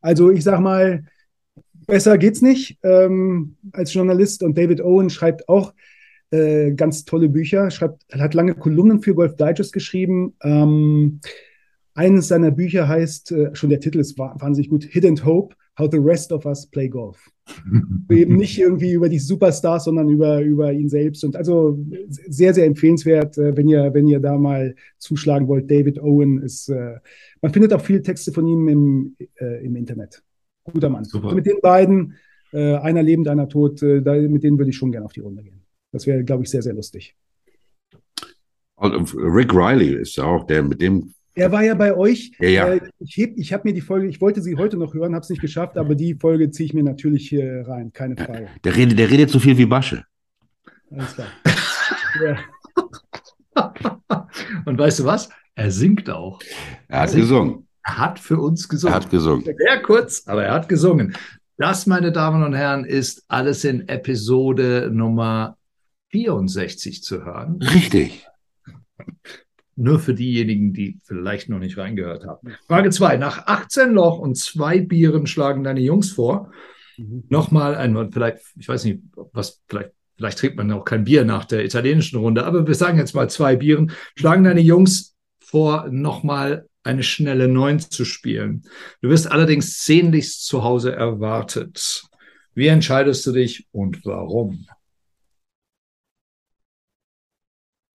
Also 0.00 0.30
ich 0.30 0.44
sag 0.44 0.60
mal, 0.60 1.04
besser 1.86 2.16
geht's 2.18 2.42
nicht 2.42 2.78
ähm, 2.82 3.56
als 3.72 3.92
Journalist. 3.92 4.42
Und 4.42 4.56
David 4.56 4.80
Owen 4.80 5.10
schreibt 5.10 5.48
auch 5.48 5.72
äh, 6.32 6.72
ganz 6.72 7.04
tolle 7.04 7.28
Bücher, 7.28 7.70
schreibt, 7.70 8.02
hat 8.12 8.34
lange 8.34 8.54
Kolumnen 8.54 9.00
für 9.02 9.14
Golf 9.14 9.36
Digest 9.36 9.72
geschrieben. 9.72 10.34
Ähm, 10.42 11.20
eines 11.94 12.28
seiner 12.28 12.50
Bücher 12.50 12.88
heißt, 12.88 13.32
äh, 13.32 13.50
schon 13.54 13.70
der 13.70 13.80
Titel 13.80 14.00
ist 14.00 14.18
wa- 14.18 14.34
wahnsinnig 14.38 14.70
gut, 14.70 14.84
Hidden 14.84 15.24
Hope, 15.24 15.54
How 15.78 15.88
the 15.90 15.98
Rest 15.98 16.32
of 16.32 16.44
Us 16.46 16.66
Play 16.66 16.88
Golf. 16.88 17.18
Eben 18.10 18.36
nicht 18.36 18.58
irgendwie 18.58 18.92
über 18.92 19.08
die 19.08 19.18
Superstars, 19.18 19.84
sondern 19.84 20.08
über, 20.08 20.40
über 20.40 20.72
ihn 20.72 20.88
selbst. 20.88 21.24
Und 21.24 21.36
also 21.36 21.78
sehr, 22.08 22.54
sehr 22.54 22.66
empfehlenswert, 22.66 23.36
äh, 23.38 23.56
wenn 23.56 23.68
ihr, 23.68 23.92
wenn 23.92 24.06
ihr 24.06 24.20
da 24.20 24.38
mal 24.38 24.74
zuschlagen 24.98 25.48
wollt. 25.48 25.70
David 25.70 25.98
Owen 26.00 26.42
ist, 26.42 26.68
äh, 26.68 26.96
man 27.40 27.52
findet 27.52 27.72
auch 27.72 27.80
viele 27.80 28.02
Texte 28.02 28.32
von 28.32 28.46
ihm 28.46 28.68
im, 28.68 29.16
äh, 29.40 29.64
im 29.64 29.76
Internet. 29.76 30.22
Guter 30.64 30.88
Mann. 30.88 31.04
Super. 31.04 31.24
Also 31.24 31.36
mit 31.36 31.46
den 31.46 31.60
beiden, 31.60 32.14
äh, 32.52 32.76
einer 32.76 33.02
lebend, 33.02 33.28
einer 33.28 33.48
tot, 33.48 33.82
da, 33.82 34.14
mit 34.14 34.44
denen 34.44 34.58
würde 34.58 34.70
ich 34.70 34.76
schon 34.76 34.92
gerne 34.92 35.06
auf 35.06 35.12
die 35.12 35.20
Runde 35.20 35.42
gehen. 35.42 35.62
Das 35.92 36.06
wäre, 36.06 36.24
glaube 36.24 36.42
ich, 36.44 36.50
sehr, 36.50 36.62
sehr 36.62 36.74
lustig. 36.74 37.14
Also, 38.76 39.16
Rick 39.18 39.52
Riley 39.54 39.94
ist 39.94 40.16
ja 40.16 40.24
auch 40.24 40.44
der, 40.46 40.62
mit 40.62 40.80
dem. 40.80 41.14
Er 41.34 41.50
war 41.52 41.62
ja 41.62 41.74
bei 41.74 41.94
euch. 41.96 42.32
Ja, 42.40 42.48
ja. 42.48 42.68
Äh, 42.74 42.80
ich 42.98 43.16
heb- 43.16 43.34
ich 43.36 43.52
habe 43.52 43.62
mir 43.68 43.72
die 43.74 43.80
Folge, 43.80 44.06
ich 44.08 44.20
wollte 44.20 44.42
sie 44.42 44.56
heute 44.56 44.76
noch 44.76 44.92
hören, 44.92 45.14
habe 45.14 45.22
es 45.22 45.30
nicht 45.30 45.40
geschafft, 45.40 45.78
aber 45.78 45.94
die 45.94 46.14
Folge 46.14 46.50
ziehe 46.50 46.66
ich 46.66 46.74
mir 46.74 46.82
natürlich 46.82 47.28
hier 47.28 47.64
rein, 47.66 47.92
keine 47.92 48.16
Frage. 48.16 48.48
Der 48.64 48.76
redet, 48.76 48.98
der 48.98 49.10
redet 49.10 49.30
so 49.30 49.38
viel 49.38 49.56
wie 49.56 49.66
Basche. 49.66 50.04
Alles 50.90 51.14
klar. 51.14 51.28
ja. 52.24 52.38
Und 54.64 54.78
weißt 54.78 55.00
du 55.00 55.04
was? 55.04 55.28
Er 55.54 55.70
singt 55.70 56.08
auch. 56.10 56.40
Er 56.88 57.00
hat 57.00 57.08
Also- 57.08 57.18
gesungen. 57.18 57.66
Er 57.84 57.98
hat 57.98 58.18
für 58.20 58.38
uns 58.38 58.64
Er 58.64 58.68
gesungen. 58.68 58.94
hat 58.94 59.10
gesungen. 59.10 59.44
Sehr 59.44 59.82
kurz, 59.82 60.22
aber 60.26 60.44
er 60.44 60.54
hat 60.54 60.68
gesungen. 60.68 61.14
Das, 61.58 61.86
meine 61.86 62.12
Damen 62.12 62.42
und 62.44 62.54
Herren, 62.54 62.84
ist 62.84 63.24
alles 63.28 63.64
in 63.64 63.88
Episode 63.88 64.88
Nummer 64.92 65.56
64 66.12 67.02
zu 67.02 67.24
hören. 67.24 67.60
Richtig. 67.62 68.26
Nur 69.74 69.98
für 69.98 70.14
diejenigen, 70.14 70.72
die 70.74 71.00
vielleicht 71.04 71.48
noch 71.48 71.58
nicht 71.58 71.78
reingehört 71.78 72.26
haben. 72.26 72.52
Frage 72.68 72.90
2. 72.90 73.16
Nach 73.16 73.46
18 73.46 73.92
Loch 73.92 74.18
und 74.18 74.36
zwei 74.36 74.80
Bieren 74.80 75.26
schlagen 75.26 75.64
deine 75.64 75.80
Jungs 75.80 76.12
vor. 76.12 76.52
Mhm. 76.98 77.24
Nochmal 77.28 77.74
ein, 77.74 78.12
vielleicht, 78.12 78.38
ich 78.58 78.68
weiß 78.68 78.84
nicht, 78.84 79.00
was, 79.32 79.62
vielleicht, 79.66 79.90
vielleicht 80.16 80.38
trinkt 80.38 80.56
man 80.58 80.70
auch 80.72 80.84
kein 80.84 81.04
Bier 81.04 81.24
nach 81.24 81.46
der 81.46 81.64
italienischen 81.64 82.18
Runde, 82.18 82.44
aber 82.44 82.66
wir 82.66 82.74
sagen 82.74 82.98
jetzt 82.98 83.14
mal 83.14 83.30
zwei 83.30 83.56
Bieren. 83.56 83.92
Schlagen 84.14 84.44
deine 84.44 84.60
Jungs 84.60 85.16
vor, 85.40 85.88
nochmal 85.90 86.66
eine 86.82 87.02
schnelle 87.02 87.48
Neun 87.48 87.80
zu 87.80 88.04
spielen. 88.04 88.62
Du 89.00 89.08
wirst 89.08 89.30
allerdings 89.30 89.84
sehnlichst 89.84 90.46
zu 90.46 90.64
Hause 90.64 90.92
erwartet. 90.92 92.02
Wie 92.54 92.66
entscheidest 92.66 93.26
du 93.26 93.32
dich 93.32 93.66
und 93.72 94.04
warum? 94.04 94.66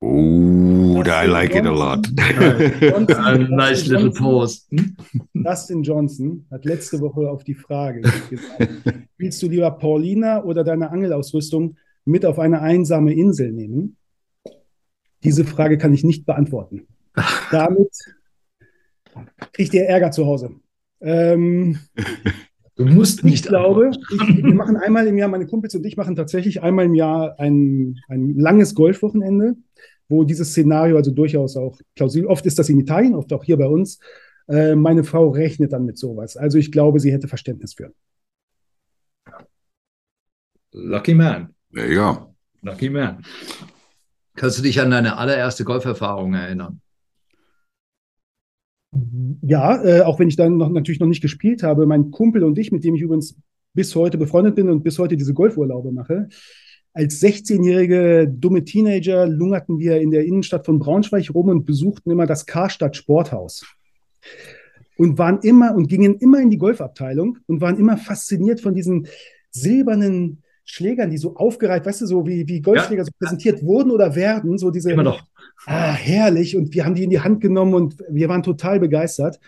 Oh, 0.10 1.04
I 1.06 1.26
like 1.26 1.54
it 1.54 1.66
a 1.66 1.72
lot. 1.72 2.08
A 2.18 3.38
nice 3.38 3.88
little 3.88 4.12
pause. 4.12 4.66
Hm? 4.72 4.96
Dustin 5.34 5.84
Johnson 5.84 6.46
hat 6.50 6.64
letzte 6.64 7.00
Woche 7.02 7.30
auf 7.30 7.44
die 7.44 7.56
Frage 7.56 8.02
gesagt, 8.30 8.70
willst 9.18 9.42
du 9.42 9.50
lieber 9.50 9.72
Paulina 9.72 10.44
oder 10.44 10.64
deine 10.64 10.92
Angelausrüstung 10.92 11.76
mit 12.06 12.26
auf 12.26 12.40
eine 12.40 12.62
einsame 12.62 13.14
Insel 13.14 13.52
nehmen? 13.52 13.98
Diese 15.24 15.44
Frage 15.44 15.78
kann 15.78 15.94
ich 15.94 16.06
nicht 16.06 16.26
beantworten. 16.26 16.88
Damit 17.52 17.92
kriegt 19.52 19.74
ihr 19.74 19.88
Ärger 19.88 20.12
zu 20.12 20.26
Hause. 20.26 20.52
Ähm, 21.02 21.80
Du 22.78 22.86
musst 22.86 23.20
ich 23.20 23.24
nicht 23.24 23.48
glaube, 23.48 23.88
antworten. 23.88 24.38
ich, 24.38 24.44
wir 24.44 24.54
machen 24.54 24.78
einmal 24.78 25.08
im 25.08 25.18
Jahr, 25.18 25.30
meine 25.30 25.48
Kumpels 25.48 25.74
und 25.74 25.84
ich 25.84 25.98
machen 25.98 26.16
tatsächlich 26.16 26.62
einmal 26.62 26.86
im 26.86 26.94
Jahr 26.94 27.40
ein, 27.40 28.00
ein 28.08 28.38
langes 28.38 28.76
Golfwochenende, 28.76 29.56
wo 30.10 30.24
dieses 30.24 30.52
Szenario 30.52 30.98
also 30.98 31.12
durchaus 31.12 31.58
auch 31.58 31.80
plausibel, 31.96 32.30
oft 32.30 32.46
ist 32.46 32.60
das 32.60 32.70
in 32.70 32.80
Italien, 32.80 33.16
oft 33.16 33.32
auch 33.34 33.44
hier 33.44 33.58
bei 33.58 33.68
uns. 33.68 34.00
Äh, 34.48 34.76
meine 34.76 35.04
Frau 35.04 35.30
rechnet 35.30 35.74
dann 35.74 35.86
mit 35.86 35.98
sowas. 35.98 36.38
Also 36.38 36.58
ich 36.58 36.72
glaube, 36.72 37.00
sie 37.00 37.12
hätte 37.12 37.28
Verständnis 37.28 37.74
für. 37.74 37.92
Lucky 40.72 41.14
man. 41.14 41.54
Ja, 41.72 42.34
Lucky 42.62 42.90
man. 42.90 43.24
Kannst 44.36 44.60
du 44.60 44.64
dich 44.64 44.80
an 44.80 44.92
deine 44.92 45.18
allererste 45.18 45.64
Golferfahrung 45.64 46.34
erinnern? 46.36 46.80
Ja, 49.42 49.84
äh, 49.84 50.02
auch 50.02 50.20
wenn 50.20 50.30
ich 50.30 50.36
dann 50.36 50.58
noch, 50.58 50.70
natürlich 50.70 51.00
noch 51.00 51.08
nicht 51.08 51.22
gespielt 51.22 51.64
habe, 51.64 51.86
mein 51.86 52.12
Kumpel 52.12 52.44
und 52.44 52.58
ich, 52.58 52.72
mit 52.72 52.84
dem 52.84 52.96
ich 52.96 53.02
übrigens 53.02 53.36
bis 53.74 53.96
heute 53.96 54.18
befreundet 54.18 54.56
bin 54.56 54.70
und 54.70 54.84
bis 54.84 54.98
heute 54.98 55.18
diese 55.18 55.34
Golfurlaube 55.34 55.92
mache, 55.92 56.30
als 56.98 57.22
16-jährige 57.22 58.28
dumme 58.28 58.66
Teenager 58.66 59.28
lungerten 59.28 59.78
wir 59.78 60.02
in 60.02 60.10
der 60.10 60.26
Innenstadt 60.26 60.66
von 60.66 60.80
Braunschweig 60.80 61.30
rum 61.32 61.50
und 61.50 61.64
besuchten 61.64 62.10
immer 62.10 62.26
das 62.26 62.48
Karstadt 62.48 62.96
Sporthaus. 62.96 63.64
Und 64.98 65.20
waren 65.20 65.40
immer 65.42 65.76
und 65.76 65.90
gingen 65.90 66.16
immer 66.16 66.42
in 66.42 66.50
die 66.50 66.58
Golfabteilung 66.58 67.38
und 67.46 67.62
waren 67.62 67.78
immer 67.78 67.98
fasziniert 67.98 68.62
von 68.62 68.74
diesen 68.74 69.08
silbernen 69.52 70.42
Schlägern, 70.64 71.12
die 71.12 71.20
so 71.20 71.36
aufgereiht, 71.36 71.86
weißt 71.86 72.02
du, 72.02 72.08
so 72.08 72.26
wie, 72.26 72.48
wie 72.48 72.62
Golfschläger 72.62 73.06
so 73.06 73.12
präsentiert 73.20 73.62
wurden 73.64 73.92
oder 73.92 74.16
werden, 74.16 74.58
so 74.58 74.72
diese 74.72 74.92
Immer 74.92 75.04
noch. 75.04 75.22
Ah, 75.68 75.94
herrlich. 75.94 76.58
Und 76.58 76.74
wir 76.74 76.84
haben 76.84 76.96
die 76.96 77.04
in 77.04 77.12
die 77.12 77.20
Hand 77.20 77.42
genommen 77.42 77.76
und 77.76 78.04
wir 78.10 78.28
waren 78.28 78.42
total 78.42 78.80
begeistert. 78.80 79.40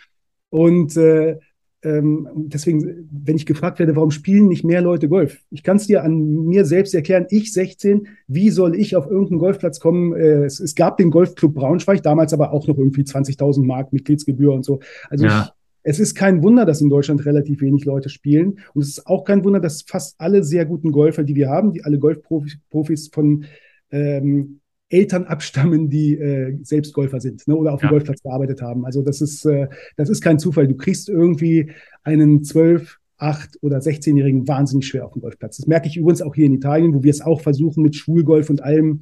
Und 0.52 0.96
äh, 0.98 1.40
ähm, 1.82 2.28
deswegen, 2.36 3.08
wenn 3.12 3.38
ich 3.38 3.46
gefragt 3.46 3.80
werde, 3.80 3.96
warum 3.96 4.12
spielen 4.12 4.48
nicht 4.48 4.66
mehr 4.66 4.82
Leute 4.82 5.08
Golf? 5.08 5.40
Ich 5.50 5.64
kann 5.64 5.78
es 5.78 5.88
dir 5.88 6.04
an 6.04 6.46
mir 6.46 6.66
selbst 6.66 6.94
erklären. 6.94 7.26
Ich 7.30 7.54
16, 7.54 8.08
wie 8.28 8.50
soll 8.50 8.76
ich 8.76 8.96
auf 8.96 9.08
irgendeinen 9.08 9.40
Golfplatz 9.40 9.80
kommen? 9.80 10.14
Äh, 10.14 10.44
es, 10.44 10.60
es 10.60 10.76
gab 10.76 10.98
den 10.98 11.10
Golfclub 11.10 11.54
Braunschweig, 11.54 12.04
damals 12.04 12.34
aber 12.34 12.52
auch 12.52 12.68
noch 12.68 12.78
irgendwie 12.78 13.04
20.000 13.04 13.64
Mark 13.66 13.94
Mitgliedsgebühr 13.94 14.54
und 14.54 14.66
so. 14.66 14.82
Also 15.10 15.26
Ja. 15.26 15.52
es 15.84 16.00
ist 16.00 16.16
kein 16.16 16.44
Wunder, 16.44 16.66
dass 16.66 16.82
in 16.82 16.90
Deutschland 16.90 17.26
relativ 17.26 17.62
wenig 17.62 17.86
Leute 17.86 18.10
spielen. 18.10 18.60
Und 18.74 18.82
es 18.82 18.90
ist 18.90 19.08
auch 19.08 19.24
kein 19.24 19.44
Wunder, 19.46 19.62
dass 19.62 19.84
fast 19.84 20.16
alle 20.20 20.44
sehr 20.44 20.66
guten 20.66 20.92
Golfer, 20.92 21.24
die 21.24 21.36
wir 21.36 21.50
haben, 21.50 21.72
die 21.72 21.84
alle 21.86 21.98
Golfprofis 21.98 23.08
von 23.08 23.46
ähm, 23.92 24.60
Eltern 24.90 25.26
abstammen, 25.26 25.90
die 25.90 26.16
äh, 26.16 26.58
selbst 26.64 26.94
Golfer 26.94 27.20
sind 27.20 27.48
ne, 27.48 27.56
oder 27.56 27.74
auf 27.74 27.80
dem 27.80 27.86
ja. 27.86 27.92
Golfplatz 27.92 28.22
gearbeitet 28.24 28.62
haben. 28.62 28.86
Also 28.86 29.02
das 29.04 29.22
ist, 29.22 29.46
äh, 29.46 29.68
das 29.98 30.10
ist 30.10 30.22
kein 30.22 30.40
Zufall. 30.40 30.68
Du 30.68 30.76
kriegst 30.76 31.10
irgendwie 31.10 31.72
einen 32.04 32.44
12, 32.44 32.98
8 33.18 33.58
oder 33.62 33.80
16-Jährigen 33.80 34.48
wahnsinnig 34.48 34.88
schwer 34.88 35.06
auf 35.06 35.14
dem 35.14 35.22
Golfplatz. 35.22 35.58
Das 35.58 35.68
merke 35.68 35.88
ich 35.88 35.98
übrigens 35.98 36.22
auch 36.22 36.34
hier 36.34 36.46
in 36.46 36.54
Italien, 36.54 36.94
wo 36.94 37.04
wir 37.04 37.12
es 37.12 37.22
auch 37.22 37.42
versuchen 37.42 37.84
mit 37.84 37.96
Schulgolf 37.96 38.50
und 38.50 38.64
allem. 38.64 39.02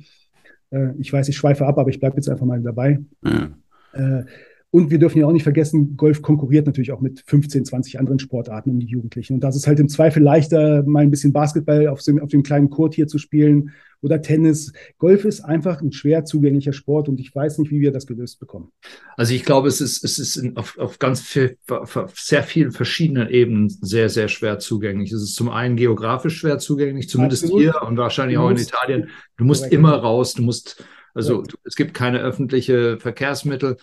Äh, 0.72 0.90
ich 0.98 1.14
weiß, 1.14 1.30
ich 1.30 1.38
schweife 1.38 1.66
ab, 1.66 1.78
aber 1.78 1.90
ich 1.90 2.00
bleibe 2.00 2.18
jetzt 2.18 2.30
einfach 2.30 2.46
mal 2.46 2.62
dabei. 2.62 3.00
Ja. 3.24 3.50
Äh, 3.94 4.26
und 4.70 4.92
wir 4.92 5.00
dürfen 5.00 5.20
ja 5.20 5.26
auch 5.26 5.32
nicht 5.32 5.44
vergessen, 5.44 5.96
Golf 5.96 6.22
konkurriert 6.22 6.66
natürlich 6.66 6.92
auch 6.92 7.00
mit 7.00 7.24
15, 7.26 7.66
20 7.66 8.00
anderen 8.00 8.20
Sportarten 8.20 8.72
um 8.72 8.80
die 8.80 8.86
Jugendlichen. 8.86 9.34
Und 9.34 9.40
da 9.40 9.50
ist 9.50 9.56
es 9.56 9.66
halt 9.66 9.80
im 9.80 9.88
Zweifel 9.88 10.22
leichter, 10.22 10.84
mal 10.84 11.04
ein 11.04 11.12
bisschen 11.12 11.32
Basketball 11.32 11.88
auf 11.88 12.02
dem, 12.02 12.20
auf 12.20 12.30
dem 12.30 12.44
kleinen 12.44 12.70
Court 12.70 12.94
hier 12.94 13.08
zu 13.08 13.18
spielen 13.18 13.72
oder 14.02 14.22
Tennis. 14.22 14.74
Golf 14.98 15.26
ist 15.26 15.42
einfach 15.42 15.82
ein 15.82 15.92
schwer 15.94 16.26
zugänglicher 16.26 16.74
Sport 16.74 17.08
und 17.08 17.20
ich 17.20 17.34
weiß 17.34 17.60
nicht, 17.60 17.72
wie 17.72 17.80
wir 17.80 17.92
das 17.92 18.08
gelöst 18.08 18.40
bekommen. 18.40 18.72
Also 19.16 19.34
ich 19.34 19.46
glaube, 19.46 19.70
es 19.70 19.80
ist, 19.80 20.04
es 20.04 20.20
ist 20.20 20.58
auf, 20.58 20.78
auf 20.78 21.00
ganz 21.00 21.22
viel, 21.22 21.58
auf 21.70 22.14
sehr 22.16 22.44
vielen 22.44 22.72
verschiedenen 22.72 23.30
Ebenen 23.30 23.70
sehr, 23.70 24.10
sehr 24.10 24.28
schwer 24.28 24.60
zugänglich. 24.60 25.14
Es 25.14 25.22
ist 25.22 25.36
zum 25.36 25.50
einen 25.50 25.78
geografisch 25.78 26.38
schwer 26.38 26.60
zugänglich, 26.60 27.10
zumindest 27.10 27.46
Absolut. 27.46 27.62
hier 27.62 27.82
und 27.84 27.98
wahrscheinlich 27.98 28.38
auch 28.38 28.50
in 28.50 28.58
Italien. 28.58 29.10
Du 29.38 29.46
musst 29.46 29.72
immer 29.72 29.96
raus, 29.96 30.34
du 30.34 30.44
musst, 30.44 30.84
also 31.14 31.42
du, 31.42 31.58
es 31.64 31.76
gibt 31.76 31.94
keine 31.94 32.20
öffentliche 32.20 33.00
Verkehrsmittel. 33.00 33.78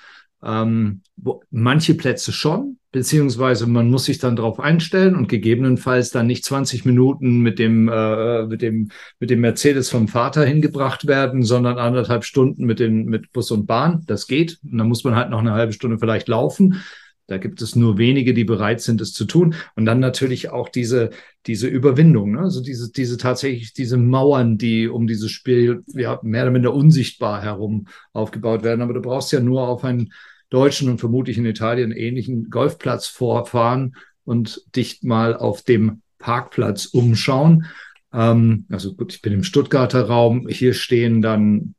Ähm, 0.44 1.00
wo, 1.16 1.42
manche 1.50 1.94
Plätze 1.94 2.33
schon, 2.33 2.78
beziehungsweise 2.92 3.66
man 3.66 3.90
muss 3.90 4.04
sich 4.04 4.18
dann 4.18 4.37
darauf 4.37 4.61
einstellen 4.61 5.16
und 5.16 5.28
gegebenenfalls 5.28 6.11
dann 6.11 6.26
nicht 6.26 6.44
20 6.44 6.85
Minuten 6.85 7.38
mit 7.40 7.59
dem, 7.59 7.88
äh, 7.88 8.46
mit 8.46 8.62
dem, 8.62 8.90
mit 9.18 9.30
dem 9.30 9.40
Mercedes 9.40 9.90
vom 9.90 10.07
Vater 10.07 10.44
hingebracht 10.44 11.07
werden, 11.07 11.42
sondern 11.42 11.78
anderthalb 11.78 12.24
Stunden 12.24 12.66
mit, 12.66 12.78
den, 12.78 13.07
mit 13.07 13.33
Bus 13.33 13.50
und 13.50 13.66
Bahn. 13.66 14.04
Das 14.07 14.26
geht. 14.26 14.59
Und 14.70 14.78
dann 14.78 14.88
muss 14.88 15.02
man 15.02 15.16
halt 15.16 15.30
noch 15.30 15.40
eine 15.40 15.52
halbe 15.52 15.72
Stunde 15.72 15.98
vielleicht 15.98 16.28
laufen. 16.28 16.85
Da 17.26 17.38
gibt 17.38 17.62
es 17.62 17.74
nur 17.74 17.96
wenige, 17.96 18.35
die 18.35 18.44
bereit 18.44 18.83
sind, 18.83 19.00
es 19.00 19.14
zu 19.14 19.24
tun. 19.24 19.54
Und 19.76 19.87
dann 19.87 19.98
natürlich 19.98 20.50
auch 20.50 20.68
diese, 20.68 21.11
diese 21.46 21.68
Überwindung, 21.68 22.33
ne? 22.33 22.40
also 22.40 22.62
diese, 22.62 22.92
diese 22.92 23.16
tatsächlich 23.16 23.72
diese 23.72 23.96
Mauern, 23.96 24.59
die 24.59 24.88
um 24.88 25.07
dieses 25.07 25.30
Spiel 25.30 25.83
ja, 25.94 26.20
mehr 26.22 26.42
oder 26.42 26.52
minder 26.52 26.74
unsichtbar 26.74 27.42
herum 27.42 27.88
aufgebaut 28.12 28.62
werden. 28.62 28.83
Aber 28.83 28.92
du 28.92 29.00
brauchst 29.00 29.33
ja 29.33 29.40
nur 29.40 29.66
auf 29.66 29.85
ein 29.85 30.12
deutschen 30.54 30.88
und 30.88 30.98
vermutlich 30.98 31.36
in 31.36 31.46
Italien 31.46 31.90
ähnlichen 31.90 32.48
Golfplatz 32.48 33.08
vorfahren 33.08 33.96
und 34.24 34.62
dich 34.76 35.02
mal 35.02 35.36
auf 35.36 35.62
dem 35.62 36.02
Parkplatz 36.18 36.86
umschauen. 36.86 37.66
Ähm, 38.12 38.64
also 38.70 38.94
gut, 38.94 39.12
ich 39.12 39.20
bin 39.20 39.32
im 39.32 39.42
Stuttgarter 39.42 40.04
Raum. 40.04 40.46
Hier 40.48 40.72
stehen 40.72 41.22
dann 41.22 41.74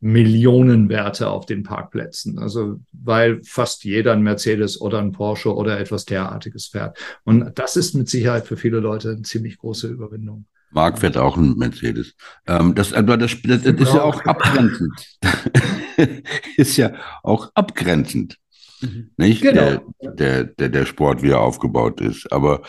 Millionenwerte 0.00 1.30
auf 1.30 1.46
den 1.46 1.62
Parkplätzen. 1.62 2.38
Also 2.38 2.80
weil 2.92 3.40
fast 3.44 3.82
jeder 3.84 4.12
ein 4.12 4.22
Mercedes 4.22 4.78
oder 4.78 4.98
ein 4.98 5.12
Porsche 5.12 5.54
oder 5.54 5.80
etwas 5.80 6.04
derartiges 6.04 6.66
fährt. 6.66 6.98
Und 7.24 7.58
das 7.58 7.76
ist 7.76 7.94
mit 7.94 8.10
Sicherheit 8.10 8.46
für 8.46 8.58
viele 8.58 8.80
Leute 8.80 9.12
eine 9.12 9.22
ziemlich 9.22 9.56
große 9.56 9.88
Überwindung. 9.88 10.44
Marc 10.70 10.98
fährt 10.98 11.16
auch 11.16 11.38
ein 11.38 11.56
Mercedes. 11.56 12.14
Ähm, 12.46 12.74
das, 12.74 12.92
aber 12.92 13.16
das, 13.16 13.36
das, 13.42 13.62
das 13.62 13.74
ist 13.74 13.94
ja 13.94 14.02
auch 14.02 14.20
abgrenzend. 14.24 15.18
ist 16.56 16.76
ja 16.76 16.92
auch 17.22 17.50
abgrenzend. 17.54 18.38
Mhm. 18.80 19.10
Nicht? 19.16 19.42
Genau. 19.42 19.78
Der, 20.00 20.10
der, 20.12 20.44
der, 20.44 20.68
der 20.68 20.86
Sport, 20.86 21.22
wie 21.22 21.30
er 21.30 21.40
aufgebaut 21.40 22.00
ist. 22.00 22.32
Aber 22.32 22.62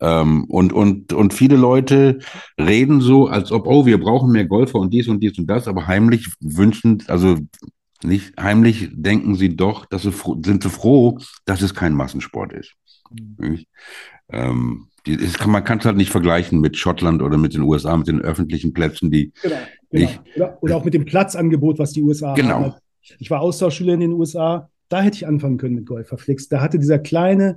ähm, 0.00 0.44
und, 0.44 0.72
und, 0.72 1.12
und 1.12 1.34
viele 1.34 1.56
Leute 1.56 2.20
reden 2.58 3.00
so, 3.00 3.26
als 3.28 3.52
ob, 3.52 3.66
oh, 3.66 3.86
wir 3.86 4.00
brauchen 4.00 4.32
mehr 4.32 4.46
Golfer 4.46 4.78
und 4.78 4.92
dies 4.92 5.08
und 5.08 5.20
dies 5.20 5.38
und 5.38 5.46
das, 5.46 5.68
aber 5.68 5.86
heimlich 5.86 6.26
wünschen, 6.40 7.02
also 7.08 7.36
nicht 8.02 8.32
heimlich 8.40 8.88
denken 8.92 9.34
sie 9.34 9.56
doch, 9.56 9.84
dass 9.84 10.02
sie 10.02 10.12
sind 10.42 10.62
sie 10.62 10.70
froh, 10.70 11.18
dass 11.44 11.60
es 11.60 11.74
kein 11.74 11.94
Massensport 11.94 12.54
ist. 12.54 12.72
Mhm. 13.10 13.64
Ähm, 14.30 14.86
die, 15.06 15.16
kann, 15.16 15.50
man 15.50 15.64
kann 15.64 15.78
es 15.78 15.84
halt 15.84 15.96
nicht 15.96 16.10
vergleichen 16.10 16.60
mit 16.60 16.76
Schottland 16.76 17.22
oder 17.22 17.36
mit 17.36 17.54
den 17.54 17.62
USA, 17.62 17.96
mit 17.96 18.06
den 18.06 18.20
öffentlichen 18.20 18.72
Plätzen, 18.72 19.10
die. 19.10 19.32
Genau, 19.42 19.56
genau. 19.90 20.10
Oder, 20.36 20.58
oder, 20.62 20.76
auch 20.76 20.84
mit 20.84 20.94
dem 20.94 21.04
Platzangebot, 21.04 21.78
was 21.78 21.92
die 21.92 22.02
USA 22.02 22.34
genau. 22.34 22.60
haben. 22.60 22.74
Ich 23.18 23.30
war 23.30 23.40
Austauschschüler 23.40 23.94
in 23.94 24.00
den 24.00 24.12
USA, 24.12 24.70
da 24.88 25.02
hätte 25.02 25.16
ich 25.16 25.26
anfangen 25.26 25.56
können 25.56 25.76
mit 25.76 25.86
Golferflix. 25.86 26.48
Da 26.48 26.60
hatte 26.60 26.78
dieser 26.78 26.98
kleine 26.98 27.56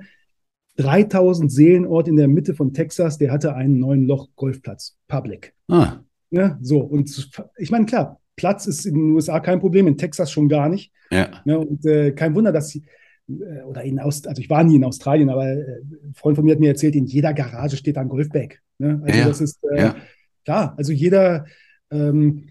3000 0.78 1.52
Seelenort 1.52 2.08
in 2.08 2.16
der 2.16 2.28
Mitte 2.28 2.54
von 2.54 2.74
Texas, 2.74 3.18
der 3.18 3.32
hatte 3.32 3.56
einen 3.56 3.80
neuen 3.80 4.06
Loch 4.06 4.30
Golfplatz, 4.36 4.98
Public. 5.08 5.54
Ah. 5.68 5.98
Ja, 6.32 6.58
so, 6.62 6.80
und 6.80 7.30
ich 7.58 7.70
meine, 7.70 7.86
klar, 7.86 8.20
Platz 8.36 8.66
ist 8.66 8.86
in 8.86 8.96
den 8.96 9.12
USA 9.12 9.40
kein 9.40 9.60
Problem, 9.60 9.88
in 9.88 9.98
Texas 9.98 10.32
schon 10.32 10.50
gar 10.50 10.70
nicht. 10.70 10.92
Ja. 11.12 11.30
ja 11.46 11.58
und 11.58 11.86
äh, 11.86 12.12
kein 12.12 12.34
Wunder, 12.34 12.52
dass 12.52 12.70
sie, 12.70 12.84
äh, 13.30 13.62
oder 13.64 13.84
in 13.84 14.00
Aust 14.00 14.28
also 14.28 14.42
ich 14.42 14.50
war 14.50 14.64
nie 14.64 14.78
in 14.78 14.84
Australien, 14.84 15.30
aber 15.30 15.48
äh, 15.48 15.82
ein 16.04 16.14
Freund 16.16 16.36
von 16.36 16.46
mir 16.46 16.54
hat 16.54 16.60
mir 16.60 16.70
erzählt, 16.70 16.96
in 16.96 17.06
jeder 17.06 17.34
Garage 17.34 17.78
steht 17.78 17.98
ein 17.98 18.10
Golfbag. 18.10 18.60
Ne? 18.80 19.02
Also 19.06 19.20
ja. 19.20 19.28
das 19.28 19.42
ist 19.42 19.60
äh, 19.72 19.78
ja. 19.80 19.96
klar, 20.44 20.74
also 20.76 20.92
jeder 20.92 21.46
ähm, 21.94 22.50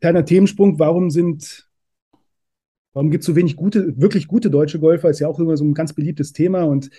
kleiner 0.00 0.24
Themensprung, 0.24 0.78
warum 0.78 1.10
sind 1.10 1.68
Warum 2.92 3.12
gibt 3.12 3.22
es 3.22 3.26
so 3.26 3.36
wenig 3.36 3.54
gute, 3.54 4.00
wirklich 4.00 4.26
gute 4.26 4.50
deutsche 4.50 4.80
Golfer? 4.80 5.10
Ist 5.10 5.20
ja 5.20 5.28
auch 5.28 5.38
immer 5.38 5.56
so 5.56 5.64
ein 5.64 5.74
ganz 5.74 5.92
beliebtes 5.92 6.32
Thema 6.32 6.64
und 6.64 6.90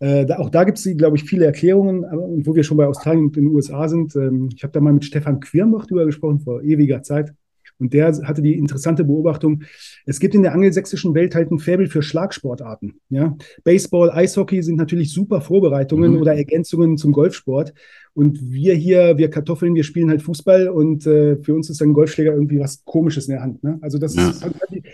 äh, 0.00 0.26
da, 0.26 0.38
auch 0.38 0.50
da 0.50 0.64
gibt 0.64 0.78
es, 0.78 0.96
glaube 0.96 1.16
ich, 1.16 1.24
viele 1.24 1.46
Erklärungen, 1.46 2.04
aber, 2.04 2.22
wo 2.22 2.54
wir 2.54 2.64
schon 2.64 2.76
bei 2.76 2.86
Australien 2.86 3.24
und 3.24 3.36
den 3.36 3.46
USA 3.48 3.88
sind. 3.88 4.14
Ähm, 4.16 4.48
ich 4.54 4.62
habe 4.62 4.72
da 4.72 4.80
mal 4.80 4.92
mit 4.92 5.04
Stefan 5.04 5.40
Quirmbach 5.40 5.86
drüber 5.86 6.04
gesprochen, 6.04 6.40
vor 6.40 6.62
ewiger 6.62 7.02
Zeit. 7.02 7.32
Und 7.78 7.92
der 7.92 8.06
hatte 8.06 8.40
die 8.40 8.56
interessante 8.56 9.02
Beobachtung, 9.02 9.62
es 10.06 10.20
gibt 10.20 10.34
in 10.34 10.42
der 10.42 10.52
angelsächsischen 10.52 11.14
Welt 11.14 11.34
halt 11.34 11.50
ein 11.50 11.58
Faible 11.58 11.88
für 11.88 12.02
Schlagsportarten. 12.02 13.00
Ja? 13.08 13.36
Baseball, 13.64 14.10
Eishockey 14.10 14.62
sind 14.62 14.76
natürlich 14.76 15.12
super 15.12 15.40
Vorbereitungen 15.40 16.12
mhm. 16.12 16.20
oder 16.20 16.36
Ergänzungen 16.36 16.96
zum 16.96 17.10
Golfsport. 17.10 17.74
Und 18.14 18.40
wir 18.40 18.74
hier, 18.74 19.18
wir 19.18 19.28
Kartoffeln, 19.28 19.74
wir 19.74 19.82
spielen 19.82 20.08
halt 20.08 20.22
Fußball 20.22 20.68
und 20.68 21.04
äh, 21.04 21.36
für 21.36 21.52
uns 21.54 21.68
ist 21.68 21.82
ein 21.82 21.92
Golfschläger 21.92 22.32
irgendwie 22.32 22.60
was 22.60 22.84
Komisches 22.84 23.26
in 23.26 23.32
der 23.32 23.42
Hand. 23.42 23.64
Ne? 23.64 23.78
Also 23.82 23.98
das 23.98 24.14
ja. 24.14 24.30
ist, 24.30 24.44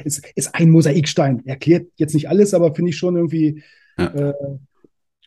ist, 0.05 0.33
ist, 0.35 0.55
ein 0.55 0.71
Mosaikstein. 0.71 1.45
Erklärt 1.45 1.89
jetzt 1.97 2.15
nicht 2.15 2.31
alles, 2.31 2.55
aber 2.55 2.75
finde 2.75 2.91
ich 2.91 2.97
schon 2.97 3.17
irgendwie 3.17 3.63
ja. 3.99 4.07
äh, 4.07 4.35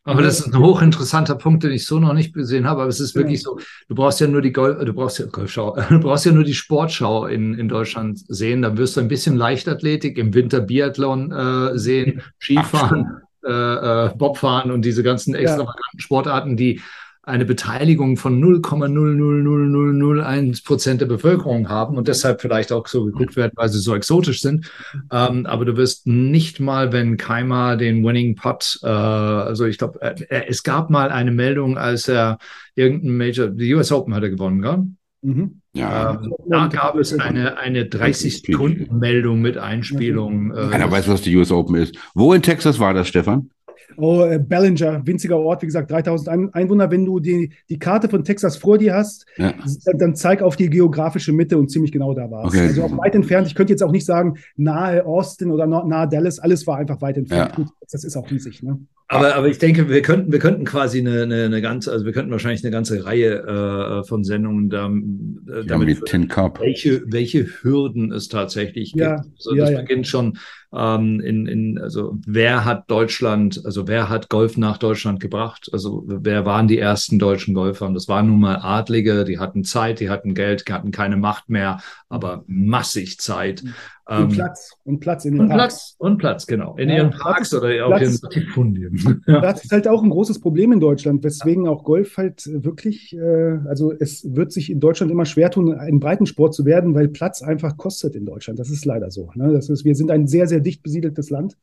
aber 0.05 0.21
das 0.21 0.39
ist 0.39 0.53
ein 0.53 0.59
hochinteressanter 0.59 1.35
Punkt, 1.35 1.63
den 1.63 1.71
ich 1.71 1.85
so 1.85 1.97
noch 1.97 2.13
nicht 2.13 2.33
gesehen 2.33 2.67
habe. 2.67 2.81
Aber 2.81 2.89
es 2.89 2.99
ist 2.99 3.15
wirklich 3.15 3.41
so, 3.41 3.57
du 3.87 3.95
brauchst 3.95 4.19
ja 4.19 4.27
nur 4.27 4.41
die 4.41 4.51
Golf, 4.51 4.83
du 4.83 4.93
brauchst 4.93 5.19
ja 5.19 5.25
Golfschau, 5.27 5.77
du 5.89 5.99
brauchst 5.99 6.25
ja 6.25 6.33
nur 6.33 6.43
die 6.43 6.53
Sportschau 6.53 7.27
in, 7.27 7.53
in 7.53 7.69
Deutschland 7.69 8.19
sehen. 8.27 8.63
Da 8.63 8.77
wirst 8.77 8.97
du 8.97 9.01
ein 9.01 9.07
bisschen 9.07 9.37
Leichtathletik 9.37 10.17
im 10.17 10.33
Winter 10.33 10.59
Biathlon 10.59 11.31
äh, 11.31 11.77
sehen, 11.77 12.21
Skifahren, 12.37 13.21
äh, 13.45 13.51
äh, 13.51 14.09
Bobfahren 14.15 14.71
und 14.71 14.83
diese 14.83 15.03
ganzen 15.03 15.35
extravaganten 15.35 15.97
ja. 15.97 16.01
Sportarten, 16.01 16.57
die 16.57 16.81
eine 17.25 17.45
Beteiligung 17.45 18.17
von 18.17 18.43
0,00001 18.43 20.65
Prozent 20.65 20.99
der 20.99 21.05
Bevölkerung 21.05 21.69
haben 21.69 21.95
und 21.97 22.09
deshalb 22.09 22.41
vielleicht 22.41 22.73
auch 22.73 22.85
so 22.87 23.05
geguckt 23.05 23.37
werden, 23.37 23.53
weil 23.55 23.69
sie 23.69 23.79
so 23.79 23.95
exotisch 23.95 24.41
sind. 24.41 24.69
Ähm, 25.09 25.45
aber 25.45 25.63
du 25.63 25.77
wirst 25.77 26.05
nicht 26.05 26.59
mal, 26.59 26.91
wenn 26.91 27.15
Keimer 27.15 27.77
den 27.77 28.03
Winning 28.03 28.35
Pot, 28.35 28.77
äh, 28.83 28.87
also 28.87 29.65
ich 29.65 29.77
glaube, 29.77 30.01
äh, 30.01 30.43
es 30.47 30.63
gab 30.63 30.89
mal 30.89 31.11
eine 31.11 31.31
Meldung, 31.31 31.77
als 31.77 32.09
er 32.09 32.39
irgendein 32.75 33.15
Major, 33.15 33.47
die 33.47 33.73
US 33.73 33.93
Open 33.93 34.13
hat 34.13 34.23
er 34.23 34.29
gewonnen, 34.29 34.61
gell? 34.61 34.83
Mhm. 35.21 35.61
Ja. 35.73 36.19
Ähm, 36.21 36.33
da 36.49 36.67
gab 36.67 36.97
es 36.97 37.17
eine, 37.17 37.57
eine 37.57 37.85
30-Sekunden-Meldung 37.85 39.41
mit 39.41 39.57
Einspielung. 39.57 40.51
Äh, 40.51 40.71
Keiner 40.71 40.91
weiß, 40.91 41.07
was 41.07 41.21
die 41.21 41.33
US 41.37 41.51
Open 41.51 41.77
ist. 41.77 41.95
Wo 42.13 42.33
in 42.33 42.41
Texas 42.41 42.79
war 42.79 42.93
das, 42.93 43.07
Stefan? 43.07 43.49
Oh, 43.97 44.23
äh, 44.23 44.39
Ballinger, 44.39 45.05
winziger 45.05 45.37
Ort, 45.37 45.61
wie 45.61 45.67
gesagt, 45.67 45.91
3000 45.91 46.53
Einwohner. 46.53 46.91
Wenn 46.91 47.05
du 47.05 47.19
die, 47.19 47.51
die 47.69 47.79
Karte 47.79 48.09
von 48.09 48.23
Texas 48.23 48.57
vor 48.57 48.77
dir 48.77 48.93
hast, 48.93 49.25
ja. 49.37 49.53
dann, 49.85 49.97
dann, 49.97 50.15
zeig 50.15 50.41
auf 50.41 50.55
die 50.55 50.69
geografische 50.69 51.33
Mitte 51.33 51.57
und 51.57 51.69
ziemlich 51.69 51.91
genau 51.91 52.13
da 52.13 52.29
war 52.29 52.45
es. 52.45 52.53
Okay. 52.53 52.67
Also 52.67 52.83
auch 52.83 52.97
weit 52.97 53.15
entfernt. 53.15 53.47
Ich 53.47 53.55
könnte 53.55 53.73
jetzt 53.73 53.83
auch 53.83 53.91
nicht 53.91 54.05
sagen, 54.05 54.37
nahe 54.55 55.05
Austin 55.05 55.51
oder 55.51 55.65
nahe 55.67 56.07
Dallas, 56.07 56.39
alles 56.39 56.65
war 56.67 56.77
einfach 56.77 57.01
weit 57.01 57.17
entfernt. 57.17 57.51
Ja. 57.51 57.55
Gut, 57.55 57.67
das 57.91 58.03
ist 58.03 58.15
auch 58.15 58.29
riesig. 58.29 58.63
Ne? 58.63 58.79
Aber, 59.13 59.35
aber 59.35 59.47
ich 59.47 59.59
denke, 59.59 59.89
wir 59.89 60.01
könnten, 60.01 60.31
wir 60.31 60.39
könnten 60.39 60.65
quasi 60.65 60.99
eine, 60.99 61.23
eine, 61.23 61.45
eine 61.45 61.61
ganze, 61.61 61.91
also 61.91 62.05
wir 62.05 62.13
könnten 62.13 62.31
wahrscheinlich 62.31 62.63
eine 62.63 62.71
ganze 62.71 63.05
Reihe 63.05 64.01
äh, 64.01 64.07
von 64.07 64.23
Sendungen 64.23 64.69
da, 64.69 64.87
äh, 64.87 65.65
damit, 65.65 65.99
ja, 65.99 66.03
Tin 66.05 66.27
Cup. 66.27 66.59
Welche, 66.61 67.03
welche 67.07 67.45
Hürden 67.45 68.11
es 68.11 68.27
tatsächlich 68.27 68.93
gibt. 68.93 69.03
Ja, 69.03 69.17
also 69.17 69.55
das 69.55 69.75
beginnt 69.75 70.07
schon 70.07 70.37
Ähm, 70.75 71.19
in, 71.19 71.45
in, 71.45 71.77
also 71.77 72.17
wer 72.25 72.65
hat 72.65 72.89
Deutschland, 72.89 73.61
also 73.63 73.87
wer 73.87 74.09
hat 74.09 74.29
Golf 74.29 74.57
nach 74.57 74.77
Deutschland 74.77 75.19
gebracht? 75.19 75.69
Also 75.71 76.03
wer 76.07 76.45
waren 76.45 76.67
die 76.67 76.79
ersten 76.79 77.19
deutschen 77.19 77.53
Golfer? 77.53 77.85
Und 77.85 77.93
das 77.93 78.07
waren 78.07 78.27
nun 78.27 78.39
mal 78.39 78.57
Adlige, 78.57 79.23
die 79.23 79.37
hatten 79.37 79.63
Zeit, 79.63 79.99
die 79.99 80.09
hatten 80.09 80.33
Geld, 80.33 80.67
die 80.67 80.73
hatten 80.73 80.91
keine 80.91 81.17
Macht 81.17 81.49
mehr, 81.49 81.79
aber 82.09 82.43
massig 82.47 83.19
Zeit. 83.19 83.63
Und 84.05 84.17
ähm, 84.17 84.29
Platz. 84.29 84.71
Und 84.83 84.99
Platz 84.99 85.23
in 85.23 85.33
den 85.33 85.41
und 85.41 85.49
Platz, 85.49 85.95
und 85.97 86.17
Platz, 86.17 86.45
genau. 86.45 86.75
In 86.75 86.89
ja, 86.89 86.97
ihren 86.97 87.11
Parks 87.11 87.51
Platz, 87.51 87.63
oder 87.63 87.85
auch 87.85 87.97
Platz, 87.97 88.21
in. 88.57 89.21
Platz 89.25 89.63
ist 89.63 89.71
halt 89.71 89.87
auch 89.87 90.03
ein 90.03 90.09
großes 90.09 90.41
Problem 90.41 90.73
in 90.73 90.81
Deutschland, 90.81 91.23
weswegen 91.23 91.69
auch 91.69 91.85
Golf 91.85 92.17
halt 92.17 92.45
wirklich, 92.45 93.15
äh, 93.15 93.59
also 93.65 93.93
es 93.97 94.35
wird 94.35 94.51
sich 94.51 94.69
in 94.69 94.81
Deutschland 94.81 95.09
immer 95.09 95.25
schwer 95.25 95.51
tun, 95.51 95.73
ein 95.73 96.01
Breitensport 96.01 96.53
zu 96.53 96.65
werden, 96.65 96.93
weil 96.95 97.07
Platz 97.07 97.41
einfach 97.41 97.77
kostet 97.77 98.15
in 98.15 98.25
Deutschland. 98.25 98.59
Das 98.59 98.69
ist 98.69 98.83
leider 98.83 99.09
so. 99.09 99.31
Ne? 99.35 99.53
Das 99.53 99.69
ist, 99.69 99.85
wir 99.85 99.95
sind 99.95 100.11
ein 100.11 100.27
sehr, 100.27 100.47
sehr 100.47 100.59
dicht 100.63 100.83
besiedeltes 100.83 101.29
Land. 101.29 101.57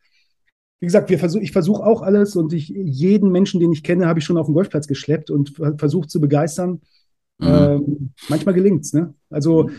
Wie 0.80 0.86
gesagt, 0.86 1.10
wir 1.10 1.18
versuch, 1.18 1.40
ich 1.40 1.52
versuche 1.52 1.82
auch 1.84 2.02
alles 2.02 2.36
und 2.36 2.52
ich, 2.52 2.68
jeden 2.68 3.30
Menschen, 3.30 3.60
den 3.60 3.72
ich 3.72 3.82
kenne, 3.82 4.06
habe 4.06 4.18
ich 4.18 4.24
schon 4.24 4.38
auf 4.38 4.46
den 4.46 4.54
Golfplatz 4.54 4.86
geschleppt 4.86 5.30
und 5.30 5.54
versucht 5.76 6.10
zu 6.10 6.20
begeistern. 6.20 6.80
Mhm. 7.38 7.46
Ähm, 7.46 8.12
manchmal 8.28 8.54
gelingt 8.54 8.84
es. 8.84 8.92
Ne? 8.92 9.14
Also 9.28 9.64
mhm 9.64 9.74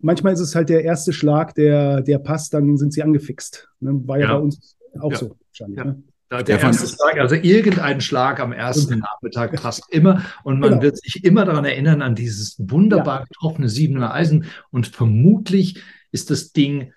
manchmal 0.00 0.32
ist 0.32 0.40
es 0.40 0.54
halt 0.54 0.68
der 0.68 0.84
erste 0.84 1.12
Schlag, 1.12 1.54
der, 1.54 2.02
der 2.02 2.18
passt, 2.18 2.54
dann 2.54 2.76
sind 2.76 2.92
sie 2.92 3.02
angefixt. 3.02 3.68
Ne? 3.80 4.00
War 4.06 4.18
ja, 4.18 4.26
ja, 4.26 4.34
bei 4.34 4.40
uns 4.40 4.76
auch 4.98 5.12
ja. 5.12 5.18
so 5.18 5.36
wahrscheinlich. 5.48 5.78
Ja. 5.78 5.84
Ne? 5.84 6.02
Der 6.44 6.60
erste 6.60 6.86
Schlag, 6.86 7.18
also 7.18 7.34
irgendein 7.34 8.00
Schlag 8.00 8.38
am 8.38 8.52
ersten 8.52 9.00
Nachmittag 9.00 9.60
passt 9.60 9.82
immer 9.90 10.24
und 10.44 10.60
man 10.60 10.70
genau. 10.70 10.82
wird 10.82 10.98
sich 10.98 11.24
immer 11.24 11.44
daran 11.44 11.64
erinnern, 11.64 12.02
an 12.02 12.14
dieses 12.14 12.54
wunderbar 12.56 13.24
getroffene 13.24 13.68
siebener 13.68 14.14
Eisen 14.14 14.44
und 14.70 14.86
vermutlich 14.86 15.82
ist 16.12 16.30
das 16.30 16.52
Ding 16.52 16.92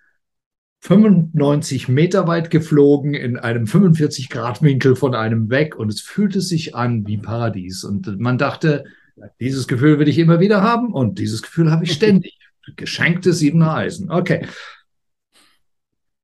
95 0.84 1.88
Meter 1.88 2.28
weit 2.28 2.50
geflogen 2.50 3.14
in 3.14 3.38
einem 3.38 3.68
45 3.68 4.30
Grad 4.30 4.62
Winkel 4.62 4.98
von 4.98 5.16
einem 5.16 5.50
weg 5.50 5.78
und 5.78 5.88
es 5.88 6.02
fühlte 6.02 6.42
sich 6.42 6.76
an 6.76 7.08
wie 7.08 7.18
Paradies 7.18 7.86
und 7.86 8.20
man 8.20 8.38
dachte, 8.38 8.84
dieses 9.40 9.70
Gefühl 9.70 9.98
will 9.98 10.10
ich 10.10 10.20
immer 10.20 10.42
wieder 10.42 10.62
haben 10.62 10.94
und 10.94 11.20
dieses 11.20 11.42
Gefühl 11.42 11.72
habe 11.72 11.86
ich 11.86 11.94
ständig. 11.94 12.38
Geschenktes 12.76 13.40
siebener 13.40 13.76
Eisen. 13.76 14.12
Okay. 14.12 14.46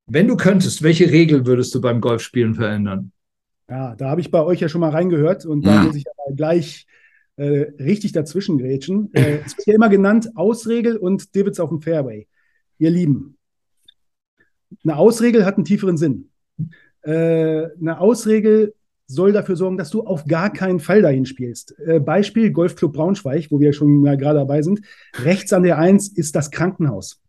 Wenn 0.08 0.28
du 0.28 0.36
könntest, 0.36 0.84
welche 0.84 1.10
Regel 1.10 1.46
würdest 1.46 1.74
du 1.74 1.80
beim 1.80 2.02
Golfspielen 2.02 2.54
verändern? 2.54 3.14
Ja, 3.70 3.96
da 3.96 4.10
habe 4.10 4.20
ich 4.20 4.30
bei 4.30 4.42
euch 4.42 4.60
ja 4.60 4.68
schon 4.68 4.82
mal 4.82 4.92
reingehört 4.92 5.46
und 5.46 5.66
da 5.66 5.84
muss 5.84 5.96
ich 5.96 6.06
aber 6.10 6.36
gleich 6.36 6.86
äh, 7.38 7.68
richtig 7.80 8.12
dazwischen 8.12 8.58
grätschen. 8.58 9.10
Äh, 9.14 9.40
es 9.46 9.56
wird 9.56 9.68
ja 9.68 9.76
immer 9.76 9.90
genannt 9.90 10.32
Ausregel 10.36 10.98
und 10.98 11.34
Divots 11.34 11.62
auf 11.62 11.70
dem 11.70 11.82
Fairway. 11.82 12.28
Ihr 12.78 12.90
Lieben, 12.90 13.38
eine 14.84 14.98
Ausregel 14.98 15.46
hat 15.46 15.56
einen 15.56 15.66
tieferen 15.66 15.98
Sinn. 15.98 16.30
Äh, 17.02 17.68
eine 17.80 18.00
Ausregel 18.00 18.74
soll 19.08 19.32
dafür 19.32 19.56
sorgen, 19.56 19.78
dass 19.78 19.90
du 19.90 20.04
auf 20.04 20.26
gar 20.26 20.54
keinen 20.54 20.80
Fall 20.80 21.02
dahin 21.02 21.26
spielst. 21.26 21.76
Äh, 21.80 22.00
Beispiel 22.00 22.52
Golfclub 22.52 22.94
Braunschweig, 22.94 23.48
wo 23.50 23.60
wir 23.60 23.74
schon 23.74 24.02
mal 24.02 24.18
gerade 24.18 24.40
dabei 24.40 24.62
sind. 24.62 24.82
Rechts 25.24 25.52
an 25.52 25.64
der 25.64 25.80
Eins 25.80 26.10
ist 26.10 26.36
das 26.36 26.52
Krankenhaus. 26.52 27.20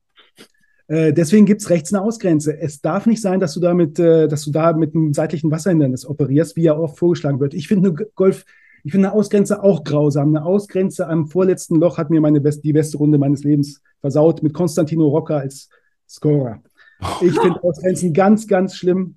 Äh, 0.88 1.14
deswegen 1.14 1.46
gibt 1.46 1.62
es 1.62 1.70
rechts 1.70 1.92
eine 1.94 2.02
Ausgrenze. 2.02 2.58
Es 2.58 2.82
darf 2.82 3.06
nicht 3.06 3.22
sein, 3.22 3.40
dass 3.40 3.54
du 3.54 3.60
damit, 3.60 3.98
äh, 3.98 4.28
dass 4.28 4.44
du 4.44 4.50
da 4.50 4.74
mit 4.74 4.94
einem 4.94 5.14
seitlichen 5.14 5.50
Wasserhindernis 5.50 6.04
operierst, 6.04 6.56
wie 6.56 6.64
ja 6.64 6.76
oft 6.76 6.98
vorgeschlagen 6.98 7.40
wird. 7.40 7.54
Ich 7.54 7.68
finde 7.68 7.90
eine 7.90 8.06
Golf, 8.14 8.44
ich 8.84 8.92
finde 8.92 9.08
eine 9.08 9.16
Ausgrenze 9.16 9.62
auch 9.62 9.84
grausam. 9.84 10.28
Eine 10.36 10.44
Ausgrenze 10.44 11.06
am 11.06 11.28
vorletzten 11.28 11.76
Loch 11.76 11.96
hat 11.96 12.10
mir 12.10 12.20
meine 12.20 12.40
best, 12.40 12.64
die 12.64 12.72
beste 12.72 12.98
Runde 12.98 13.18
meines 13.18 13.44
Lebens 13.44 13.80
versaut 14.00 14.42
mit 14.42 14.52
Konstantino 14.52 15.06
Rocca 15.06 15.38
als 15.38 15.70
Scorer. 16.08 16.60
Ich 17.22 17.38
finde 17.38 17.62
Ausgrenzen 17.62 18.12
ganz, 18.12 18.46
ganz 18.46 18.76
schlimm. 18.76 19.16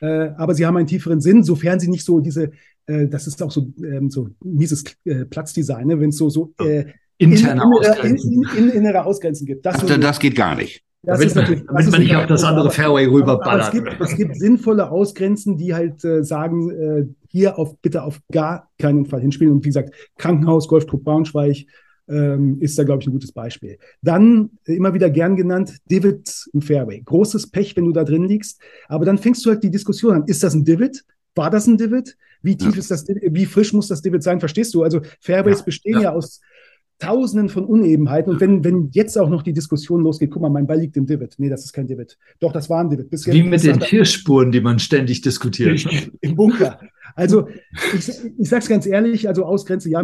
Äh, 0.00 0.30
aber 0.36 0.54
sie 0.54 0.66
haben 0.66 0.76
einen 0.76 0.86
tieferen 0.86 1.20
Sinn, 1.20 1.42
sofern 1.44 1.80
sie 1.80 1.88
nicht 1.88 2.04
so 2.04 2.20
diese, 2.20 2.50
äh, 2.86 3.06
das 3.08 3.26
ist 3.26 3.42
auch 3.42 3.50
so, 3.50 3.72
ähm, 3.82 4.10
so 4.10 4.28
mieses 4.44 4.84
äh, 5.04 5.24
Platzdesign, 5.24 5.86
ne? 5.86 6.00
wenn 6.00 6.10
es 6.10 6.16
so, 6.16 6.28
so 6.28 6.52
äh, 6.60 6.84
interne 7.18 7.62
in, 7.62 7.88
Ausgrenzen. 7.88 8.32
In, 8.32 8.64
in, 8.64 8.68
innere 8.70 9.04
Ausgrenzen 9.04 9.46
gibt. 9.46 9.64
Das, 9.64 9.76
Ach, 9.78 9.98
das 9.98 10.18
geht 10.18 10.36
gar 10.36 10.56
nicht. 10.56 10.82
Das 11.02 11.18
damit, 11.18 11.26
ist 11.28 11.34
natürlich, 11.34 11.64
damit 11.66 11.90
man 11.90 12.00
nicht 12.00 12.16
auf 12.16 12.26
das 12.26 12.44
andere 12.44 12.70
Fairway 12.70 13.04
rüberballert. 13.06 13.66
Es 13.66 13.70
gibt, 13.72 14.00
es 14.00 14.16
gibt 14.16 14.36
sinnvolle 14.36 14.90
Ausgrenzen, 14.90 15.58
die 15.58 15.74
halt 15.74 16.02
äh, 16.04 16.24
sagen, 16.24 16.70
äh, 16.70 17.04
hier 17.28 17.58
auf 17.58 17.76
bitte 17.80 18.02
auf 18.04 18.20
gar 18.32 18.70
keinen 18.78 19.04
Fall 19.04 19.20
hinspielen. 19.20 19.52
Und 19.52 19.64
wie 19.64 19.68
gesagt, 19.68 19.94
Krankenhaus, 20.16 20.66
Golfclub 20.66 21.04
Braunschweig, 21.04 21.66
ähm, 22.08 22.60
ist 22.60 22.78
da, 22.78 22.84
glaube 22.84 23.02
ich, 23.02 23.08
ein 23.08 23.12
gutes 23.12 23.32
Beispiel. 23.32 23.78
Dann 24.02 24.50
äh, 24.66 24.74
immer 24.74 24.94
wieder 24.94 25.10
gern 25.10 25.36
genannt, 25.36 25.76
Divid 25.90 26.48
im 26.52 26.62
Fairway. 26.62 27.00
Großes 27.04 27.50
Pech, 27.50 27.76
wenn 27.76 27.86
du 27.86 27.92
da 27.92 28.04
drin 28.04 28.24
liegst. 28.24 28.60
Aber 28.88 29.04
dann 29.04 29.18
fängst 29.18 29.44
du 29.44 29.50
halt 29.50 29.62
die 29.62 29.70
Diskussion 29.70 30.14
an. 30.14 30.24
Ist 30.26 30.42
das 30.42 30.54
ein 30.54 30.64
Divid? 30.64 31.04
War 31.34 31.50
das 31.50 31.66
ein 31.66 31.78
Divid? 31.78 32.16
Wie 32.42 32.56
tief 32.56 32.74
ja. 32.74 32.78
ist 32.78 32.90
das, 32.90 33.06
wie 33.08 33.46
frisch 33.46 33.72
muss 33.72 33.88
das 33.88 34.02
Divid 34.02 34.22
sein? 34.22 34.38
Verstehst 34.38 34.74
du? 34.74 34.82
Also 34.82 35.00
Fairways 35.20 35.60
ja. 35.60 35.64
bestehen 35.64 35.94
ja. 35.94 36.02
ja. 36.02 36.12
aus 36.12 36.40
Tausenden 36.98 37.48
von 37.48 37.64
Unebenheiten. 37.64 38.32
Und 38.32 38.40
wenn, 38.40 38.62
wenn 38.62 38.88
jetzt 38.92 39.18
auch 39.18 39.28
noch 39.28 39.42
die 39.42 39.52
Diskussion 39.52 40.02
losgeht, 40.02 40.30
guck 40.30 40.42
mal, 40.42 40.50
mein 40.50 40.66
Ball 40.66 40.78
liegt 40.78 40.96
im 40.96 41.06
Divid. 41.06 41.34
Nee, 41.38 41.48
das 41.48 41.64
ist 41.64 41.72
kein 41.72 41.86
Divid. 41.86 42.16
Doch, 42.38 42.52
das 42.52 42.70
war 42.70 42.80
ein 42.80 42.90
Divid. 42.90 43.10
Bis 43.10 43.26
Wie 43.26 43.42
mit 43.42 43.64
den 43.64 43.80
Tierspuren, 43.80 44.52
die 44.52 44.60
man 44.60 44.78
ständig 44.78 45.20
diskutiert. 45.22 45.84
Im 46.20 46.36
Bunker. 46.36 46.78
Also, 47.16 47.48
ich, 47.94 48.08
ich 48.38 48.48
sag's 48.48 48.68
ganz 48.68 48.86
ehrlich, 48.86 49.26
also 49.28 49.44
Ausgrenze, 49.44 49.90
ja, 49.90 50.02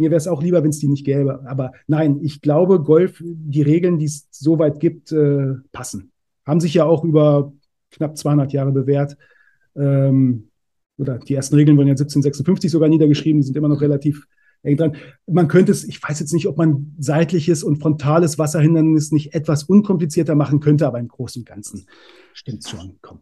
mir 0.00 0.10
wäre 0.10 0.16
es 0.16 0.26
auch 0.26 0.42
lieber, 0.42 0.62
wenn 0.62 0.70
es 0.70 0.78
die 0.78 0.88
nicht 0.88 1.04
gäbe. 1.04 1.46
Aber 1.46 1.72
nein, 1.86 2.20
ich 2.22 2.40
glaube, 2.40 2.82
Golf, 2.82 3.22
die 3.22 3.60
Regeln, 3.60 3.98
die 3.98 4.06
es 4.06 4.26
soweit 4.30 4.80
gibt, 4.80 5.12
äh, 5.12 5.56
passen. 5.72 6.10
Haben 6.46 6.60
sich 6.60 6.72
ja 6.72 6.86
auch 6.86 7.04
über 7.04 7.52
knapp 7.90 8.16
200 8.16 8.50
Jahre 8.52 8.72
bewährt. 8.72 9.18
Ähm, 9.76 10.48
oder 10.96 11.18
die 11.18 11.34
ersten 11.34 11.54
Regeln 11.54 11.76
wurden 11.76 11.88
ja 11.88 11.92
1756 11.92 12.70
sogar 12.70 12.88
niedergeschrieben, 12.88 13.42
die 13.42 13.46
sind 13.46 13.56
immer 13.58 13.68
noch 13.68 13.82
relativ 13.82 14.26
eng 14.62 14.78
dran. 14.78 14.96
Man 15.26 15.48
könnte 15.48 15.72
es, 15.72 15.84
ich 15.84 16.02
weiß 16.02 16.18
jetzt 16.18 16.32
nicht, 16.32 16.46
ob 16.46 16.56
man 16.56 16.94
seitliches 16.98 17.62
und 17.62 17.76
frontales 17.76 18.38
Wasserhindernis 18.38 19.12
nicht 19.12 19.34
etwas 19.34 19.64
unkomplizierter 19.64 20.34
machen 20.34 20.60
könnte, 20.60 20.86
aber 20.86 20.98
im 20.98 21.08
Großen 21.08 21.42
und 21.42 21.46
Ganzen 21.46 21.86
stimmt 22.32 22.64
es 22.64 22.70
schon. 22.70 22.96
Komm. 23.02 23.20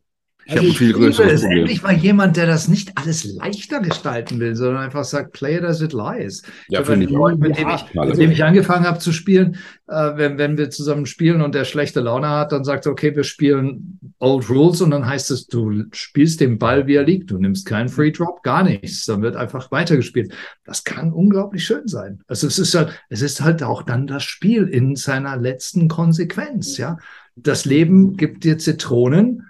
Ich 0.49 0.57
also 0.57 0.67
habe 0.69 0.79
viel 0.79 0.93
größeres 0.95 1.43
Problem. 1.43 1.59
Endlich 1.59 1.83
mal 1.83 1.93
jemand, 1.93 2.39
der 2.39 2.47
das 2.47 2.69
nicht 2.69 2.93
alles 2.97 3.23
leichter 3.25 3.81
gestalten 3.81 4.41
will, 4.41 4.57
sondern 4.57 4.83
einfach 4.83 5.05
sagt, 5.05 5.35
play 5.35 5.59
it 5.59 5.63
as 5.63 5.83
it 5.83 5.93
lies. 5.93 6.43
Ja, 6.71 6.81
ich 6.81 6.89
ich. 6.89 7.11
Freund, 7.11 7.39
mit, 7.39 7.59
dem 7.59 7.69
ich, 7.69 7.95
mit 7.95 8.17
dem 8.17 8.31
ich 8.31 8.43
angefangen 8.43 8.87
habe 8.87 8.99
zu 8.99 9.13
spielen, 9.13 9.59
äh, 9.89 10.13
wenn, 10.17 10.39
wenn 10.39 10.57
wir 10.57 10.71
zusammen 10.71 11.05
spielen 11.05 11.43
und 11.43 11.55
der 11.55 11.67
schlechte 11.67 12.01
Laune 12.01 12.31
hat, 12.31 12.53
dann 12.53 12.65
sagt 12.65 12.87
er, 12.87 12.93
okay, 12.93 13.15
wir 13.15 13.25
spielen 13.25 13.99
Old 14.21 14.49
Rules 14.49 14.81
und 14.81 14.91
dann 14.91 15.05
heißt 15.05 15.31
es, 15.33 15.49
du 15.49 15.85
spielst 15.93 16.41
den 16.41 16.59
Ball, 16.59 16.87
wie 16.87 16.95
er 16.95 17.05
liegt. 17.05 17.31
Du 17.31 17.37
nimmst 17.37 17.67
keinen 17.67 17.91
Free 17.91 18.11
Drop, 18.11 18.43
gar 18.43 18.63
nichts. 18.63 19.05
Dann 19.05 19.21
wird 19.21 19.37
einfach 19.37 19.71
weitergespielt. 19.71 20.33
Das 20.65 20.83
kann 20.83 21.13
unglaublich 21.13 21.67
schön 21.67 21.89
sein. 21.89 22.21
Also 22.27 22.47
es 22.47 22.59
ist 22.59 22.75
halt, 22.75 22.99
es 23.11 23.21
ist 23.21 23.43
halt 23.43 23.63
auch 23.63 23.83
dann 23.83 24.07
das 24.07 24.23
Spiel 24.23 24.67
in 24.67 24.97
seiner 24.97 25.37
letzten 25.37 25.89
Konsequenz, 25.89 26.79
ja. 26.79 26.97
Das 27.37 27.67
Leben 27.67 28.17
gibt 28.17 28.45
dir 28.45 28.59
Zitronen, 28.59 29.48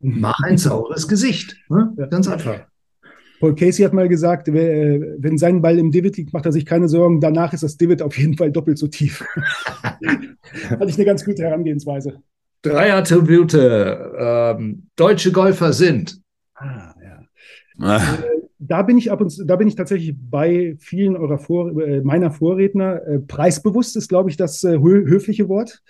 mach 0.00 0.40
ein 0.42 0.58
saures 0.58 1.08
Gesicht. 1.08 1.56
Ne? 1.68 1.92
Ganz 2.10 2.28
einfach. 2.28 2.66
Paul 3.40 3.54
Casey 3.54 3.84
hat 3.84 3.94
mal 3.94 4.08
gesagt, 4.08 4.48
wenn 4.48 5.38
sein 5.38 5.62
Ball 5.62 5.78
im 5.78 5.90
Divid 5.90 6.18
liegt, 6.18 6.34
macht 6.34 6.44
er 6.44 6.52
sich 6.52 6.66
keine 6.66 6.88
Sorgen. 6.88 7.22
Danach 7.22 7.54
ist 7.54 7.62
das 7.62 7.78
Divid 7.78 8.02
auf 8.02 8.18
jeden 8.18 8.36
Fall 8.36 8.52
doppelt 8.52 8.76
so 8.76 8.86
tief. 8.86 9.24
Hatte 9.74 10.86
ich 10.86 10.96
eine 10.96 11.06
ganz 11.06 11.24
gute 11.24 11.42
Herangehensweise. 11.42 12.18
Drei 12.60 12.92
Attribute. 12.92 13.54
Ähm, 13.54 14.88
deutsche 14.94 15.32
Golfer 15.32 15.72
sind. 15.72 16.20
Ah, 16.54 16.94
ja. 17.02 17.24
Ah. 17.78 17.96
Äh, 17.96 18.40
da 18.58 18.82
bin 18.82 18.98
ich 18.98 19.10
ab 19.10 19.22
und 19.22 19.30
zu, 19.30 19.46
da 19.46 19.56
bin 19.56 19.68
ich 19.68 19.74
tatsächlich 19.74 20.14
bei 20.18 20.76
vielen 20.78 21.16
eurer 21.16 21.38
Vor, 21.38 21.80
äh, 21.80 22.02
meiner 22.02 22.30
Vorredner. 22.30 23.06
Äh, 23.06 23.18
preisbewusst 23.20 23.96
ist, 23.96 24.08
glaube 24.08 24.28
ich, 24.28 24.36
das 24.36 24.62
höfliche 24.62 25.48
Wort. 25.48 25.82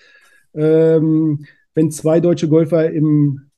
Ähm, 0.55 1.47
wenn 1.75 1.91
zwei 1.91 2.21
deutsche 2.21 2.49
Golfer 2.49 2.91
im 2.91 3.50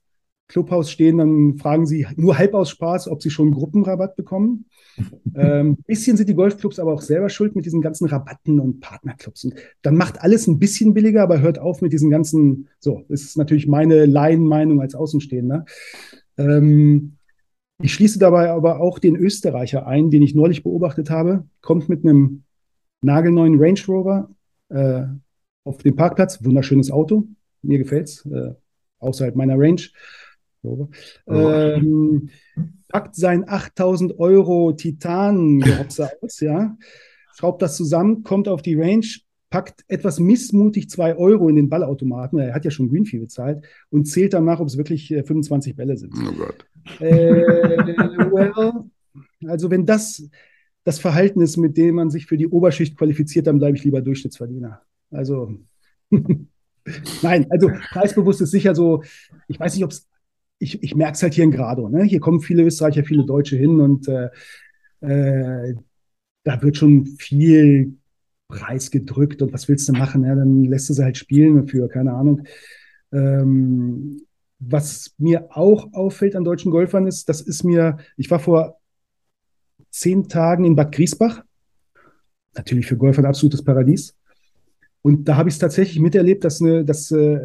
Clubhaus 0.49 0.91
stehen, 0.91 1.19
dann 1.19 1.57
fragen 1.57 1.87
sie 1.87 2.07
nur 2.17 2.37
halb 2.37 2.55
aus 2.55 2.71
Spaß, 2.71 3.09
ob 3.09 3.23
sie 3.23 3.31
schon 3.31 3.53
Gruppenrabatt 3.53 4.17
bekommen. 4.17 4.67
ähm, 5.35 5.79
bisschen 5.87 6.17
sind 6.17 6.29
die 6.29 6.35
Golfclubs 6.35 6.79
aber 6.79 6.93
auch 6.93 7.01
selber 7.01 7.31
schuld 7.31 7.57
mit 7.57 7.65
diesen 7.65 7.81
ganzen 7.81 8.07
Rabatten 8.07 8.61
und 8.61 8.81
Partnerclubs. 8.81 9.45
Und 9.45 9.55
dann 9.81 9.97
macht 9.97 10.21
alles 10.21 10.47
ein 10.47 10.59
bisschen 10.59 10.93
billiger, 10.93 11.23
aber 11.23 11.41
hört 11.41 11.59
auf 11.59 11.81
mit 11.81 11.93
diesen 11.93 12.11
ganzen, 12.11 12.69
so, 12.79 13.05
das 13.09 13.23
ist 13.23 13.39
natürlich 13.39 13.67
meine 13.67 14.05
Laienmeinung 14.05 14.81
als 14.81 14.95
Außenstehender. 14.95 15.65
Ähm, 16.37 17.17
ich 17.81 17.95
schließe 17.95 18.19
dabei 18.19 18.51
aber 18.51 18.81
auch 18.81 18.99
den 18.99 19.17
Österreicher 19.17 19.87
ein, 19.87 20.11
den 20.11 20.23
ich 20.23 20.35
neulich 20.35 20.63
beobachtet 20.63 21.11
habe, 21.11 21.47
kommt 21.63 21.89
mit 21.89 22.05
einem 22.05 22.45
nagelneuen 23.01 23.59
Range 23.59 23.81
Rover 23.89 24.31
äh, 24.69 25.05
auf 25.65 25.79
den 25.79 25.97
Parkplatz, 25.97 26.45
wunderschönes 26.45 26.91
Auto, 26.91 27.27
mir 27.63 27.79
gefällt's, 27.79 28.27
äh, 28.27 28.55
außerhalb 29.01 29.35
meiner 29.35 29.59
Range 29.59 29.83
Oh. 30.63 30.89
Ähm, 31.27 32.31
packt 32.89 33.17
sein 33.17 33.49
8000 33.49 34.19
Euro 34.19 34.73
Titan 34.73 35.63
aus, 36.21 36.41
ja, 36.41 36.77
schraubt 37.35 37.63
das 37.63 37.77
zusammen, 37.77 38.23
kommt 38.23 38.49
auf 38.49 38.63
die 38.63 38.75
Range, 38.75 39.07
packt 39.51 39.85
etwas 39.89 40.21
missmutig 40.21 40.89
zwei 40.89 41.17
Euro 41.17 41.49
in 41.49 41.57
den 41.57 41.69
Ballautomaten, 41.69 42.39
er 42.39 42.55
hat 42.55 42.65
ja 42.65 42.71
schon 42.71 42.91
Greenfee 42.91 43.19
bezahlt, 43.19 43.65
und 43.91 44.07
zählt 44.07 44.35
danach, 44.35 44.61
ob 44.61 44.69
es 44.69 44.77
wirklich 44.77 45.09
25 45.09 45.75
Bälle 45.75 45.97
sind. 45.97 46.15
Oh 46.15 46.33
Gott. 46.33 46.67
Äh, 47.01 47.43
well, 48.31 48.85
also 49.47 49.71
wenn 49.71 49.85
das 49.87 50.29
das 50.85 50.99
Verhalten 50.99 51.41
ist, 51.41 51.57
mit 51.57 51.77
dem 51.77 51.95
man 51.97 52.11
sich 52.11 52.27
für 52.27 52.37
die 52.37 52.49
Oberschicht 52.49 52.97
qualifiziert, 52.97 53.47
dann 53.47 53.59
bleibe 53.59 53.77
ich 53.77 53.85
lieber 53.85 54.01
Durchschnittsverdiener. 54.01 54.83
Also 55.11 55.59
nein, 57.23 57.47
also 57.51 57.71
preisbewusst 57.93 58.41
ist 58.41 58.51
sicher 58.51 58.75
so, 58.75 59.03
ich 59.49 59.61
weiß 59.61 59.75
nicht, 59.75 59.85
ob 59.85 59.93
es, 59.93 60.09
ich, 60.63 60.83
ich 60.83 60.95
merke 60.95 61.15
es 61.15 61.23
halt 61.23 61.35
hier 61.35 61.45
in 61.45 61.51
Grado. 61.51 61.89
Ne? 61.89 62.05
Hier 62.05 62.21
kommen 62.21 62.41
viele 62.41 62.63
Österreicher, 62.63 63.05
viele 63.05 63.27
Deutsche 63.27 63.57
hin 63.57 63.81
und 63.81 64.09
äh, 64.09 64.31
äh, 65.01 65.75
da 66.45 66.63
wird 66.63 66.77
schon 66.77 67.07
viel 67.07 67.99
Preis 68.49 68.91
gedrückt 68.91 69.43
und 69.43 69.53
was 69.53 69.69
willst 69.69 69.89
du 69.89 69.93
machen? 69.93 70.25
Ja, 70.25 70.35
dann 70.35 70.65
lässt 70.65 70.89
du 70.89 70.95
sie 70.95 71.03
halt 71.03 71.17
spielen 71.17 71.67
für, 71.67 71.89
keine 71.89 72.13
Ahnung. 72.13 72.45
Ähm, 73.13 74.23
was 74.61 75.15
mir 75.19 75.49
auch 75.51 75.93
auffällt 75.93 76.37
an 76.37 76.45
deutschen 76.45 76.71
Golfern 76.71 77.07
ist, 77.07 77.29
das 77.29 77.41
ist 77.41 77.65
mir, 77.65 77.99
ich 78.17 78.31
war 78.31 78.39
vor 78.39 78.79
zehn 79.91 80.29
Tagen 80.29 80.65
in 80.65 80.77
Bad 80.77 80.93
Griesbach. 80.93 81.43
Natürlich 82.55 82.87
für 82.87 82.97
Golfer 82.97 83.23
ein 83.23 83.27
absolutes 83.27 83.65
Paradies. 83.65 84.15
Und 85.03 85.29
da 85.29 85.37
habe 85.37 85.49
ich 85.49 85.57
es 85.57 85.59
tatsächlich 85.59 86.01
miterlebt, 86.01 86.45
dass, 86.45 86.61
eine, 86.61 86.85
dass 86.85 87.11
äh, 87.11 87.39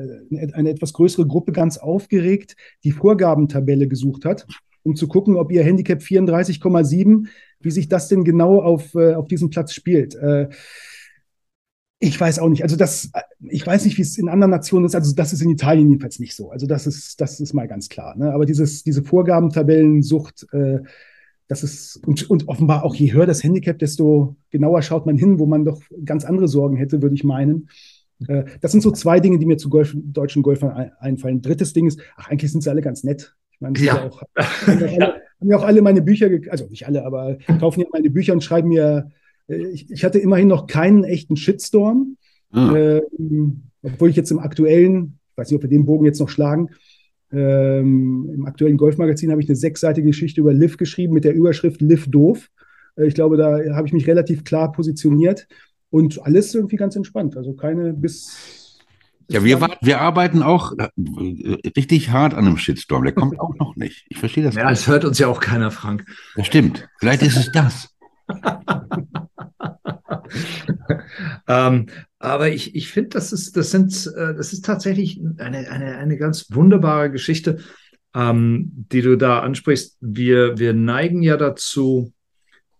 eine 0.53 0.69
etwas 0.69 0.93
größere 0.93 1.25
Gruppe 1.25 1.51
ganz 1.51 1.77
aufgeregt 1.77 2.55
die 2.83 2.91
Vorgabentabelle 2.91 3.87
gesucht 3.87 4.25
hat, 4.25 4.47
um 4.83 4.95
zu 4.95 5.07
gucken, 5.07 5.35
ob 5.35 5.51
ihr 5.51 5.63
Handicap 5.63 5.99
34,7, 5.99 7.27
wie 7.59 7.71
sich 7.71 7.89
das 7.89 8.07
denn 8.07 8.23
genau 8.23 8.61
auf, 8.61 8.93
äh, 8.93 9.15
auf 9.15 9.27
diesem 9.27 9.49
Platz 9.49 9.73
spielt. 9.73 10.15
Äh, 10.15 10.49
ich 11.99 12.19
weiß 12.19 12.37
auch 12.37 12.49
nicht. 12.49 12.61
Also 12.61 12.75
das, 12.75 13.09
ich 13.39 13.65
weiß 13.65 13.85
nicht, 13.85 13.97
wie 13.97 14.03
es 14.03 14.19
in 14.19 14.29
anderen 14.29 14.51
Nationen 14.51 14.85
ist. 14.85 14.93
Also 14.93 15.15
das 15.15 15.33
ist 15.33 15.41
in 15.41 15.49
Italien 15.49 15.89
jedenfalls 15.89 16.19
nicht 16.19 16.35
so. 16.35 16.51
Also 16.51 16.67
das 16.67 16.85
ist, 16.85 17.19
das 17.19 17.39
ist 17.39 17.53
mal 17.53 17.67
ganz 17.67 17.89
klar. 17.89 18.15
Ne? 18.15 18.31
Aber 18.31 18.45
dieses, 18.45 18.83
diese 18.83 19.01
Vorgabentabellensucht, 19.01 20.45
äh, 20.51 20.79
das 21.47 21.63
ist, 21.63 22.05
und, 22.05 22.29
und 22.29 22.47
offenbar 22.47 22.83
auch 22.83 22.93
je 22.95 23.13
höher 23.13 23.25
das 23.25 23.43
Handicap, 23.43 23.79
desto 23.79 24.35
genauer 24.49 24.81
schaut 24.81 25.05
man 25.05 25.17
hin, 25.17 25.39
wo 25.39 25.45
man 25.45 25.63
doch 25.63 25.81
ganz 26.03 26.25
andere 26.25 26.47
Sorgen 26.47 26.75
hätte, 26.75 27.01
würde 27.01 27.15
ich 27.15 27.23
meinen. 27.23 27.69
Äh, 28.27 28.45
das 28.61 28.71
sind 28.71 28.81
so 28.81 28.91
zwei 28.91 29.19
Dinge, 29.19 29.39
die 29.39 29.45
mir 29.45 29.57
zu 29.57 29.69
Golf, 29.69 29.93
deutschen 29.95 30.43
Golfern 30.43 30.91
einfallen. 30.99 31.41
Drittes 31.41 31.73
Ding 31.73 31.87
ist, 31.87 32.01
ach, 32.17 32.29
eigentlich 32.29 32.51
sind 32.51 32.61
sie 32.61 32.69
alle 32.69 32.81
ganz 32.81 33.03
nett. 33.03 33.35
Ich 33.51 33.61
meine, 33.61 33.79
ja. 33.79 33.95
Ja 33.95 34.03
auch, 34.09 34.21
haben, 34.35 34.79
ja 34.79 34.87
alle, 34.87 35.13
haben 35.39 35.49
ja 35.49 35.57
auch 35.57 35.63
alle 35.63 35.81
meine 35.81 36.01
Bücher, 36.01 36.29
also 36.49 36.67
nicht 36.67 36.85
alle, 36.85 37.05
aber 37.05 37.37
kaufen 37.59 37.81
ja 37.81 37.87
meine 37.91 38.09
Bücher 38.09 38.33
und 38.33 38.43
schreiben 38.43 38.69
mir, 38.69 39.11
äh, 39.47 39.67
ich, 39.67 39.89
ich 39.89 40.03
hatte 40.03 40.19
immerhin 40.19 40.47
noch 40.49 40.67
keinen 40.67 41.05
echten 41.05 41.37
Shitstorm, 41.37 42.17
mhm. 42.51 42.75
äh, 42.75 43.01
obwohl 43.83 44.09
ich 44.09 44.17
jetzt 44.17 44.31
im 44.31 44.39
aktuellen, 44.39 45.19
ich 45.31 45.37
weiß 45.37 45.49
nicht, 45.49 45.55
ob 45.55 45.63
wir 45.63 45.69
den 45.69 45.85
Bogen 45.85 46.05
jetzt 46.05 46.19
noch 46.19 46.29
schlagen, 46.29 46.69
ähm, 47.31 48.29
Im 48.33 48.45
aktuellen 48.45 48.77
Golfmagazin 48.77 49.31
habe 49.31 49.41
ich 49.41 49.49
eine 49.49 49.55
sechsseitige 49.55 50.07
Geschichte 50.07 50.41
über 50.41 50.53
Liv 50.53 50.77
geschrieben 50.77 51.13
mit 51.13 51.25
der 51.25 51.33
Überschrift 51.33 51.81
Liv 51.81 52.09
doof. 52.09 52.49
Äh, 52.95 53.07
ich 53.07 53.15
glaube, 53.15 53.37
da 53.37 53.59
habe 53.75 53.87
ich 53.87 53.93
mich 53.93 54.07
relativ 54.07 54.43
klar 54.43 54.71
positioniert 54.71 55.47
und 55.89 56.23
alles 56.25 56.55
irgendwie 56.55 56.77
ganz 56.77 56.95
entspannt. 56.95 57.35
Also 57.35 57.53
keine 57.53 57.93
bis. 57.93 58.79
Ja, 59.29 59.43
wir, 59.43 59.59
wir 59.81 59.99
arbeiten 59.99 60.41
auch 60.41 60.73
äh, 60.77 60.87
richtig 61.75 62.11
hart 62.11 62.33
an 62.33 62.45
einem 62.45 62.57
Shitstorm. 62.57 63.03
Der 63.03 63.13
kommt 63.13 63.39
auch 63.41 63.55
noch 63.55 63.75
nicht. 63.75 64.05
Ich 64.07 64.19
verstehe 64.19 64.45
das. 64.45 64.55
Ja, 64.55 64.71
es 64.71 64.87
hört 64.87 65.03
uns 65.03 65.19
ja 65.19 65.27
auch 65.27 65.41
keiner, 65.41 65.69
Frank. 65.69 66.05
Das 66.37 66.47
stimmt. 66.47 66.87
Vielleicht 66.99 67.23
ist 67.23 67.35
es 67.35 67.51
das. 67.51 67.96
ähm, 71.47 71.87
aber 72.19 72.49
ich, 72.49 72.75
ich 72.75 72.89
finde, 72.89 73.09
das 73.09 73.31
ist, 73.31 73.57
das 73.57 73.71
sind, 73.71 74.11
äh, 74.15 74.35
das 74.35 74.53
ist 74.53 74.65
tatsächlich 74.65 75.21
eine, 75.37 75.69
eine, 75.69 75.97
eine 75.97 76.17
ganz 76.17 76.47
wunderbare 76.51 77.11
Geschichte, 77.11 77.59
ähm, 78.13 78.85
die 78.91 79.01
du 79.01 79.17
da 79.17 79.41
ansprichst. 79.41 79.97
Wir, 80.01 80.57
wir 80.57 80.73
neigen 80.73 81.21
ja 81.21 81.37
dazu, 81.37 82.13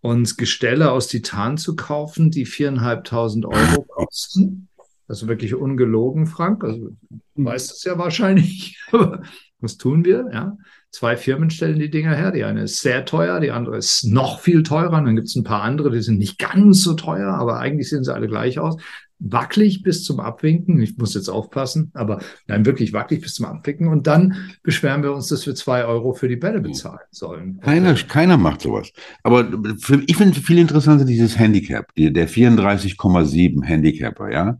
uns 0.00 0.36
Gestelle 0.36 0.92
aus 0.92 1.08
Titan 1.08 1.58
zu 1.58 1.76
kaufen, 1.76 2.30
die 2.30 2.46
viereinhalbtausend 2.46 3.46
Euro 3.46 3.82
kosten. 3.82 4.68
Ist 5.08 5.26
wirklich 5.26 5.54
ungelogen, 5.54 6.26
Frank. 6.26 6.64
Also 6.64 6.90
du 7.10 7.44
weißt 7.44 7.72
es 7.72 7.84
ja 7.84 7.96
wahrscheinlich. 7.96 8.78
was 9.60 9.78
tun 9.78 10.04
wir? 10.04 10.28
Ja. 10.32 10.56
Zwei 10.90 11.16
Firmen 11.16 11.50
stellen 11.50 11.78
die 11.78 11.90
Dinger 11.90 12.14
her. 12.14 12.32
Die 12.32 12.44
eine 12.44 12.62
ist 12.62 12.80
sehr 12.80 13.04
teuer, 13.04 13.40
die 13.40 13.50
andere 13.50 13.76
ist 13.76 14.04
noch 14.04 14.40
viel 14.40 14.62
teurer. 14.62 14.98
Und 14.98 15.04
dann 15.04 15.16
gibt 15.16 15.28
es 15.28 15.36
ein 15.36 15.44
paar 15.44 15.62
andere, 15.62 15.90
die 15.90 16.00
sind 16.00 16.18
nicht 16.18 16.38
ganz 16.38 16.82
so 16.82 16.94
teuer, 16.94 17.34
aber 17.34 17.58
eigentlich 17.58 17.88
sehen 17.88 18.04
sie 18.04 18.14
alle 18.14 18.28
gleich 18.28 18.58
aus 18.58 18.76
wackelig 19.18 19.82
bis 19.82 20.04
zum 20.04 20.20
Abwinken. 20.20 20.80
Ich 20.80 20.96
muss 20.96 21.14
jetzt 21.14 21.28
aufpassen, 21.28 21.90
aber 21.94 22.20
nein, 22.46 22.64
wirklich 22.66 22.92
wackelig 22.92 23.22
bis 23.22 23.34
zum 23.34 23.46
Abwinken. 23.46 23.88
Und 23.88 24.06
dann 24.06 24.50
beschweren 24.62 25.02
wir 25.02 25.12
uns, 25.12 25.28
dass 25.28 25.46
wir 25.46 25.54
zwei 25.54 25.84
Euro 25.84 26.12
für 26.12 26.28
die 26.28 26.36
Bälle 26.36 26.60
bezahlen 26.60 27.00
sollen. 27.10 27.60
Keiner, 27.60 27.94
keiner 27.94 28.36
macht 28.36 28.60
sowas. 28.60 28.92
Aber 29.22 29.48
für, 29.80 30.02
ich 30.06 30.16
finde 30.16 30.40
viel 30.40 30.58
interessanter 30.58 31.04
dieses 31.04 31.38
Handicap, 31.38 31.86
der 31.96 32.28
34,7 32.28 33.64
Handicapper, 33.64 34.30
ja. 34.30 34.58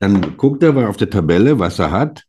Dann 0.00 0.36
guckt 0.36 0.62
er 0.62 0.88
auf 0.88 0.96
der 0.96 1.10
Tabelle, 1.10 1.58
was 1.58 1.78
er 1.78 1.90
hat. 1.90 2.24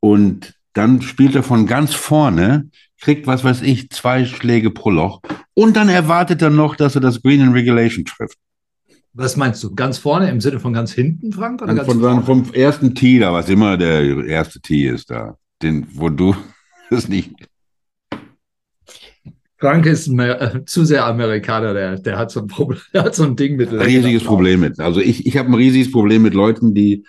Und 0.00 0.54
dann 0.72 1.02
spielt 1.02 1.34
er 1.34 1.42
von 1.42 1.66
ganz 1.66 1.94
vorne, 1.94 2.70
kriegt, 3.00 3.26
was 3.26 3.44
weiß 3.44 3.62
ich, 3.62 3.90
zwei 3.90 4.24
Schläge 4.24 4.70
pro 4.70 4.90
Loch. 4.90 5.20
Und 5.54 5.76
dann 5.76 5.88
erwartet 5.88 6.42
er 6.42 6.50
noch, 6.50 6.76
dass 6.76 6.94
er 6.94 7.00
das 7.00 7.22
Green 7.22 7.40
in 7.40 7.52
Regulation 7.52 8.04
trifft. 8.04 8.38
Was 9.12 9.36
meinst 9.36 9.62
du? 9.64 9.74
Ganz 9.74 9.98
vorne 9.98 10.30
im 10.30 10.40
Sinne 10.40 10.60
von 10.60 10.72
ganz 10.72 10.92
hinten, 10.92 11.32
Frank? 11.32 11.60
Oder 11.62 11.74
ganz 11.74 11.88
von, 11.88 12.00
vorne? 12.00 12.22
vom 12.22 12.52
ersten 12.52 12.94
Tee 12.94 13.18
da, 13.18 13.32
was 13.32 13.48
immer 13.48 13.76
der 13.76 14.24
erste 14.26 14.60
Tee 14.60 14.88
ist 14.88 15.10
da. 15.10 15.36
Den, 15.62 15.86
wo 15.94 16.08
du 16.08 16.34
es 16.90 17.08
nicht. 17.08 17.32
Frank 19.58 19.84
ist 19.84 20.08
äh, 20.08 20.64
zu 20.64 20.84
sehr 20.86 21.04
Amerikaner, 21.04 21.74
der, 21.74 21.98
der, 21.98 22.16
hat 22.16 22.30
so 22.30 22.40
ein 22.40 22.46
Problem, 22.46 22.80
der 22.94 23.04
hat 23.04 23.14
so 23.14 23.24
ein 23.24 23.36
Ding 23.36 23.56
mit. 23.56 23.70
Ein 23.70 23.80
riesiges 23.80 24.24
Problem 24.24 24.60
mit. 24.60 24.78
Also 24.78 25.00
ich, 25.00 25.26
ich 25.26 25.36
habe 25.36 25.50
ein 25.50 25.54
riesiges 25.54 25.90
Problem 25.90 26.22
mit 26.22 26.32
Leuten, 26.32 26.72
die, 26.72 27.04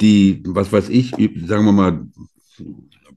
die, 0.00 0.42
was 0.46 0.72
weiß 0.72 0.88
ich, 0.88 1.10
sagen 1.10 1.64
wir 1.64 1.72
mal, 1.72 2.06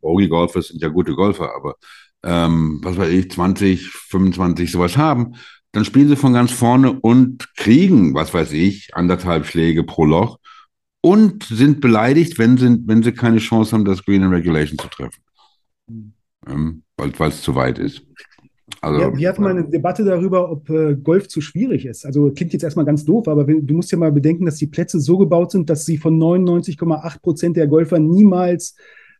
Bogey-Golfer 0.03 0.61
sind 0.61 0.81
ja 0.83 0.89
gute 0.89 1.15
Golfer, 1.15 1.55
aber 1.55 1.75
ähm, 2.23 2.79
was 2.83 2.97
weiß 2.97 3.09
ich, 3.09 3.31
20, 3.31 3.89
25 3.89 4.71
sowas 4.71 4.97
haben 4.97 5.33
dann 5.73 5.85
spielen 5.85 6.07
sie 6.07 6.15
von 6.15 6.33
ganz 6.33 6.51
vorne 6.51 6.93
und 7.01 7.55
kriegen, 7.57 8.13
was 8.13 8.33
weiß 8.33 8.53
ich, 8.53 8.91
anderthalb 8.93 9.45
Schläge 9.45 9.83
pro 9.83 10.05
Loch 10.05 10.37
und 11.01 11.43
sind 11.43 11.81
beleidigt, 11.81 12.37
wenn 12.39 12.57
sie, 12.57 12.77
wenn 12.85 13.03
sie 13.03 13.11
keine 13.11 13.39
Chance 13.39 13.73
haben, 13.73 13.83
das 13.83 14.05
Green 14.05 14.21
in 14.21 14.29
Regulation 14.29 14.77
zu 14.77 14.87
treffen. 14.87 15.21
Ähm, 16.47 16.83
weil 16.95 17.29
es 17.29 17.41
zu 17.41 17.55
weit 17.55 17.79
ist. 17.79 18.03
Also, 18.81 19.01
ja, 19.01 19.17
wir 19.17 19.29
hatten 19.29 19.41
mal 19.41 19.49
eine 19.49 19.67
Debatte 19.67 20.05
darüber, 20.05 20.49
ob 20.51 20.69
äh, 20.69 20.95
Golf 20.95 21.27
zu 21.27 21.41
schwierig 21.41 21.85
ist. 21.85 22.05
Also 22.05 22.31
klingt 22.31 22.53
jetzt 22.53 22.63
erstmal 22.63 22.85
ganz 22.85 23.03
doof, 23.03 23.27
aber 23.27 23.47
wenn, 23.47 23.65
du 23.65 23.73
musst 23.73 23.91
ja 23.91 23.97
mal 23.97 24.11
bedenken, 24.11 24.45
dass 24.45 24.57
die 24.57 24.67
Plätze 24.67 24.99
so 24.99 25.17
gebaut 25.17 25.51
sind, 25.51 25.69
dass 25.69 25.85
sie 25.85 25.97
von 25.97 26.17
99,8 26.17 27.21
Prozent 27.21 27.57
der 27.57 27.67
Golfer 27.67 27.99
niemals 27.99 28.75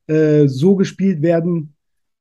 äh, 0.08 0.48
so 0.48 0.76
gespielt 0.76 1.22
werden, 1.22 1.74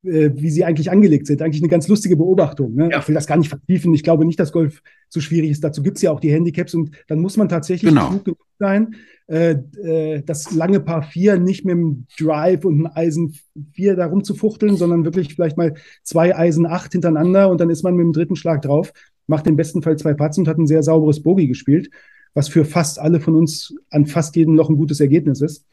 äh, 0.05 0.30
wie 0.35 0.51
sie 0.51 0.64
eigentlich 0.64 0.91
angelegt 0.91 1.26
sind. 1.26 1.43
Eigentlich 1.43 1.62
eine 1.62 1.70
ganz 1.70 1.87
lustige 1.89 2.16
Beobachtung. 2.16 2.74
Ne? 2.74 2.91
Ja. 2.91 2.99
Ich 2.99 3.09
will 3.09 3.14
das 3.14 3.26
gar 3.26 3.37
nicht 3.37 3.49
vertiefen. 3.49 3.95
Ich 3.95 4.03
glaube 4.03 4.24
nicht, 4.24 4.41
dass 4.41 4.53
Golf 4.53 4.83
zu 5.09 5.20
schwierig 5.20 5.51
ist. 5.51 5.62
Dazu 5.62 5.83
gibt 5.83 5.97
es 5.97 6.03
ja 6.03 6.11
auch 6.11 6.20
die 6.20 6.33
Handicaps 6.33 6.74
und 6.74 6.91
dann 7.07 7.20
muss 7.20 7.37
man 7.37 7.49
tatsächlich 7.49 7.91
genau. 7.91 8.09
klug 8.09 8.24
genug 8.24 8.39
sein, 8.59 8.97
äh, 9.28 9.53
äh, 9.83 10.22
das 10.22 10.53
lange 10.53 10.80
Paar 10.80 11.03
4 11.03 11.39
nicht 11.39 11.64
mit 11.64 11.74
dem 11.74 12.07
Drive 12.18 12.64
und 12.64 12.74
einem 12.74 12.93
Eisen 12.95 13.35
4 13.72 13.97
da 13.97 14.07
rumzufuchteln, 14.07 14.76
sondern 14.76 15.05
wirklich 15.05 15.35
vielleicht 15.35 15.57
mal 15.57 15.74
zwei 16.03 16.37
Eisen 16.37 16.66
8 16.66 16.93
hintereinander 16.93 17.49
und 17.49 17.61
dann 17.61 17.70
ist 17.70 17.83
man 17.83 17.95
mit 17.95 18.05
dem 18.05 18.12
dritten 18.12 18.37
Schlag 18.37 18.62
drauf, 18.62 18.93
macht 19.26 19.47
im 19.47 19.57
besten 19.57 19.83
Fall 19.83 19.97
zwei 19.97 20.14
Putts 20.14 20.39
und 20.39 20.49
hat 20.49 20.59
ein 20.59 20.66
sehr 20.66 20.83
sauberes 20.83 21.22
Bogey 21.22 21.47
gespielt, 21.47 21.91
was 22.35 22.49
für 22.49 22.64
fast 22.64 22.99
alle 22.99 23.20
von 23.20 23.37
uns 23.37 23.74
an 23.91 24.07
fast 24.07 24.37
jedem 24.37 24.55
noch 24.55 24.68
ein 24.68 24.76
gutes 24.76 25.01
Ergebnis 25.01 25.41
ist. 25.41 25.64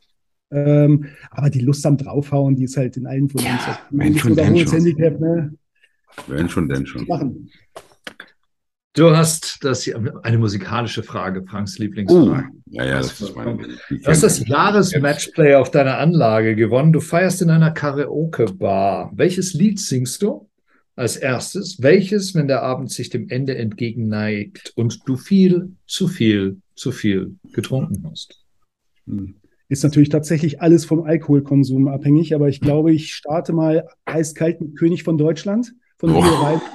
Ähm, 0.52 1.06
aber 1.30 1.50
die 1.50 1.60
Lust 1.60 1.86
am 1.86 1.98
Draufhauen, 1.98 2.56
die 2.56 2.64
ist 2.64 2.78
halt 2.78 2.98
in 2.98 3.06
allen 3.06 3.30
von 3.30 3.42
uns. 3.42 3.48
Ja, 3.48 3.80
wenn 3.92 4.18
schon, 4.18 4.36
denn 4.36 4.58
schon. 4.58 4.72
Handicap, 4.72 5.20
ne? 5.20 5.54
Wenn 6.28 6.50
schon, 6.50 6.70
denn 6.70 6.86
schon. 6.86 7.06
Machen. 7.08 7.50
Du 8.94 9.16
hast 9.16 9.64
das 9.64 9.84
hier, 9.84 10.20
eine 10.24 10.38
musikalische 10.40 11.04
Frage, 11.04 11.44
Franks 11.46 11.78
Lieblingsfrage. 11.78 12.50
Uh, 12.50 12.62
ja, 12.66 12.86
ja, 12.86 12.98
das 12.98 13.22
ist 13.22 13.36
meine. 13.36 13.58
Du 13.90 14.06
hast 14.06 14.24
das 14.24 14.46
Jahresmatchplay 14.46 15.56
auf 15.56 15.70
deiner 15.70 16.00
Anlage 16.00 16.56
gewonnen. 16.56 16.92
Du 16.92 17.00
feierst 17.00 17.42
in 17.42 17.52
einer 17.52 17.72
Karaoke-Bar. 17.72 19.12
Welches 19.16 19.54
Lied 19.54 19.80
singst 19.80 20.24
du 20.24 20.50
als 20.96 21.18
erstes? 21.18 21.82
Welches, 21.82 22.34
wenn 22.34 22.48
der 22.48 22.64
Abend 22.64 22.92
sich 22.92 23.10
dem 23.10 23.30
Ende 23.30 23.56
entgegenneigt 23.56 24.74
und 24.76 25.08
du 25.08 25.16
viel, 25.16 25.76
zu 25.86 26.08
viel, 26.08 26.58
zu 26.76 26.92
viel 26.92 27.36
getrunken 27.54 28.04
hast? 28.10 28.44
Hm. 29.06 29.36
Ist 29.70 29.84
natürlich 29.84 30.10
tatsächlich 30.10 30.62
alles 30.62 30.84
vom 30.84 31.04
Alkoholkonsum 31.04 31.88
abhängig, 31.88 32.36
aber 32.36 32.50
ich 32.50 32.60
glaube, 32.60 32.92
ich 32.92 33.14
starte 33.14 33.54
mal 33.54 33.88
eiskalt 34.06 34.60
mit 34.62 34.76
König 34.76 35.04
von 35.04 35.18
Deutschland 35.18 35.74
von 35.98 36.12
oh. 36.12 36.24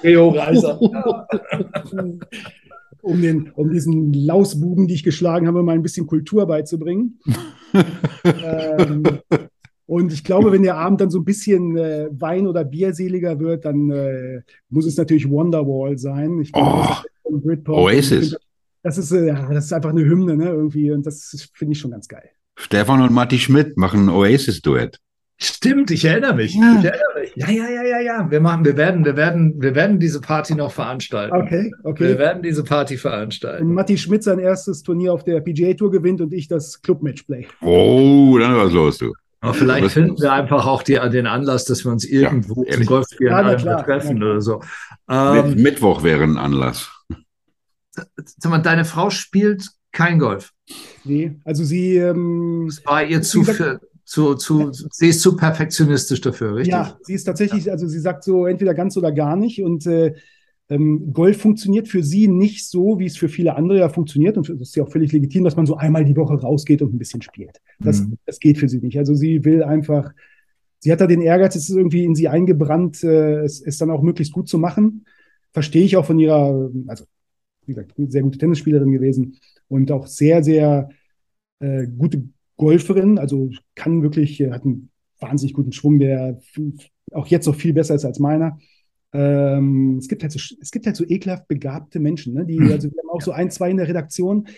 Rio 0.02 0.30
Reiser. 0.30 0.80
um, 3.02 3.20
den, 3.20 3.50
um 3.54 3.70
diesen 3.70 4.12
Lausbuben, 4.12 4.86
die 4.86 4.94
ich 4.94 5.02
geschlagen 5.02 5.46
habe, 5.46 5.62
mal 5.62 5.72
ein 5.72 5.82
bisschen 5.82 6.06
Kultur 6.06 6.46
beizubringen. 6.46 7.18
ähm, 8.24 9.02
und 9.86 10.12
ich 10.12 10.24
glaube, 10.24 10.52
wenn 10.52 10.62
der 10.62 10.76
Abend 10.76 11.00
dann 11.00 11.10
so 11.10 11.18
ein 11.18 11.24
bisschen 11.24 11.76
äh, 11.76 12.08
Wein- 12.12 12.46
oder 12.46 12.64
Bierseliger 12.64 13.40
wird, 13.40 13.64
dann 13.64 13.90
äh, 13.90 14.42
muss 14.68 14.86
es 14.86 14.96
natürlich 14.96 15.28
Wonderwall 15.28 15.98
sein. 15.98 16.40
Ich 16.40 16.52
glaube, 16.52 16.88
Oh, 17.24 17.32
das 17.32 17.42
Britpop. 17.42 17.76
Oasis. 17.76 18.36
Das 18.82 18.98
ist, 18.98 19.12
äh, 19.12 19.34
das 19.50 19.66
ist 19.66 19.72
einfach 19.72 19.90
eine 19.90 20.04
Hymne, 20.04 20.36
ne, 20.36 20.46
irgendwie. 20.46 20.90
Und 20.90 21.06
das 21.06 21.48
finde 21.54 21.72
ich 21.72 21.78
schon 21.78 21.90
ganz 21.90 22.08
geil. 22.08 22.30
Stefan 22.56 23.02
und 23.02 23.12
Matti 23.12 23.38
Schmidt 23.38 23.76
machen 23.76 24.06
ein 24.06 24.08
Oasis-Duett. 24.08 24.98
Stimmt, 25.36 25.90
ich 25.90 26.04
erinnere 26.04 26.34
mich. 26.34 26.54
Ja. 26.54 26.76
Ich 26.78 26.84
erinnere 26.84 27.20
mich. 27.20 27.32
Ja, 27.34 27.50
ja, 27.50 27.68
ja, 27.68 27.82
ja, 27.82 28.00
ja. 28.00 28.30
Wir 28.30 28.40
machen, 28.40 28.64
wir 28.64 28.76
werden, 28.76 29.04
wir 29.04 29.16
werden, 29.16 29.60
wir 29.60 29.74
werden 29.74 29.98
diese 29.98 30.20
Party 30.20 30.54
noch 30.54 30.70
veranstalten. 30.70 31.34
Okay, 31.34 31.72
Wir 31.82 31.90
okay. 31.90 32.18
werden 32.18 32.42
diese 32.42 32.62
Party 32.62 32.94
Wenn 32.94 33.00
veranstalten. 33.00 33.74
Matti 33.74 33.98
Schmidt 33.98 34.22
sein 34.22 34.38
erstes 34.38 34.82
Turnier 34.84 35.12
auf 35.12 35.24
der 35.24 35.40
PGA 35.40 35.74
Tour 35.74 35.90
gewinnt 35.90 36.20
und 36.20 36.32
ich 36.32 36.46
das 36.46 36.80
Club-Matchplay. 36.82 37.48
Oh, 37.62 38.38
dann 38.38 38.56
was 38.56 38.72
los, 38.72 38.98
du. 38.98 39.12
Aber 39.40 39.52
vielleicht 39.54 39.86
Was- 39.86 39.92
finden 39.92 40.22
wir 40.22 40.32
einfach 40.32 40.66
auch 40.66 40.84
die, 40.84 40.94
den 41.10 41.26
Anlass, 41.26 41.64
dass 41.64 41.84
wir 41.84 41.90
uns 41.90 42.04
irgendwo 42.04 42.54
zum 42.54 42.64
ehrlich. 42.66 42.86
Golfspielen 42.86 43.32
Ja, 43.32 43.82
treffen 43.82 44.16
klar. 44.18 44.30
oder 44.30 44.40
so. 44.40 44.62
Ähm, 45.10 45.60
Mittwoch 45.60 46.04
wäre 46.04 46.22
ein 46.22 46.38
Anlass. 46.38 46.90
sag 47.92 48.50
mal, 48.50 48.58
deine 48.58 48.84
Frau 48.84 49.10
spielt 49.10 49.68
kein 49.92 50.18
Golf. 50.20 50.52
Nee, 51.04 51.32
also 51.44 51.64
sie, 51.64 51.96
ähm, 51.96 52.66
Das 52.68 52.84
war 52.86 53.04
ihr 53.04 53.22
zu, 53.22 53.44
für, 53.44 53.80
zu, 54.04 54.34
zu, 54.34 54.70
sie 54.72 55.08
ist 55.08 55.20
zu 55.20 55.36
perfektionistisch 55.36 56.20
dafür, 56.20 56.56
richtig? 56.56 56.72
ja, 56.72 56.98
sie 57.02 57.14
ist 57.14 57.24
tatsächlich, 57.24 57.70
also 57.70 57.86
sie 57.86 57.98
sagt 58.00 58.24
so 58.24 58.46
entweder 58.46 58.74
ganz 58.74 58.96
oder 58.96 59.12
gar 59.12 59.36
nicht. 59.36 59.62
Und 59.62 59.86
äh, 59.86 60.14
ähm, 60.70 61.12
Golf 61.12 61.42
funktioniert 61.42 61.88
für 61.88 62.02
sie 62.02 62.26
nicht 62.26 62.66
so, 62.68 62.98
wie 62.98 63.06
es 63.06 63.16
für 63.18 63.28
viele 63.28 63.54
andere 63.56 63.78
ja 63.80 63.88
funktioniert. 63.90 64.36
Und 64.38 64.48
das 64.48 64.60
ist 64.68 64.76
ja 64.76 64.84
auch 64.84 64.90
völlig 64.90 65.12
legitim, 65.12 65.44
dass 65.44 65.56
man 65.56 65.66
so 65.66 65.76
einmal 65.76 66.04
die 66.04 66.16
Woche 66.16 66.34
rausgeht 66.40 66.80
und 66.80 66.94
ein 66.94 66.98
bisschen 66.98 67.22
spielt. 67.22 67.60
Das, 67.80 68.00
Mhm. 68.00 68.16
das 68.24 68.40
geht 68.40 68.58
für 68.58 68.68
sie 68.68 68.80
nicht. 68.80 68.98
Also 68.98 69.14
sie 69.14 69.44
will 69.44 69.62
einfach, 69.62 70.12
sie 70.80 70.90
hat 70.90 71.00
da 71.00 71.06
den 71.06 71.20
Ehrgeiz, 71.22 71.54
es 71.54 71.68
ist 71.68 71.76
irgendwie 71.76 72.04
in 72.04 72.14
sie 72.14 72.28
eingebrannt, 72.28 73.04
äh, 73.04 73.40
es, 73.44 73.60
es 73.60 73.78
dann 73.78 73.90
auch 73.90 74.02
möglichst 74.02 74.32
gut 74.32 74.48
zu 74.48 74.58
machen. 74.58 75.04
Verstehe 75.52 75.84
ich 75.84 75.96
auch 75.96 76.06
von 76.06 76.18
ihrer, 76.18 76.70
also 76.86 77.04
wie 77.66 77.74
gesagt, 77.74 77.92
sehr 78.08 78.22
gute 78.22 78.38
Tennisspielerin 78.38 78.92
gewesen 78.92 79.38
und 79.68 79.90
auch 79.90 80.06
sehr, 80.06 80.42
sehr 80.42 80.88
äh, 81.60 81.86
gute 81.86 82.24
Golferin. 82.56 83.18
Also 83.18 83.50
kann 83.74 84.02
wirklich, 84.02 84.40
äh, 84.40 84.50
hat 84.50 84.64
einen 84.64 84.90
wahnsinnig 85.20 85.54
guten 85.54 85.72
Schwung, 85.72 85.98
der 85.98 86.40
auch 87.12 87.26
jetzt 87.26 87.46
noch 87.46 87.54
viel 87.54 87.72
besser 87.72 87.94
ist 87.94 88.04
als 88.04 88.18
meiner. 88.18 88.58
Ähm, 89.12 89.98
es 89.98 90.08
gibt 90.08 90.22
halt 90.22 90.32
so, 90.32 90.40
es 90.60 90.70
gibt 90.70 90.86
halt 90.86 90.96
so 90.96 91.04
ekelhaft 91.06 91.46
begabte 91.46 92.00
Menschen, 92.00 92.34
ne? 92.34 92.44
Die, 92.44 92.58
Hm. 92.58 92.72
also 92.72 92.90
wir 92.90 92.98
haben 92.98 93.10
auch 93.10 93.22
so 93.22 93.30
ein, 93.30 93.50
zwei 93.50 93.70
in 93.70 93.76
der 93.76 93.88
Redaktion, 93.88 94.48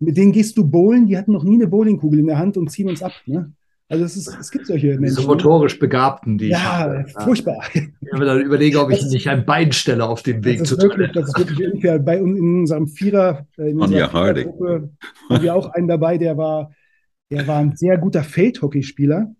mit 0.00 0.16
denen 0.16 0.32
gehst 0.32 0.56
du 0.56 0.68
bowlen, 0.68 1.06
die 1.06 1.16
hatten 1.16 1.32
noch 1.32 1.44
nie 1.44 1.54
eine 1.54 1.68
Bowlingkugel 1.68 2.18
in 2.18 2.26
der 2.26 2.38
Hand 2.38 2.56
und 2.56 2.70
ziehen 2.70 2.88
uns 2.88 3.02
ab. 3.02 3.12
Ne? 3.26 3.52
Also 3.90 4.04
es, 4.04 4.16
ist, 4.16 4.28
es 4.40 4.50
gibt 4.52 4.66
solche 4.66 4.86
Diese 4.88 5.00
Menschen. 5.00 5.20
ne? 5.22 5.26
motorisch 5.26 5.78
Begabten, 5.78 6.38
die 6.38 6.46
ich 6.46 6.50
Ja, 6.52 6.78
habe. 6.78 7.04
furchtbar. 7.24 7.58
Ich 7.74 7.88
mir 8.12 8.24
dann 8.24 8.40
überlege, 8.40 8.80
ob 8.80 8.90
ich 8.90 9.00
Das- 9.00 9.10
nicht 9.10 9.28
ein 9.28 9.44
Bein 9.44 9.72
stelle 9.72 10.06
auf 10.08 10.22
dem 10.22 10.44
Weg 10.44 10.60
ist, 10.60 10.80
wirklich, 10.80 11.10
das 11.12 11.28
ist 11.28 11.36
wirklich 11.38 11.72
unfair. 11.72 11.98
Bei 11.98 12.22
uns 12.22 12.38
in 12.38 12.60
unserem 12.60 12.86
Vierer, 12.86 13.46
äh, 13.58 13.70
in 13.70 13.80
unserer. 13.80 14.08
Vierergruppe 14.08 14.90
haben 15.28 15.42
wir 15.42 15.54
auch 15.54 15.68
einen 15.70 15.88
dabei, 15.88 16.18
der 16.18 16.36
war, 16.38 16.72
der 17.30 17.46
war 17.48 17.58
ein 17.58 17.76
sehr 17.76 17.98
guter 17.98 18.22
Feldhockeyspieler. 18.22 19.34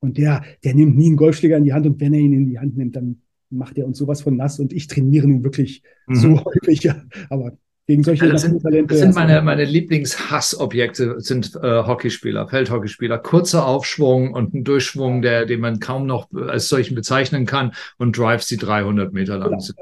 Und 0.00 0.16
der, 0.16 0.44
der 0.64 0.74
nimmt 0.74 0.96
nie 0.96 1.08
einen 1.08 1.16
Golfschläger 1.16 1.56
in 1.58 1.64
die 1.64 1.72
Hand 1.74 1.84
und 1.86 2.00
wenn 2.00 2.14
er 2.14 2.20
ihn 2.20 2.32
in 2.32 2.46
die 2.46 2.58
Hand 2.58 2.76
nimmt, 2.76 2.96
dann 2.96 3.20
macht 3.50 3.76
er 3.78 3.86
uns 3.86 3.98
sowas 3.98 4.22
von 4.22 4.36
nass 4.36 4.58
und 4.60 4.72
ich 4.72 4.86
trainiere 4.86 5.26
nun 5.28 5.42
wirklich 5.44 5.82
Mhm. 6.06 6.14
so 6.14 6.28
häufig. 6.44 6.90
Aber 7.30 7.58
gegen 7.88 8.02
solche 8.04 8.26
Ja, 8.26 8.32
das 8.32 8.42
sind, 8.42 8.62
das 8.62 8.98
sind 8.98 9.14
meine, 9.14 9.40
meine 9.40 9.64
Lieblingshassobjekte 9.64 11.20
sind 11.20 11.56
äh, 11.56 11.84
Hockeyspieler, 11.84 12.46
Feldhockeyspieler. 12.46 13.18
Kurzer 13.18 13.66
Aufschwung 13.66 14.34
und 14.34 14.52
ein 14.54 14.62
Durchschwung, 14.62 15.22
der, 15.22 15.46
den 15.46 15.60
man 15.60 15.80
kaum 15.80 16.06
noch 16.06 16.30
als 16.32 16.68
solchen 16.68 16.94
bezeichnen 16.94 17.46
kann 17.46 17.72
und 17.96 18.16
Drives, 18.16 18.46
die 18.46 18.58
300 18.58 19.14
Meter 19.14 19.38
lang 19.38 19.48
Genau. 19.48 19.60
sind. 19.60 19.78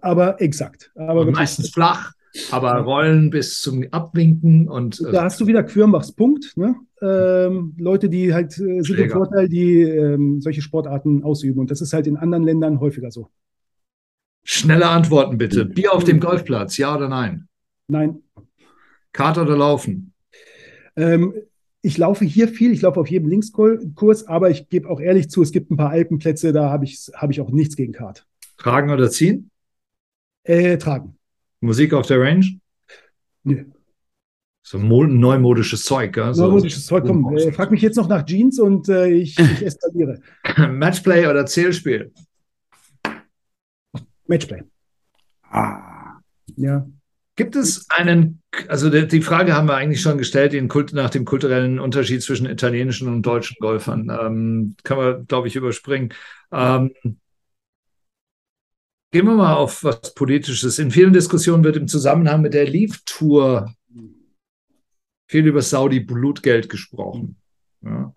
Aber 0.00 0.40
exakt. 0.40 0.90
Aber 0.96 1.30
meistens 1.30 1.68
flach, 1.70 2.12
aber 2.50 2.72
rollen 2.78 3.28
bis 3.28 3.60
zum 3.60 3.84
Abwinken 3.90 4.66
und 4.66 4.98
äh, 5.06 5.12
Da 5.12 5.24
hast 5.24 5.38
du 5.40 5.46
wieder 5.46 5.62
Quirnbachs 5.62 6.12
Punkt. 6.12 6.56
Ne? 6.56 6.76
Ähm, 7.02 7.74
Leute, 7.78 8.08
die 8.08 8.32
halt 8.32 8.52
äh, 8.58 8.80
sind 8.80 8.98
im. 8.98 9.10
Vorteil, 9.10 9.50
die 9.50 9.82
ähm, 9.82 10.40
solche 10.40 10.62
Sportarten 10.62 11.22
ausüben. 11.24 11.60
Und 11.60 11.70
das 11.70 11.82
ist 11.82 11.92
halt 11.92 12.06
in 12.06 12.16
anderen 12.16 12.44
Ländern 12.44 12.80
häufiger 12.80 13.10
so. 13.10 13.28
schnelle 14.44 14.88
Antworten 14.88 15.36
bitte. 15.36 15.66
Bier 15.66 15.92
auf 15.92 16.04
dem 16.04 16.20
Golfplatz, 16.20 16.78
ja 16.78 16.96
oder 16.96 17.08
nein? 17.10 17.48
Nein. 17.90 18.22
Kart 19.12 19.38
oder 19.38 19.56
Laufen? 19.56 20.12
Ähm, 20.96 21.34
ich 21.82 21.98
laufe 21.98 22.24
hier 22.24 22.48
viel, 22.48 22.72
ich 22.72 22.82
laufe 22.82 23.00
auf 23.00 23.08
jedem 23.08 23.28
Linkskurs, 23.28 24.26
aber 24.26 24.50
ich 24.50 24.68
gebe 24.68 24.88
auch 24.88 25.00
ehrlich 25.00 25.30
zu, 25.30 25.42
es 25.42 25.50
gibt 25.50 25.70
ein 25.70 25.76
paar 25.76 25.90
Alpenplätze, 25.90 26.52
da 26.52 26.70
habe 26.70 26.84
ich, 26.84 27.10
hab 27.14 27.30
ich 27.30 27.40
auch 27.40 27.50
nichts 27.50 27.74
gegen 27.74 27.92
Kart. 27.92 28.26
Tragen 28.58 28.90
oder 28.90 29.10
ziehen? 29.10 29.50
Äh, 30.44 30.78
tragen. 30.78 31.16
Musik 31.60 31.92
auf 31.94 32.06
der 32.06 32.20
Range? 32.20 32.46
Nö. 33.44 33.64
So 34.62 34.78
mo 34.78 35.04
neumodisches 35.04 35.82
Zeug, 35.84 36.12
gell? 36.12 36.34
So, 36.34 36.46
Neumodisches 36.46 36.86
Zeug, 36.86 37.04
komm, 37.06 37.36
äh, 37.36 37.50
frag 37.50 37.70
mich 37.70 37.80
jetzt 37.82 37.96
noch 37.96 38.08
nach 38.08 38.24
Jeans 38.24 38.60
und 38.60 38.88
äh, 38.88 39.08
ich, 39.08 39.38
ich 39.38 39.62
eskaliere. 39.62 40.20
Matchplay 40.56 41.26
oder 41.26 41.46
Zählspiel? 41.46 42.12
Matchplay. 44.26 44.62
Ah. 45.50 46.20
Ja. 46.56 46.86
Gibt 47.40 47.56
es 47.56 47.88
einen, 47.88 48.42
also 48.68 48.90
die, 48.90 49.22
Frage 49.22 49.54
haben 49.54 49.66
wir 49.66 49.74
eigentlich 49.74 50.02
schon 50.02 50.18
gestellt, 50.18 50.52
den 50.52 50.68
Kult, 50.68 50.92
nach 50.92 51.08
dem 51.08 51.24
kulturellen 51.24 51.80
Unterschied 51.80 52.22
zwischen 52.22 52.44
italienischen 52.44 53.08
und 53.08 53.22
deutschen 53.22 53.56
Golfern. 53.60 54.10
Ähm, 54.10 54.76
kann 54.82 54.98
man, 54.98 55.26
glaube 55.26 55.48
ich, 55.48 55.56
überspringen. 55.56 56.12
Ähm, 56.52 56.92
gehen 59.10 59.24
wir 59.24 59.36
mal 59.36 59.54
auf 59.54 59.84
was 59.84 60.12
Politisches. 60.14 60.78
In 60.78 60.90
vielen 60.90 61.14
Diskussionen 61.14 61.64
wird 61.64 61.78
im 61.78 61.88
Zusammenhang 61.88 62.42
mit 62.42 62.52
der 62.52 62.68
Leaf 62.68 63.00
Tour 63.06 63.74
viel 65.26 65.46
über 65.46 65.62
Saudi-Blutgeld 65.62 66.68
gesprochen. 66.68 67.36
Ja. 67.80 68.12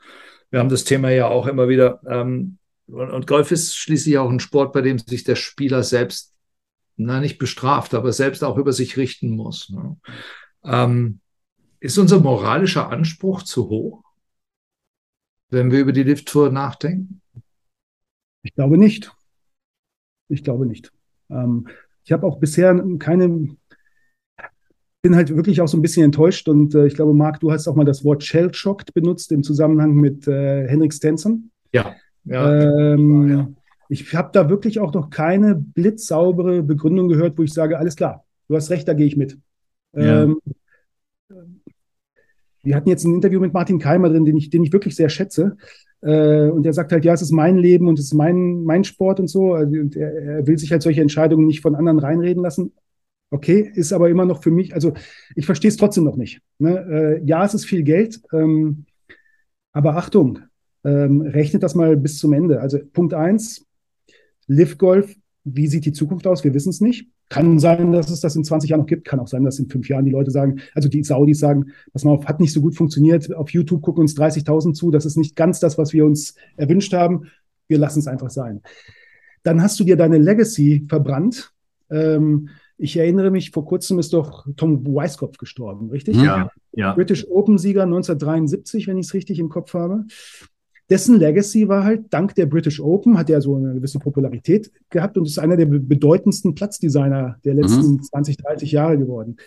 Wir 0.49 0.59
haben 0.59 0.67
das 0.67 0.83
Thema 0.83 1.11
ja 1.11 1.29
auch 1.29 1.47
immer 1.47 1.69
wieder. 1.69 2.01
Ähm, 2.05 2.57
und, 2.87 3.09
und 3.09 3.25
Golf 3.25 3.51
ist 3.51 3.77
schließlich 3.77 4.17
auch 4.17 4.29
ein 4.29 4.41
Sport, 4.41 4.73
bei 4.73 4.81
dem 4.81 4.97
sich 4.97 5.23
der 5.23 5.37
Spieler 5.37 5.81
selbst 5.81 6.33
na, 6.95 7.19
nicht 7.19 7.37
bestraft, 7.37 7.93
aber 7.93 8.11
selbst 8.13 8.43
auch 8.43 8.57
über 8.57 8.73
sich 8.73 8.97
richten 8.97 9.31
muss. 9.31 9.69
Ne? 9.69 9.97
Ähm, 10.63 11.19
ist 11.79 11.97
unser 11.97 12.19
moralischer 12.19 12.89
Anspruch 12.89 13.43
zu 13.43 13.69
hoch, 13.69 14.03
wenn 15.49 15.71
wir 15.71 15.79
über 15.79 15.91
die 15.91 16.03
Lift-Tour 16.03 16.51
nachdenken? 16.51 17.21
Ich 18.43 18.53
glaube 18.53 18.77
nicht. 18.77 19.11
Ich 20.29 20.43
glaube 20.43 20.65
nicht. 20.65 20.91
Ähm, 21.29 21.67
ich 22.03 22.11
habe 22.11 22.25
auch 22.25 22.39
bisher 22.39 22.81
keine, 22.99 23.55
bin 25.01 25.15
halt 25.15 25.35
wirklich 25.35 25.61
auch 25.61 25.67
so 25.67 25.77
ein 25.77 25.81
bisschen 25.81 26.05
enttäuscht 26.05 26.47
und 26.47 26.75
äh, 26.75 26.85
ich 26.87 26.95
glaube, 26.95 27.13
Marc, 27.13 27.39
du 27.39 27.51
hast 27.51 27.67
auch 27.67 27.75
mal 27.75 27.85
das 27.85 28.03
Wort 28.03 28.23
Shell-Shocked 28.23 28.93
benutzt 28.93 29.31
im 29.31 29.43
Zusammenhang 29.43 29.93
mit 29.95 30.27
äh, 30.27 30.67
Henrik 30.67 30.93
Stenson. 30.93 31.51
Ja. 31.71 31.95
ja. 32.25 32.93
Ähm, 32.93 33.29
ja. 33.29 33.49
Ich 33.89 34.13
habe 34.15 34.29
da 34.33 34.49
wirklich 34.49 34.79
auch 34.79 34.93
noch 34.93 35.09
keine 35.09 35.55
blitzsaubere 35.55 36.63
Begründung 36.63 37.07
gehört, 37.07 37.37
wo 37.37 37.43
ich 37.43 37.53
sage, 37.53 37.77
alles 37.77 37.95
klar, 37.95 38.25
du 38.47 38.55
hast 38.55 38.69
recht, 38.69 38.87
da 38.87 38.93
gehe 38.93 39.07
ich 39.07 39.17
mit. 39.17 39.37
Ja. 39.93 40.23
Ähm, 40.23 40.39
wir 42.63 42.75
hatten 42.75 42.89
jetzt 42.89 43.03
ein 43.03 43.13
Interview 43.13 43.39
mit 43.39 43.53
Martin 43.53 43.77
Keimer 43.77 44.09
drin, 44.09 44.25
den 44.25 44.37
ich, 44.37 44.49
den 44.49 44.63
ich 44.63 44.71
wirklich 44.71 44.95
sehr 44.95 45.09
schätze. 45.09 45.57
Äh, 46.01 46.49
und 46.49 46.63
der 46.63 46.73
sagt 46.73 46.91
halt, 46.91 47.05
ja, 47.05 47.13
es 47.13 47.21
ist 47.21 47.31
mein 47.31 47.57
Leben 47.57 47.87
und 47.87 47.99
es 47.99 48.05
ist 48.05 48.13
mein, 48.13 48.63
mein 48.63 48.83
Sport 48.83 49.19
und 49.19 49.27
so. 49.27 49.53
Also, 49.53 49.79
und 49.79 49.95
er, 49.95 50.13
er 50.13 50.47
will 50.47 50.57
sich 50.57 50.71
halt 50.71 50.81
solche 50.81 51.01
Entscheidungen 51.01 51.45
nicht 51.45 51.61
von 51.61 51.75
anderen 51.75 51.99
reinreden 51.99 52.41
lassen. 52.41 52.71
Okay, 53.31 53.71
ist 53.73 53.91
aber 53.93 54.09
immer 54.09 54.25
noch 54.25 54.43
für 54.43 54.51
mich, 54.51 54.75
also 54.75 54.93
ich 55.35 55.47
verstehe 55.47 55.69
es 55.69 55.77
trotzdem 55.77 56.03
noch 56.03 56.17
nicht. 56.17 56.41
Ne? 56.59 57.19
Äh, 57.21 57.25
ja, 57.25 57.43
es 57.43 57.55
ist 57.55 57.65
viel 57.65 57.81
Geld, 57.81 58.21
ähm, 58.31 58.85
aber 59.71 59.97
Achtung, 59.97 60.39
ähm, 60.83 61.21
rechnet 61.21 61.63
das 61.63 61.73
mal 61.73 61.97
bis 61.97 62.19
zum 62.19 62.33
Ende. 62.33 62.61
Also 62.61 62.77
Punkt 62.93 63.15
eins, 63.15 63.65
Live 64.47 64.77
Golf, 64.77 65.15
wie 65.43 65.67
sieht 65.67 65.85
die 65.85 65.91
Zukunft 65.91 66.25
aus? 66.25 66.43
Wir 66.43 66.53
wissen 66.53 66.69
es 66.69 66.79
nicht. 66.81 67.09
Kann 67.29 67.59
sein, 67.59 67.91
dass 67.91 68.09
es 68.09 68.21
das 68.21 68.35
in 68.35 68.43
20 68.43 68.69
Jahren 68.69 68.81
noch 68.81 68.87
gibt. 68.87 69.05
Kann 69.05 69.19
auch 69.19 69.27
sein, 69.27 69.43
dass 69.43 69.59
in 69.59 69.69
fünf 69.69 69.89
Jahren 69.89 70.05
die 70.05 70.11
Leute 70.11 70.31
sagen, 70.31 70.59
also 70.73 70.87
die 70.87 71.03
Saudis 71.03 71.39
sagen, 71.39 71.71
pass 71.91 72.03
mal 72.03 72.11
auf, 72.11 72.25
hat 72.25 72.39
nicht 72.39 72.53
so 72.53 72.61
gut 72.61 72.75
funktioniert. 72.75 73.33
Auf 73.33 73.49
YouTube 73.49 73.81
gucken 73.81 74.01
uns 74.01 74.15
30.000 74.15 74.73
zu. 74.73 74.91
Das 74.91 75.05
ist 75.05 75.17
nicht 75.17 75.35
ganz 75.35 75.59
das, 75.59 75.77
was 75.77 75.93
wir 75.93 76.05
uns 76.05 76.35
erwünscht 76.55 76.93
haben. 76.93 77.27
Wir 77.67 77.77
lassen 77.77 77.99
es 77.99 78.07
einfach 78.07 78.29
sein. 78.29 78.61
Dann 79.43 79.61
hast 79.61 79.79
du 79.79 79.83
dir 79.83 79.97
deine 79.97 80.17
Legacy 80.17 80.85
verbrannt. 80.87 81.53
Ähm, 81.89 82.49
ich 82.77 82.97
erinnere 82.97 83.31
mich, 83.31 83.51
vor 83.51 83.65
kurzem 83.65 83.99
ist 83.99 84.13
doch 84.13 84.45
Tom 84.55 84.85
Weiskopf 84.85 85.37
gestorben, 85.37 85.89
richtig? 85.89 86.17
Ja, 86.17 86.49
ja. 86.71 86.93
British 86.93 87.27
Open-Sieger 87.29 87.83
1973, 87.83 88.87
wenn 88.87 88.97
ich 88.97 89.07
es 89.07 89.13
richtig 89.13 89.39
im 89.39 89.49
Kopf 89.49 89.73
habe. 89.73 90.05
Dessen 90.89 91.19
Legacy 91.19 91.67
war 91.67 91.83
halt, 91.83 92.05
dank 92.09 92.35
der 92.35 92.45
British 92.45 92.79
Open, 92.79 93.17
hat 93.17 93.29
er 93.29 93.41
so 93.41 93.55
eine 93.55 93.73
gewisse 93.73 93.99
Popularität 93.99 94.71
gehabt 94.89 95.17
und 95.17 95.27
ist 95.27 95.39
einer 95.39 95.57
der 95.57 95.65
bedeutendsten 95.65 96.55
Platzdesigner 96.55 97.37
der 97.43 97.53
letzten 97.53 97.93
mhm. 97.93 98.03
20, 98.03 98.37
30 98.37 98.71
Jahre 98.71 98.97
geworden. 98.97 99.37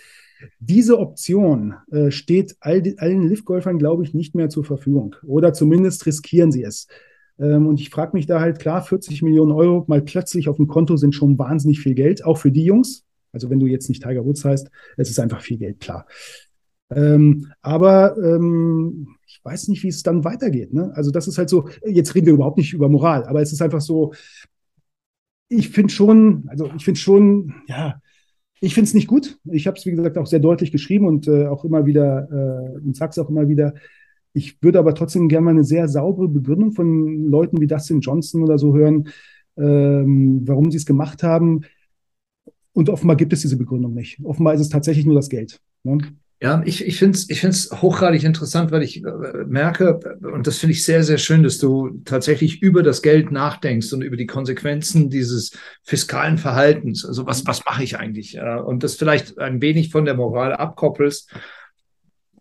Diese 0.61 0.99
Option 0.99 1.75
äh, 1.91 2.11
steht 2.11 2.57
all 2.61 2.83
die, 2.83 2.99
allen 2.99 3.29
Lift-Golfern, 3.29 3.79
glaube 3.79 4.03
ich, 4.03 4.15
nicht 4.15 4.35
mehr 4.35 4.49
zur 4.49 4.65
Verfügung. 4.65 5.17
Oder 5.27 5.53
zumindest 5.53 6.05
riskieren 6.07 6.53
sie 6.53 6.63
es. 6.63 6.89
Ähm, 7.39 7.67
und 7.67 7.81
ich 7.81 7.91
frage 7.91 8.17
mich 8.17 8.27
da 8.27 8.41
halt, 8.41 8.59
klar, 8.59 8.83
40 8.83 9.23
Millionen 9.23 9.53
Euro 9.53 9.85
mal 9.89 10.03
plötzlich 10.03 10.49
auf 10.49 10.57
dem 10.57 10.67
Konto 10.67 10.97
sind 10.97 11.15
schon 11.15 11.39
wahnsinnig 11.39 11.81
viel 11.81 11.95
Geld, 11.95 12.25
auch 12.25 12.39
für 12.39 12.51
die 12.51 12.65
Jungs. 12.65 13.05
Also 13.33 13.51
wenn 13.51 13.61
du 13.61 13.67
jetzt 13.67 13.89
nicht 13.89 14.03
Tiger 14.03 14.25
Woods 14.25 14.45
heißt, 14.45 14.71
es 14.97 15.11
ist 15.11 15.21
einfach 15.21 15.41
viel 15.41 15.59
Geld, 15.59 15.81
klar. 15.81 16.07
Ähm, 16.91 17.53
aber 17.63 18.17
ähm, 18.17 19.16
ich 19.27 19.41
weiß 19.43 19.69
nicht, 19.69 19.83
wie 19.83 19.89
es 19.89 20.03
dann 20.03 20.25
weitergeht. 20.25 20.73
Ne? 20.73 20.93
Also 20.95 21.11
das 21.11 21.29
ist 21.29 21.39
halt 21.39 21.51
so, 21.51 21.69
jetzt 21.85 22.15
reden 22.15 22.27
wir 22.27 22.35
überhaupt 22.35 22.59
nicht 22.59 22.73
über 22.73 22.89
Moral, 22.89 23.25
aber 23.25 23.43
es 23.43 23.53
ist 23.53 23.63
einfach 23.63 23.81
so, 23.81 24.13
ich 25.49 25.71
finde 25.71 25.93
schon, 25.93 26.45
also 26.49 26.71
ich 26.77 26.85
finde 26.85 27.01
schon, 27.01 27.55
ja, 27.69 28.01
ich 28.61 28.75
finde 28.75 28.89
es 28.89 28.95
nicht 28.95 29.07
gut. 29.07 29.39
Ich 29.45 29.67
habe 29.67 29.77
es, 29.77 29.85
wie 29.87 29.91
gesagt, 29.91 30.17
auch 30.19 30.27
sehr 30.27 30.39
deutlich 30.39 30.73
geschrieben 30.73 31.07
und 31.07 31.29
äh, 31.29 31.47
auch 31.47 31.65
immer 31.65 31.87
wieder, 31.87 32.29
äh, 32.31 32.79
und 32.79 32.97
sage 32.97 33.11
es 33.11 33.19
auch 33.19 33.29
immer 33.29 33.49
wieder, 33.49 33.75
ich 34.33 34.63
würde 34.63 34.79
aber 34.79 34.95
trotzdem 34.95 35.29
gerne 35.29 35.45
mal 35.45 35.51
eine 35.53 35.65
sehr 35.65 35.89
saubere 35.89 36.29
Begründung 36.29 36.73
von 36.73 37.31
Leuten 37.31 37.61
wie 37.61 37.67
Dustin 37.67 38.01
Johnson 38.01 38.43
oder 38.43 38.59
so 38.59 38.75
hören, 38.75 39.09
ähm, 39.57 40.43
warum 40.47 40.71
sie 40.71 40.77
es 40.77 40.87
gemacht 40.87 41.23
haben. 41.23 41.63
Und 42.73 42.91
offenbar 42.91 43.17
gibt 43.17 43.33
es 43.33 43.41
diese 43.41 43.57
Begründung 43.57 43.95
nicht. 43.95 44.23
Offenbar 44.23 44.55
ist 44.55 44.61
es 44.61 44.69
tatsächlich 44.69 45.07
nur 45.07 45.15
das 45.15 45.31
Geld. 45.31 45.61
Ne? 45.85 45.99
Ja, 46.39 46.63
ich, 46.67 46.85
ich 46.85 46.99
finde 46.99 47.17
es 47.17 47.31
ich 47.31 47.41
find's 47.41 47.71
hochgradig 47.73 48.23
interessant, 48.23 48.71
weil 48.71 48.83
ich 48.83 49.03
äh, 49.03 49.45
merke, 49.47 49.99
und 50.21 50.47
das 50.47 50.59
finde 50.59 50.75
ich 50.75 50.85
sehr, 50.85 51.03
sehr 51.03 51.17
schön, 51.17 51.43
dass 51.43 51.57
du 51.57 52.03
tatsächlich 52.05 52.61
über 52.61 52.83
das 52.83 53.01
Geld 53.01 53.31
nachdenkst 53.33 53.91
und 53.95 54.03
über 54.03 54.19
die 54.19 54.27
Konsequenzen 54.27 55.09
dieses 55.09 55.53
fiskalen 55.83 56.37
Verhaltens. 56.37 57.07
Also 57.07 57.25
was, 57.25 57.47
was 57.47 57.65
mache 57.65 57.83
ich 57.83 57.99
eigentlich? 57.99 58.39
Und 58.39 58.83
das 58.83 58.97
vielleicht 58.97 59.39
ein 59.39 59.63
wenig 59.63 59.91
von 59.91 60.05
der 60.05 60.15
Moral 60.15 60.53
abkoppelst, 60.53 61.33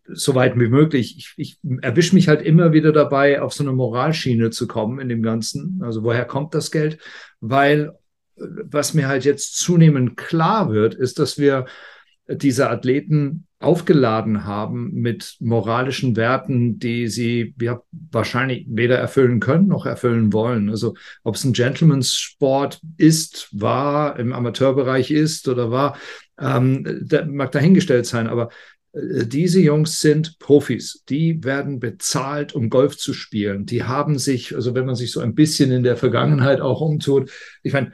so 0.07 0.35
weit 0.35 0.59
wie 0.59 0.67
möglich. 0.67 1.15
Ich, 1.17 1.33
ich 1.37 1.59
erwische 1.81 2.15
mich 2.15 2.27
halt 2.27 2.41
immer 2.41 2.73
wieder 2.73 2.91
dabei, 2.91 3.41
auf 3.41 3.53
so 3.53 3.63
eine 3.63 3.71
Moralschiene 3.71 4.49
zu 4.49 4.67
kommen 4.67 4.99
in 4.99 5.07
dem 5.07 5.23
Ganzen. 5.23 5.81
Also 5.83 6.03
woher 6.03 6.25
kommt 6.25 6.53
das 6.53 6.69
Geld? 6.69 6.99
Weil 7.39 7.93
äh, 8.35 8.43
was 8.65 8.93
mir 8.93 9.07
halt 9.07 9.23
jetzt 9.23 9.57
zunehmend 9.57 10.17
klar 10.17 10.69
wird, 10.69 10.95
ist, 10.95 11.17
dass 11.17 11.37
wir 11.37 11.65
diese 12.27 12.69
Athleten 12.69 13.44
aufgeladen 13.59 14.45
haben 14.45 14.91
mit 14.93 15.37
moralischen 15.39 16.15
Werten, 16.15 16.77
die 16.77 17.07
sie 17.07 17.55
ja, 17.59 17.81
wahrscheinlich 18.11 18.65
weder 18.69 18.97
erfüllen 18.97 19.39
können 19.39 19.67
noch 19.67 19.85
erfüllen 19.85 20.33
wollen. 20.33 20.69
Also 20.69 20.95
ob 21.23 21.35
es 21.35 21.43
ein 21.45 21.53
Gentleman's-Sport 21.53 22.81
ist, 22.97 23.47
war, 23.51 24.19
im 24.19 24.33
Amateurbereich 24.33 25.09
ist 25.09 25.47
oder 25.47 25.71
war, 25.71 25.97
ähm, 26.39 27.05
da 27.07 27.25
mag 27.25 27.51
dahingestellt 27.53 28.05
sein. 28.05 28.27
Aber 28.27 28.49
äh, 28.91 29.25
diese 29.25 29.61
Jungs 29.61 29.99
sind 29.99 30.37
Profis. 30.39 31.03
Die 31.09 31.43
werden 31.43 31.79
bezahlt, 31.79 32.53
um 32.53 32.69
Golf 32.69 32.97
zu 32.97 33.13
spielen. 33.13 33.65
Die 33.65 33.83
haben 33.83 34.17
sich, 34.19 34.55
also 34.55 34.75
wenn 34.75 34.85
man 34.85 34.95
sich 34.95 35.11
so 35.11 35.21
ein 35.21 35.35
bisschen 35.35 35.71
in 35.71 35.83
der 35.83 35.97
Vergangenheit 35.97 36.61
auch 36.61 36.81
umtut, 36.81 37.31
ich 37.63 37.73
meine, 37.73 37.93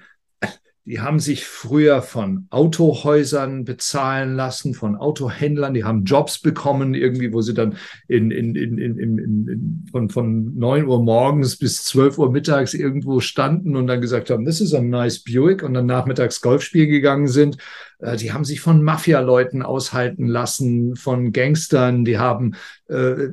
die 0.85 0.99
haben 0.99 1.19
sich 1.19 1.45
früher 1.45 2.01
von 2.01 2.47
Autohäusern 2.49 3.65
bezahlen 3.65 4.35
lassen, 4.35 4.73
von 4.73 4.95
Autohändlern. 4.95 5.75
Die 5.75 5.83
haben 5.83 6.05
Jobs 6.05 6.39
bekommen, 6.39 6.95
irgendwie, 6.95 7.31
wo 7.33 7.41
sie 7.41 7.53
dann 7.53 7.77
in, 8.07 8.31
in, 8.31 8.55
in, 8.55 8.77
in, 8.79 9.85
von, 9.91 10.09
von 10.09 10.57
9 10.57 10.87
Uhr 10.87 11.03
morgens 11.03 11.57
bis 11.57 11.83
12 11.83 12.17
Uhr 12.17 12.31
mittags 12.31 12.73
irgendwo 12.73 13.19
standen 13.19 13.75
und 13.75 13.85
dann 13.85 14.01
gesagt 14.01 14.31
haben, 14.31 14.43
this 14.43 14.59
is 14.59 14.73
a 14.73 14.81
nice 14.81 15.23
Buick 15.23 15.61
und 15.61 15.75
dann 15.75 15.85
nachmittags 15.85 16.41
Golf 16.41 16.63
spielen 16.63 16.89
gegangen 16.89 17.27
sind. 17.27 17.57
Äh, 18.01 18.17
die 18.17 18.33
haben 18.33 18.45
sich 18.45 18.61
von 18.61 18.83
Mafia-Leuten 18.83 19.61
aushalten 19.61 20.27
lassen, 20.27 20.95
von 20.95 21.31
Gangstern. 21.31 22.03
Die 22.05 22.17
haben 22.17 22.55
äh, 22.87 23.29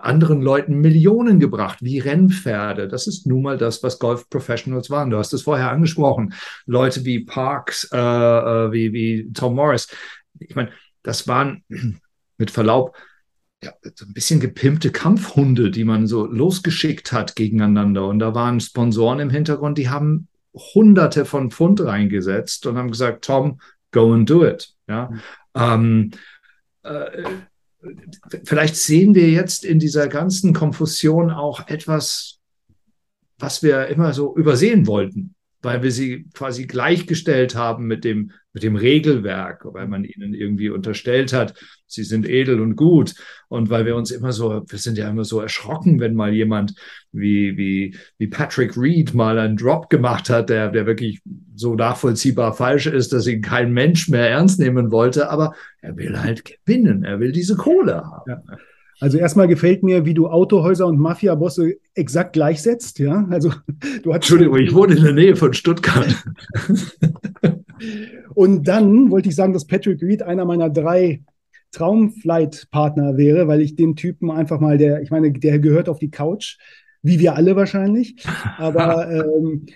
anderen 0.00 0.42
Leuten 0.42 0.80
Millionen 0.80 1.38
gebracht, 1.40 1.78
wie 1.82 1.98
Rennpferde. 1.98 2.88
Das 2.88 3.06
ist 3.06 3.26
nun 3.26 3.42
mal 3.42 3.58
das, 3.58 3.82
was 3.82 3.98
Golf 3.98 4.28
Professionals 4.28 4.90
waren. 4.90 5.10
Du 5.10 5.18
hast 5.18 5.32
es 5.32 5.42
vorher 5.42 5.70
angesprochen. 5.70 6.34
Leute 6.66 7.04
wie 7.04 7.24
Parks, 7.24 7.88
äh, 7.92 7.96
äh 7.98 8.72
wie, 8.72 8.92
wie 8.92 9.32
Tom 9.32 9.54
Morris. 9.54 9.88
Ich 10.38 10.54
meine, 10.56 10.70
das 11.02 11.28
waren 11.28 11.64
mit 12.38 12.50
Verlaub 12.50 12.96
ja, 13.62 13.72
so 13.94 14.04
ein 14.06 14.12
bisschen 14.12 14.40
gepimpte 14.40 14.90
Kampfhunde, 14.90 15.70
die 15.70 15.84
man 15.84 16.08
so 16.08 16.26
losgeschickt 16.26 17.12
hat 17.12 17.36
gegeneinander. 17.36 18.08
Und 18.08 18.18
da 18.18 18.34
waren 18.34 18.58
Sponsoren 18.58 19.20
im 19.20 19.30
Hintergrund, 19.30 19.78
die 19.78 19.88
haben 19.88 20.26
Hunderte 20.52 21.24
von 21.24 21.50
Pfund 21.50 21.80
reingesetzt 21.80 22.66
und 22.66 22.76
haben 22.76 22.90
gesagt, 22.90 23.24
Tom, 23.24 23.60
go 23.92 24.12
and 24.12 24.28
do 24.28 24.44
it. 24.44 24.74
Ja. 24.88 25.10
Mhm. 25.10 25.20
Ähm, 25.54 26.10
äh, 26.82 27.24
vielleicht 28.44 28.76
sehen 28.76 29.14
wir 29.14 29.30
jetzt 29.30 29.64
in 29.64 29.78
dieser 29.78 30.08
ganzen 30.08 30.52
Konfusion 30.52 31.30
auch 31.30 31.68
etwas, 31.68 32.40
was 33.38 33.62
wir 33.62 33.86
immer 33.88 34.12
so 34.12 34.36
übersehen 34.36 34.86
wollten 34.86 35.34
weil 35.62 35.82
wir 35.82 35.92
sie 35.92 36.26
quasi 36.34 36.66
gleichgestellt 36.66 37.54
haben 37.54 37.86
mit 37.86 38.04
dem, 38.04 38.32
mit 38.52 38.62
dem 38.62 38.76
Regelwerk, 38.76 39.64
weil 39.64 39.88
man 39.88 40.04
ihnen 40.04 40.34
irgendwie 40.34 40.68
unterstellt 40.68 41.32
hat, 41.32 41.54
sie 41.86 42.04
sind 42.04 42.28
edel 42.28 42.60
und 42.60 42.76
gut. 42.76 43.14
Und 43.48 43.70
weil 43.70 43.86
wir 43.86 43.96
uns 43.96 44.10
immer 44.10 44.32
so, 44.32 44.62
wir 44.68 44.78
sind 44.78 44.98
ja 44.98 45.08
immer 45.08 45.24
so 45.24 45.40
erschrocken, 45.40 46.00
wenn 46.00 46.14
mal 46.14 46.34
jemand 46.34 46.74
wie, 47.12 47.56
wie, 47.56 47.96
wie 48.18 48.26
Patrick 48.26 48.76
Reed 48.76 49.14
mal 49.14 49.38
einen 49.38 49.56
Drop 49.56 49.88
gemacht 49.88 50.28
hat, 50.28 50.50
der, 50.50 50.68
der 50.68 50.86
wirklich 50.86 51.20
so 51.54 51.74
nachvollziehbar 51.74 52.54
falsch 52.54 52.86
ist, 52.86 53.12
dass 53.12 53.26
ihn 53.26 53.42
kein 53.42 53.72
Mensch 53.72 54.08
mehr 54.08 54.28
ernst 54.28 54.60
nehmen 54.60 54.90
wollte. 54.90 55.30
Aber 55.30 55.54
er 55.80 55.96
will 55.96 56.20
halt 56.20 56.44
gewinnen. 56.44 57.04
Er 57.04 57.20
will 57.20 57.32
diese 57.32 57.56
Kohle 57.56 58.04
haben. 58.04 58.30
Ja. 58.30 58.42
Also 59.00 59.18
erstmal 59.18 59.48
gefällt 59.48 59.82
mir, 59.82 60.04
wie 60.04 60.14
du 60.14 60.28
Autohäuser 60.28 60.86
und 60.86 60.96
Mafia-Bosse 60.96 61.74
exakt 61.94 62.34
gleichsetzt. 62.34 63.00
Ja, 63.00 63.26
also 63.30 63.52
du 64.02 64.10
hast 64.10 64.16
Entschuldigung, 64.16 64.58
ich 64.58 64.72
wohne 64.74 64.94
in 64.94 65.02
der 65.02 65.12
Nähe 65.12 65.34
von 65.34 65.52
Stuttgart. 65.54 66.24
und 68.34 68.68
dann 68.68 69.10
wollte 69.10 69.28
ich 69.28 69.36
sagen, 69.36 69.52
dass 69.52 69.66
Patrick 69.66 70.02
Reed 70.02 70.22
einer 70.22 70.44
meiner 70.44 70.70
drei 70.70 71.22
Traumflight-Partner 71.72 73.16
wäre, 73.16 73.48
weil 73.48 73.60
ich 73.60 73.76
den 73.76 73.96
Typen 73.96 74.30
einfach 74.30 74.60
mal, 74.60 74.78
der, 74.78 75.02
ich 75.02 75.10
meine, 75.10 75.32
der 75.32 75.58
gehört 75.58 75.88
auf 75.88 75.98
die 75.98 76.10
Couch, 76.10 76.58
wie 77.02 77.18
wir 77.18 77.34
alle 77.34 77.56
wahrscheinlich. 77.56 78.16
Aber 78.58 79.10
ähm, 79.10 79.66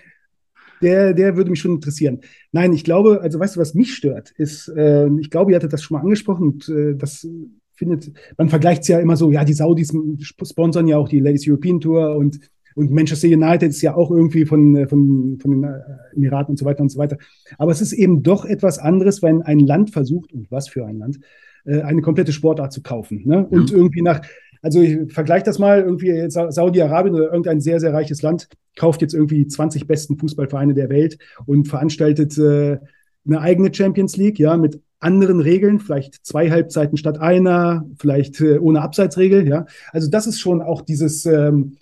der, 0.81 1.13
der 1.13 1.35
würde 1.35 1.49
mich 1.49 1.59
schon 1.59 1.75
interessieren. 1.75 2.21
Nein, 2.51 2.73
ich 2.73 2.83
glaube, 2.83 3.21
also 3.21 3.39
weißt 3.39 3.55
du, 3.55 3.59
was 3.59 3.73
mich 3.73 3.95
stört, 3.95 4.31
ist, 4.31 4.67
äh, 4.69 5.09
ich 5.19 5.29
glaube, 5.29 5.51
ihr 5.51 5.55
hattet 5.55 5.73
das 5.73 5.81
schon 5.81 5.95
mal 5.95 6.03
angesprochen, 6.03 6.49
und, 6.49 6.69
äh, 6.69 6.95
das 6.95 7.27
findet, 7.73 8.11
man 8.37 8.49
vergleicht 8.49 8.83
es 8.83 8.87
ja 8.87 8.99
immer 8.99 9.17
so, 9.17 9.31
ja, 9.31 9.43
die 9.43 9.53
Saudis 9.53 9.93
sponsern 10.19 10.87
ja 10.87 10.97
auch 10.97 11.09
die 11.09 11.19
Ladies 11.19 11.47
European 11.47 11.79
Tour 11.79 12.15
und, 12.15 12.39
und 12.77 12.91
Manchester 12.91 13.27
United 13.27 13.71
ist 13.71 13.81
ja 13.81 13.95
auch 13.95 14.11
irgendwie 14.11 14.45
von, 14.45 14.75
äh, 14.75 14.87
von, 14.87 15.39
von 15.41 15.51
den 15.51 15.63
äh, 15.63 15.79
Emiraten 16.15 16.51
und 16.51 16.57
so 16.57 16.65
weiter 16.65 16.81
und 16.81 16.89
so 16.89 16.99
weiter. 16.99 17.17
Aber 17.57 17.71
es 17.71 17.81
ist 17.81 17.91
eben 17.91 18.21
doch 18.21 18.45
etwas 18.45 18.77
anderes, 18.77 19.23
wenn 19.23 19.41
ein 19.41 19.59
Land 19.59 19.89
versucht, 19.89 20.31
und 20.31 20.51
was 20.51 20.69
für 20.69 20.85
ein 20.85 20.99
Land, 20.99 21.19
äh, 21.65 21.81
eine 21.81 22.03
komplette 22.03 22.31
Sportart 22.31 22.71
zu 22.71 22.83
kaufen. 22.83 23.23
Ne? 23.25 23.47
Und 23.47 23.71
mhm. 23.71 23.77
irgendwie 23.77 24.03
nach, 24.03 24.21
also 24.61 24.79
ich 24.79 25.11
vergleiche 25.11 25.45
das 25.45 25.57
mal, 25.57 25.81
irgendwie 25.81 26.09
jetzt 26.09 26.35
Saudi-Arabien 26.35 27.15
oder 27.15 27.25
irgendein 27.25 27.61
sehr, 27.61 27.79
sehr 27.79 27.93
reiches 27.93 28.21
Land 28.21 28.47
kauft 28.75 29.01
jetzt 29.01 29.15
irgendwie 29.15 29.39
die 29.39 29.47
20 29.47 29.87
besten 29.87 30.19
Fußballvereine 30.19 30.75
der 30.75 30.89
Welt 30.89 31.17
und 31.47 31.67
veranstaltet 31.67 32.37
äh, 32.37 32.77
eine 33.25 33.41
eigene 33.41 33.73
Champions 33.73 34.17
League, 34.17 34.37
ja, 34.37 34.55
mit 34.55 34.79
anderen 34.99 35.39
Regeln, 35.39 35.79
vielleicht 35.79 36.25
zwei 36.25 36.51
Halbzeiten 36.51 36.97
statt 36.97 37.19
einer, 37.19 37.85
vielleicht 37.99 38.39
äh, 38.39 38.59
ohne 38.59 38.81
Abseitsregel, 38.81 39.47
ja. 39.47 39.65
Also 39.91 40.09
das 40.09 40.27
ist 40.27 40.39
schon 40.39 40.61
auch 40.61 40.81
dieses, 40.81 41.25
ähm, 41.25 41.77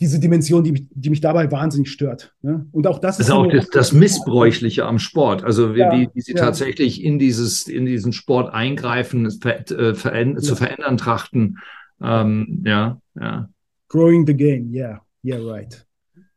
diese 0.00 0.20
Dimension, 0.20 0.62
die, 0.62 0.86
die 0.90 1.10
mich 1.10 1.20
dabei 1.20 1.50
wahnsinnig 1.50 1.90
stört. 1.90 2.34
Ne? 2.42 2.66
Und 2.70 2.86
auch 2.86 2.98
das, 2.98 3.16
das 3.18 3.26
ist, 3.26 3.32
auch 3.32 3.46
das, 3.50 3.68
das, 3.70 3.92
Missbräuchliche 3.92 4.84
am 4.84 4.98
Sport. 4.98 5.42
Also 5.42 5.74
wie, 5.74 5.80
ja, 5.80 5.92
wie, 5.92 6.08
wie 6.14 6.20
sie 6.20 6.34
ja. 6.34 6.38
tatsächlich 6.38 7.02
in 7.02 7.18
dieses, 7.18 7.66
in 7.66 7.84
diesen 7.84 8.12
Sport 8.12 8.52
eingreifen, 8.52 9.30
ver, 9.30 9.68
äh, 9.70 9.94
veränd 9.94 10.36
ja. 10.36 10.42
zu 10.42 10.54
verändern 10.54 10.96
trachten. 10.96 11.58
Ähm, 12.00 12.62
ja, 12.64 13.00
ja. 13.20 13.48
Growing 13.88 14.26
the 14.26 14.34
game, 14.34 14.72
yeah, 14.72 15.00
yeah, 15.24 15.38
right. 15.38 15.84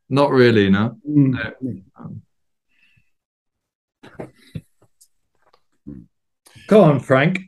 Not 0.07 0.31
really, 0.31 0.69
ne? 0.69 0.97
Mm, 1.03 1.37
nee. 1.61 1.83
Go 6.67 6.83
on, 6.83 6.99
Frank. 6.99 7.47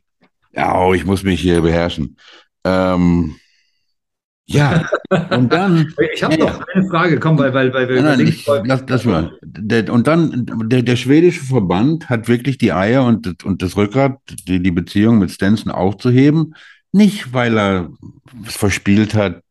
Ja, 0.52 0.80
oh, 0.80 0.94
ich 0.94 1.06
muss 1.06 1.24
mich 1.24 1.42
hier 1.42 1.62
beherrschen. 1.62 2.18
Ähm, 2.64 3.36
ja, 4.46 4.90
und 5.30 5.52
dann. 5.52 5.94
Ich 6.14 6.24
habe 6.24 6.36
ja, 6.36 6.46
noch 6.46 6.68
eine 6.68 6.88
Frage, 6.90 7.20
komm, 7.20 7.38
weil, 7.38 7.54
weil, 7.54 7.74
weil 7.74 7.88
wir. 7.88 8.02
Nein, 8.02 8.18
nein, 8.18 8.28
ich, 8.28 8.46
lass, 8.46 8.84
lass 8.88 9.06
mal. 9.06 9.32
Der, 9.42 9.92
und 9.92 10.08
dann, 10.08 10.46
der, 10.66 10.84
der 10.84 10.96
schwedische 10.96 11.44
Verband 11.44 12.10
hat 12.10 12.28
wirklich 12.28 12.58
die 12.58 12.74
Eier 12.74 13.06
und, 13.06 13.44
und 13.44 13.62
das 13.62 13.78
Rückgrat, 13.78 14.20
die, 14.48 14.62
die 14.62 14.72
Beziehung 14.72 15.20
mit 15.20 15.32
Stenson 15.32 15.72
aufzuheben. 15.72 16.56
Nicht, 16.96 17.34
weil 17.34 17.58
er 17.58 17.90
es 18.46 18.56
verspielt 18.56 19.16
hat, 19.16 19.42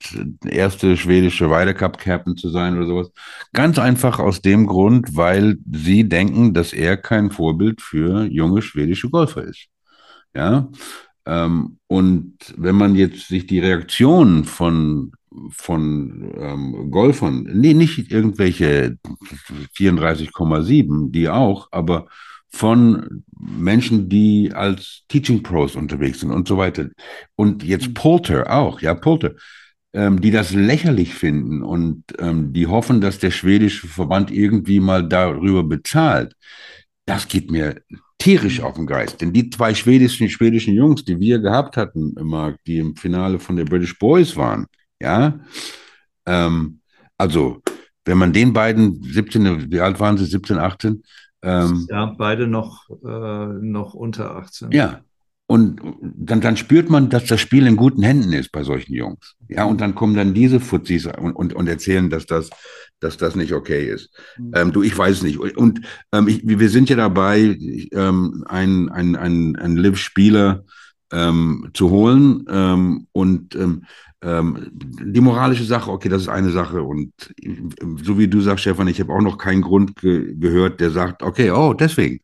erste 0.46 0.96
schwedische 0.96 1.46
Ryder 1.46 1.74
Cup 1.74 1.98
Captain 1.98 2.36
zu 2.36 2.50
sein 2.50 2.76
oder 2.76 2.86
sowas. 2.86 3.10
Ganz 3.52 3.80
einfach 3.80 4.20
aus 4.20 4.42
dem 4.42 4.66
Grund, 4.66 5.16
weil 5.16 5.56
sie 5.68 6.08
denken, 6.08 6.54
dass 6.54 6.72
er 6.72 6.96
kein 6.96 7.32
Vorbild 7.32 7.80
für 7.82 8.26
junge 8.26 8.62
schwedische 8.62 9.10
Golfer 9.10 9.42
ist. 9.42 9.66
Ja. 10.36 10.68
Ähm, 11.26 11.78
und 11.86 12.36
wenn 12.56 12.74
man 12.74 12.94
jetzt 12.94 13.28
sich 13.28 13.46
die 13.46 13.60
Reaktionen 13.60 14.44
von 14.44 15.12
von 15.50 16.32
ähm, 16.36 16.90
Golfern, 16.90 17.48
nee, 17.52 17.74
nicht 17.74 18.10
irgendwelche 18.10 18.98
34,7, 19.76 21.10
die 21.10 21.28
auch, 21.28 21.68
aber 21.70 22.06
von 22.50 23.24
Menschen, 23.38 24.08
die 24.08 24.52
als 24.52 25.04
Teaching 25.08 25.42
Pros 25.42 25.74
unterwegs 25.74 26.20
sind 26.20 26.30
und 26.32 26.46
so 26.46 26.58
weiter. 26.58 26.88
Und 27.34 27.64
jetzt 27.64 27.88
mhm. 27.88 27.94
Polter 27.94 28.50
auch, 28.52 28.80
ja, 28.80 28.94
Polter, 28.94 29.32
ähm, 29.94 30.20
die 30.20 30.30
das 30.30 30.52
lächerlich 30.52 31.14
finden 31.14 31.62
und 31.62 32.04
ähm, 32.18 32.52
die 32.52 32.66
hoffen, 32.66 33.00
dass 33.00 33.18
der 33.18 33.30
schwedische 33.30 33.88
Verband 33.88 34.30
irgendwie 34.30 34.80
mal 34.80 35.06
darüber 35.06 35.64
bezahlt. 35.64 36.34
Das 37.06 37.26
geht 37.26 37.50
mir 37.50 37.82
tierisch 38.22 38.60
mhm. 38.60 38.64
auf 38.64 38.74
den 38.74 38.86
Geist. 38.86 39.20
Denn 39.20 39.32
die 39.32 39.50
zwei 39.50 39.74
schwedischen, 39.74 40.28
schwedischen 40.28 40.74
Jungs, 40.74 41.04
die 41.04 41.18
wir 41.18 41.38
gehabt 41.38 41.76
hatten, 41.76 42.14
immer, 42.18 42.54
die 42.66 42.78
im 42.78 42.96
Finale 42.96 43.38
von 43.38 43.56
der 43.56 43.64
British 43.64 43.98
Boys 43.98 44.36
waren, 44.36 44.66
ja, 45.00 45.40
ähm, 46.26 46.80
also 47.18 47.60
wenn 48.04 48.18
man 48.18 48.32
den 48.32 48.52
beiden 48.52 49.02
17, 49.02 49.70
wie 49.70 49.80
alt 49.80 50.00
waren 50.00 50.16
sie, 50.16 50.24
17, 50.24 50.58
18, 50.58 51.02
ähm, 51.44 51.86
ja, 51.90 52.06
beide 52.06 52.46
noch, 52.46 52.88
äh, 53.04 53.46
noch 53.60 53.94
unter 53.94 54.36
18. 54.36 54.70
Ja. 54.70 55.00
Und 55.46 55.80
dann, 56.00 56.40
dann 56.40 56.56
spürt 56.56 56.88
man, 56.88 57.10
dass 57.10 57.26
das 57.26 57.40
Spiel 57.40 57.66
in 57.66 57.76
guten 57.76 58.02
Händen 58.02 58.32
ist 58.32 58.52
bei 58.52 58.62
solchen 58.62 58.94
Jungs. 58.94 59.34
Ja, 59.48 59.64
und 59.64 59.80
dann 59.80 59.94
kommen 59.94 60.14
dann 60.14 60.34
diese 60.34 60.60
Fuzis 60.60 61.06
und, 61.06 61.32
und, 61.32 61.52
und 61.52 61.68
erzählen, 61.68 62.08
dass 62.08 62.26
das, 62.26 62.48
dass 63.02 63.16
das 63.16 63.34
nicht 63.34 63.52
okay 63.52 63.88
ist. 63.88 64.10
Mhm. 64.38 64.52
Ähm, 64.54 64.72
du, 64.72 64.82
ich 64.82 64.96
weiß 64.96 65.22
nicht. 65.22 65.38
Und 65.38 65.80
ähm, 66.12 66.28
ich, 66.28 66.40
wir 66.44 66.68
sind 66.68 66.88
ja 66.88 66.96
dabei, 66.96 67.58
ähm, 67.92 68.44
ein, 68.48 68.88
ein, 68.90 69.16
ein, 69.16 69.56
ein 69.56 69.76
Live-Spieler 69.76 70.64
ähm, 71.12 71.70
zu 71.74 71.90
holen. 71.90 72.44
Ähm, 72.48 73.06
und 73.12 73.54
ähm, 73.54 73.84
ähm, 74.22 74.70
die 74.72 75.20
moralische 75.20 75.64
Sache, 75.64 75.90
okay, 75.90 76.08
das 76.08 76.22
ist 76.22 76.28
eine 76.28 76.50
Sache. 76.50 76.82
Und 76.82 77.12
so 78.02 78.18
wie 78.18 78.28
du 78.28 78.40
sagst, 78.40 78.62
Stefan, 78.62 78.88
ich 78.88 79.00
habe 79.00 79.12
auch 79.12 79.20
noch 79.20 79.38
keinen 79.38 79.62
Grund 79.62 79.96
ge 79.96 80.34
gehört, 80.36 80.80
der 80.80 80.90
sagt, 80.90 81.22
okay, 81.22 81.50
oh, 81.50 81.74
deswegen. 81.74 82.20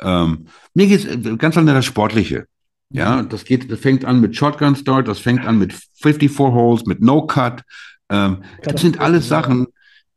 Ähm, 0.00 0.46
mir 0.74 0.86
geht 0.86 1.04
es 1.04 1.38
ganz 1.38 1.56
an 1.56 1.66
das 1.66 1.84
Sportliche. 1.84 2.46
Ja, 2.90 3.22
das 3.22 3.44
geht, 3.44 3.70
das 3.70 3.80
fängt 3.80 4.04
an 4.04 4.20
mit 4.20 4.36
Shotgun 4.36 4.76
Start, 4.76 5.08
das 5.08 5.18
fängt 5.18 5.46
an 5.46 5.58
mit 5.58 5.72
54 5.72 6.38
Holes, 6.38 6.84
mit 6.84 7.00
No 7.00 7.26
Cut. 7.26 7.62
Ähm, 8.10 8.42
das 8.62 8.82
sind 8.82 9.00
alles 9.00 9.28
Sachen, 9.28 9.66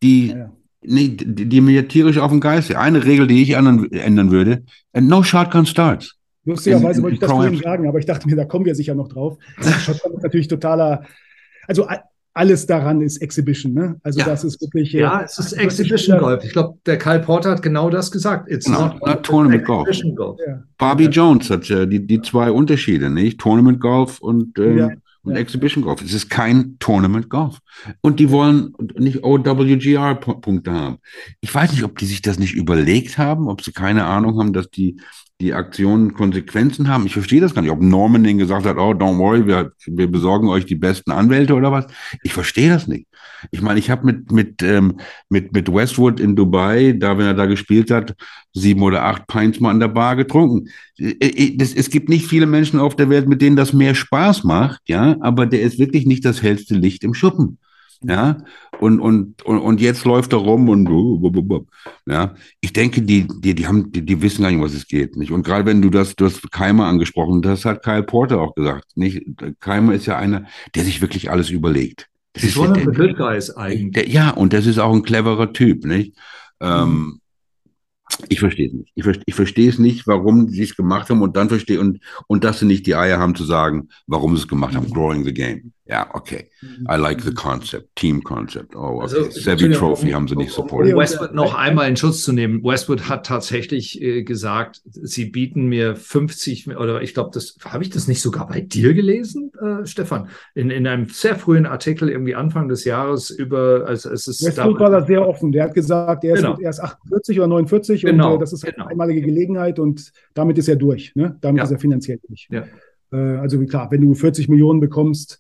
die, 0.04 0.28
ja, 0.30 0.38
ja. 0.38 0.52
Nee, 0.88 1.10
die, 1.10 1.50
die, 1.50 1.62
mir 1.62 1.88
tierisch 1.88 2.20
auf 2.20 2.30
den 2.30 2.40
Geist 2.40 2.68
sind. 2.68 2.78
Eine 2.78 3.04
Regel, 3.06 3.26
die 3.26 3.42
ich 3.42 3.52
ändern 3.52 4.32
würde, 4.32 4.64
no 4.94 5.24
Shotgun 5.24 5.66
Starts. 5.66 6.16
Lustigerweise 6.44 7.02
wollte 7.02 7.16
ich 7.16 7.20
das 7.20 7.32
vorhin 7.32 7.58
sagen, 7.58 7.88
aber 7.88 7.98
ich 7.98 8.06
dachte 8.06 8.28
mir, 8.28 8.36
da 8.36 8.46
kommen 8.46 8.66
wir 8.66 8.76
sicher 8.76 8.94
noch 8.94 9.08
drauf. 9.08 9.40
Shotgun 9.60 10.14
ist 10.14 10.24
natürlich 10.24 10.48
totaler 10.48 11.04
also 11.68 11.88
alles 12.34 12.66
daran 12.66 13.02
ist 13.02 13.22
Exhibition, 13.22 13.74
ne? 13.74 13.96
Also 14.04 14.20
ja. 14.20 14.26
das 14.26 14.44
ist 14.44 14.62
wirklich. 14.62 14.92
Ja, 14.92 15.22
äh, 15.22 15.26
es 15.26 15.40
ist 15.40 15.54
Exhibition 15.54 16.20
Golf. 16.20 16.44
Ich 16.44 16.52
glaube, 16.52 16.78
der 16.86 16.98
Kyle 16.98 17.22
Porter 17.22 17.52
hat 17.52 17.62
genau 17.62 17.90
das 17.90 18.12
gesagt. 18.12 18.52
It's 18.52 18.68
no, 18.68 18.88
not, 18.88 19.06
not 19.06 19.24
Tournament 19.24 19.64
Golf. 19.64 19.88
Golf. 20.16 20.38
Ja. 20.46 20.64
Bobby 20.78 21.06
ja. 21.06 21.10
Jones 21.10 21.50
hat 21.50 21.68
ja 21.70 21.86
die, 21.86 22.06
die 22.06 22.22
zwei 22.22 22.52
Unterschiede, 22.52 23.10
nicht? 23.10 23.40
Tournament 23.40 23.80
Golf 23.80 24.20
und, 24.20 24.60
ähm, 24.60 25.02
und 25.26 25.36
Exhibition 25.36 25.84
Golf. 25.84 26.02
Es 26.02 26.14
ist 26.14 26.30
kein 26.30 26.78
Tournament 26.80 27.30
Golf. 27.30 27.60
Und 28.02 28.20
die 28.20 28.30
wollen 28.30 28.74
nicht 28.98 29.24
OWGR-Punkte 29.24 30.72
haben. 30.72 30.98
Ich 31.42 31.54
weiß 31.54 31.72
nicht, 31.72 31.84
ob 31.84 31.98
die 31.98 32.06
sich 32.06 32.22
das 32.22 32.40
nicht 32.40 32.54
überlegt 32.54 33.18
haben, 33.18 33.48
ob 33.48 33.62
sie 33.62 33.72
keine 33.72 34.06
Ahnung 34.06 34.40
haben, 34.40 34.54
dass 34.54 34.70
die 34.70 34.98
die 35.42 35.54
Aktionen 35.54 36.14
Konsequenzen 36.14 36.88
haben. 36.88 37.06
Ich 37.06 37.14
verstehe 37.14 37.42
das 37.42 37.54
gar 37.54 37.62
nicht. 37.62 37.72
Ob 37.72 37.82
Norman 37.82 38.24
den 38.24 38.38
gesagt 38.38 38.66
hat, 38.66 38.78
oh, 38.78 38.92
don't 38.92 39.18
worry, 39.18 39.46
wir, 39.46 39.74
wir 39.86 40.10
besorgen 40.10 40.48
euch 40.48 40.66
die 40.66 40.76
besten 40.76 41.12
Anwälte 41.12 41.56
oder 41.56 41.72
was. 41.72 41.88
Ich 42.24 42.34
verstehe 42.34 42.70
das 42.70 42.88
nicht. 42.88 43.08
Ich 43.52 43.62
meine, 43.62 43.80
ich 43.80 43.90
habe 43.90 44.06
mit, 44.06 44.32
mit, 44.32 44.64
ähm, 44.64 44.98
mit, 45.30 45.52
mit 45.52 45.72
Westwood 45.72 46.22
in 46.22 46.38
Dubai, 46.38 46.94
da, 46.98 47.18
wenn 47.18 47.26
er 47.26 47.34
da 47.34 47.48
gespielt 47.48 47.92
hat, 47.92 48.16
sieben 48.54 48.82
oder 48.82 49.04
acht 49.04 49.28
Pints 49.28 49.60
mal 49.60 49.72
an 49.72 49.82
der 49.82 49.90
Bar 49.90 50.16
getrunken. 50.16 50.70
Äh, 50.98 51.12
äh, 51.20 51.58
das, 51.58 51.74
es 51.74 51.90
gibt 51.90 52.08
nicht 52.08 52.28
viele 52.28 52.46
Menschen 52.46 52.80
auf 52.80 52.96
der 52.96 53.10
Welt, 53.10 53.28
mit 53.28 53.42
denen 53.42 53.58
das 53.58 53.74
mehr 53.74 53.94
Spaß 53.94 54.46
macht, 54.46 54.82
ja, 54.88 55.18
aber 55.20 55.46
der 55.46 55.62
ist 55.62 55.80
wirklich 55.80 56.06
nicht 56.06 56.24
das 56.24 56.42
hellste 56.42 56.76
Licht 56.76 57.04
im 57.04 57.14
Schuppen. 57.14 57.58
Ja, 58.08 58.38
und, 58.80 59.00
und, 59.00 59.42
und, 59.44 59.58
und 59.58 59.82
jetzt 59.82 60.06
läuft 60.06 60.32
er 60.34 60.40
rum 60.40 60.70
und 60.70 60.88
ja, 62.06 62.36
ich 62.62 62.72
denke, 62.72 63.02
die, 63.02 63.28
die, 63.28 63.56
die 63.56 63.66
haben, 63.66 63.92
die, 63.92 64.06
die 64.06 64.22
wissen 64.22 64.44
gar 64.44 64.52
nicht, 64.52 64.62
was 64.62 64.76
es 64.76 64.88
geht, 64.88 65.16
nicht? 65.16 65.32
Und 65.32 65.44
gerade 65.44 65.66
wenn 65.66 65.82
du 65.82 65.90
das, 65.90 66.16
du 66.16 66.26
hast 66.26 66.52
Keimer 66.52 66.86
angesprochen, 66.86 67.42
das 67.42 67.66
hat 67.66 67.84
Kyle 67.84 68.04
Porter 68.04 68.40
auch 68.40 68.54
gesagt, 68.54 68.96
nicht? 68.96 69.24
Keimer 69.60 69.94
ist 69.94 70.06
ja 70.06 70.18
einer, 70.18 70.46
der 70.76 70.84
sich 70.84 71.02
wirklich 71.02 71.32
alles 71.32 71.50
überlegt. 71.50 72.08
Das 72.34 72.44
ist 72.44 72.54
schon 72.54 72.74
ein 72.74 72.94
Good 72.94 73.18
Guys 73.18 73.50
eigentlich. 73.56 73.94
Der, 73.94 74.10
ja, 74.10 74.30
und 74.32 74.54
das 74.54 74.68
ist 74.68 74.78
auch 74.78 74.94
ein 74.94 75.04
cleverer 75.04 75.52
Typ, 75.52 75.86
nicht? 75.86 76.16
Ähm, 76.60 77.22
ich 78.30 78.40
verstehe 78.40 78.68
es 78.68 78.74
nicht. 78.74 78.92
Ich, 78.94 79.04
verstehe, 79.04 79.24
ich 79.26 79.36
verstehe 79.36 79.70
es 79.70 79.80
nicht, 79.80 80.06
warum 80.06 80.50
sie 80.50 80.64
es 80.64 80.76
gemacht 80.76 81.10
haben 81.10 81.22
und 81.22 81.36
dann 81.36 81.50
verstehe 81.50 81.80
und, 81.80 82.00
und 82.28 82.44
dass 82.44 82.60
sie 82.60 82.66
nicht 82.66 82.86
die 82.86 82.96
Eier 82.96 83.20
haben 83.20 83.36
zu 83.36 83.46
sagen, 83.46 83.90
warum 84.06 84.36
sie 84.36 84.44
es 84.44 84.48
gemacht 84.48 84.76
haben. 84.76 84.92
Growing 84.92 85.24
the 85.24 85.34
game. 85.34 85.72
Ja, 85.88 86.10
okay. 86.14 86.50
I 86.90 86.96
like 86.96 87.22
the 87.22 87.32
concept, 87.32 87.96
Team 87.96 88.24
Concept. 88.24 88.76
Oh, 88.76 88.80
okay. 88.80 89.02
Also, 89.02 89.30
Savvy 89.30 89.72
Trophy 89.72 90.12
haben 90.12 90.28
sie 90.28 90.36
nicht 90.36 90.52
supported. 90.52 90.94
Um 90.94 91.00
Westwood 91.00 91.36
noch 91.36 91.54
einmal 91.54 91.88
in 91.88 91.96
Schutz 91.96 92.24
zu 92.24 92.34
nehmen. 92.34 92.64
Westwood 92.64 93.08
hat 93.08 93.28
tatsächlich 93.28 94.02
äh, 94.02 94.24
gesagt, 94.24 94.82
sie 94.86 95.26
bieten 95.26 95.68
mir 95.68 95.96
50 95.96 96.76
oder 96.76 97.04
ich 97.04 97.14
glaube, 97.14 97.30
das 97.34 97.58
habe 97.64 97.84
ich 97.84 97.92
das 97.92 98.08
nicht 98.08 98.22
sogar 98.22 98.48
bei 98.48 98.62
dir 98.62 98.96
gelesen, 98.96 99.52
äh, 99.62 99.86
Stefan, 99.86 100.30
in, 100.56 100.72
in 100.72 100.88
einem 100.88 101.08
sehr 101.08 101.36
frühen 101.36 101.68
Artikel 101.68 102.10
irgendwie 102.10 102.34
Anfang 102.34 102.68
des 102.68 102.84
Jahres 102.84 103.30
über, 103.30 103.86
als, 103.86 104.06
es 104.06 104.28
Westwood 104.28 104.80
war 104.80 104.90
da 104.90 105.06
sehr 105.06 105.28
offen. 105.28 105.52
Der 105.52 105.66
hat 105.66 105.76
gesagt, 105.76 106.24
er 106.24 106.34
ist 106.34 106.42
genau. 106.42 106.58
erst 106.60 106.82
48 106.82 107.38
oder 107.38 107.48
49 107.48 108.02
genau. 108.02 108.32
und 108.32 108.38
äh, 108.38 108.40
das 108.40 108.54
ist 108.54 108.66
genau. 108.66 108.86
eine 108.86 108.92
einmalige 108.92 109.22
Gelegenheit 109.22 109.78
und 109.78 110.12
damit 110.34 110.58
ist 110.58 110.68
er 110.68 110.78
durch. 110.78 111.14
Ne? 111.14 111.38
Damit 111.42 111.60
ja. 111.60 111.64
ist 111.66 111.72
er 111.72 111.78
finanziell 111.78 112.20
durch. 112.28 112.48
Ja. 112.50 112.64
Äh, 113.12 113.38
also 113.38 113.64
klar, 113.66 113.92
wenn 113.92 114.02
du 114.02 114.16
40 114.16 114.50
Millionen 114.50 114.80
bekommst, 114.80 115.40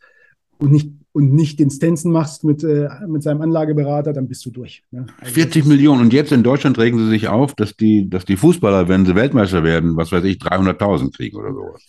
und 0.58 0.72
nicht, 0.72 0.92
und 1.12 1.34
nicht 1.34 1.60
den 1.60 1.70
Stenson 1.70 2.12
machst 2.12 2.44
mit, 2.44 2.64
äh, 2.64 2.90
mit 3.08 3.24
seinem 3.24 3.42
Anlageberater, 3.42 4.14
dann 4.14 4.28
bist 4.28 4.46
du 4.46 4.52
durch. 4.52 4.84
Ne? 4.92 5.06
40 5.24 5.64
also 5.64 5.74
Millionen. 5.74 6.02
Und 6.02 6.14
jetzt 6.14 6.32
in 6.32 6.44
Deutschland 6.44 6.78
regen 6.78 6.98
sie 6.98 7.10
sich 7.10 7.28
auf, 7.28 7.54
dass 7.56 7.76
die, 7.76 8.10
dass 8.10 8.26
die 8.26 8.38
Fußballer, 8.38 8.88
wenn 8.88 9.06
sie 9.06 9.16
Weltmeister 9.16 9.64
werden, 9.64 9.96
was 9.96 10.12
weiß 10.12 10.24
ich, 10.26 10.38
300.000 10.38 11.16
kriegen 11.16 11.38
oder 11.38 11.54
sowas. 11.54 11.84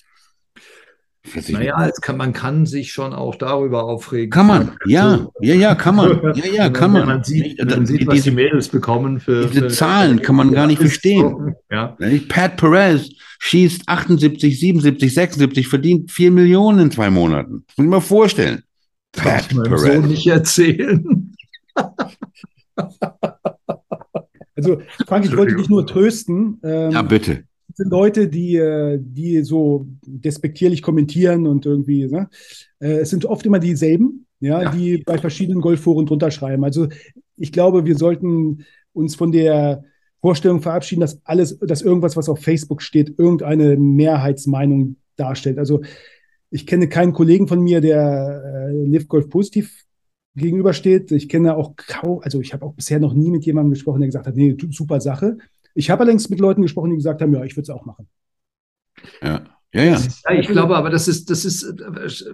Naja, 1.48 1.90
kann, 2.00 2.16
man 2.16 2.32
kann 2.32 2.66
sich 2.66 2.92
schon 2.92 3.12
auch 3.12 3.34
darüber 3.34 3.84
aufregen. 3.84 4.30
Kann 4.30 4.46
man, 4.46 4.78
ja, 4.86 5.26
ja, 5.40 5.54
ja, 5.54 5.74
kann 5.74 5.96
man. 5.96 6.06
Ja, 6.36 6.46
ja, 6.52 6.68
kann 6.70 6.92
man. 6.92 7.06
man 7.06 7.24
sieht, 7.24 7.58
man 7.64 7.86
sieht 7.86 8.06
was 8.06 8.14
diese, 8.14 8.30
die 8.30 8.36
Mädels 8.36 8.68
bekommen 8.68 9.20
für. 9.20 9.46
Diese 9.46 9.62
für, 9.62 9.68
Zahlen 9.68 10.22
kann 10.22 10.36
man 10.36 10.52
gar 10.52 10.66
nicht 10.66 10.78
verstehen. 10.80 11.54
Ja. 11.70 11.96
Pat 12.28 12.56
Perez 12.56 13.10
schießt 13.38 13.82
78, 13.86 14.58
77, 14.58 15.12
76, 15.14 15.68
verdient 15.68 16.10
4 16.10 16.30
Millionen 16.30 16.78
in 16.80 16.90
zwei 16.90 17.10
Monaten. 17.10 17.64
Das 17.66 17.76
muss 17.76 17.84
ich 17.84 17.90
mir 17.90 18.00
vorstellen. 18.00 18.62
Pat 19.12 19.48
Perez. 19.48 19.82
so 19.82 20.00
nicht 20.00 20.26
erzählen. 20.26 21.32
also, 24.56 24.82
Frank, 25.06 25.24
ich 25.24 25.36
wollte 25.36 25.56
dich 25.56 25.68
nur 25.68 25.86
trösten. 25.86 26.60
Ähm, 26.62 26.90
ja, 26.90 27.02
bitte 27.02 27.44
sind 27.76 27.90
Leute, 27.90 28.28
die, 28.28 28.56
äh, 28.56 28.98
die 29.00 29.42
so 29.42 29.86
despektierlich 30.06 30.82
kommentieren 30.82 31.46
und 31.46 31.66
irgendwie, 31.66 32.06
ne? 32.06 32.28
Äh, 32.80 33.00
es 33.00 33.10
sind 33.10 33.26
oft 33.26 33.44
immer 33.44 33.58
dieselben, 33.58 34.26
ja, 34.40 34.62
ja. 34.62 34.70
die 34.70 34.98
bei 34.98 35.18
verschiedenen 35.18 35.60
Golfforen 35.60 36.06
drunter 36.06 36.30
schreiben. 36.30 36.64
Also 36.64 36.88
ich 37.36 37.52
glaube, 37.52 37.84
wir 37.84 37.96
sollten 37.96 38.64
uns 38.94 39.14
von 39.14 39.30
der 39.30 39.84
Vorstellung 40.22 40.62
verabschieden, 40.62 41.02
dass 41.02 41.20
alles, 41.24 41.58
dass 41.58 41.82
irgendwas, 41.82 42.16
was 42.16 42.30
auf 42.30 42.40
Facebook 42.40 42.80
steht, 42.80 43.18
irgendeine 43.18 43.76
Mehrheitsmeinung 43.76 44.96
darstellt. 45.16 45.58
Also 45.58 45.82
ich 46.50 46.66
kenne 46.66 46.88
keinen 46.88 47.12
Kollegen 47.12 47.46
von 47.46 47.60
mir, 47.60 47.82
der 47.82 48.70
äh, 48.70 48.86
Live 48.86 49.06
Golf 49.08 49.28
positiv 49.28 49.84
gegenübersteht. 50.34 51.12
Ich 51.12 51.28
kenne 51.28 51.56
auch 51.56 51.76
kaum, 51.76 52.20
also 52.22 52.40
ich 52.40 52.54
habe 52.54 52.64
auch 52.64 52.72
bisher 52.72 53.00
noch 53.00 53.12
nie 53.12 53.30
mit 53.30 53.44
jemandem 53.44 53.72
gesprochen, 53.72 54.00
der 54.00 54.08
gesagt 54.08 54.26
hat, 54.26 54.36
nee, 54.36 54.56
super 54.70 55.00
Sache. 55.00 55.36
Ich 55.76 55.90
habe 55.90 56.02
allerdings 56.02 56.28
mit 56.30 56.40
Leuten 56.40 56.62
gesprochen, 56.62 56.90
die 56.90 56.96
gesagt 56.96 57.20
haben, 57.22 57.34
ja, 57.34 57.44
ich 57.44 57.54
würde 57.56 57.62
es 57.62 57.70
auch 57.70 57.84
machen. 57.84 58.08
Ja. 59.22 59.44
Ja, 59.74 59.82
ja. 59.82 60.00
ja, 60.30 60.38
ich 60.38 60.48
glaube 60.48 60.74
aber, 60.74 60.88
das 60.88 61.06
ist, 61.06 61.28
das 61.28 61.44
ist, 61.44 61.74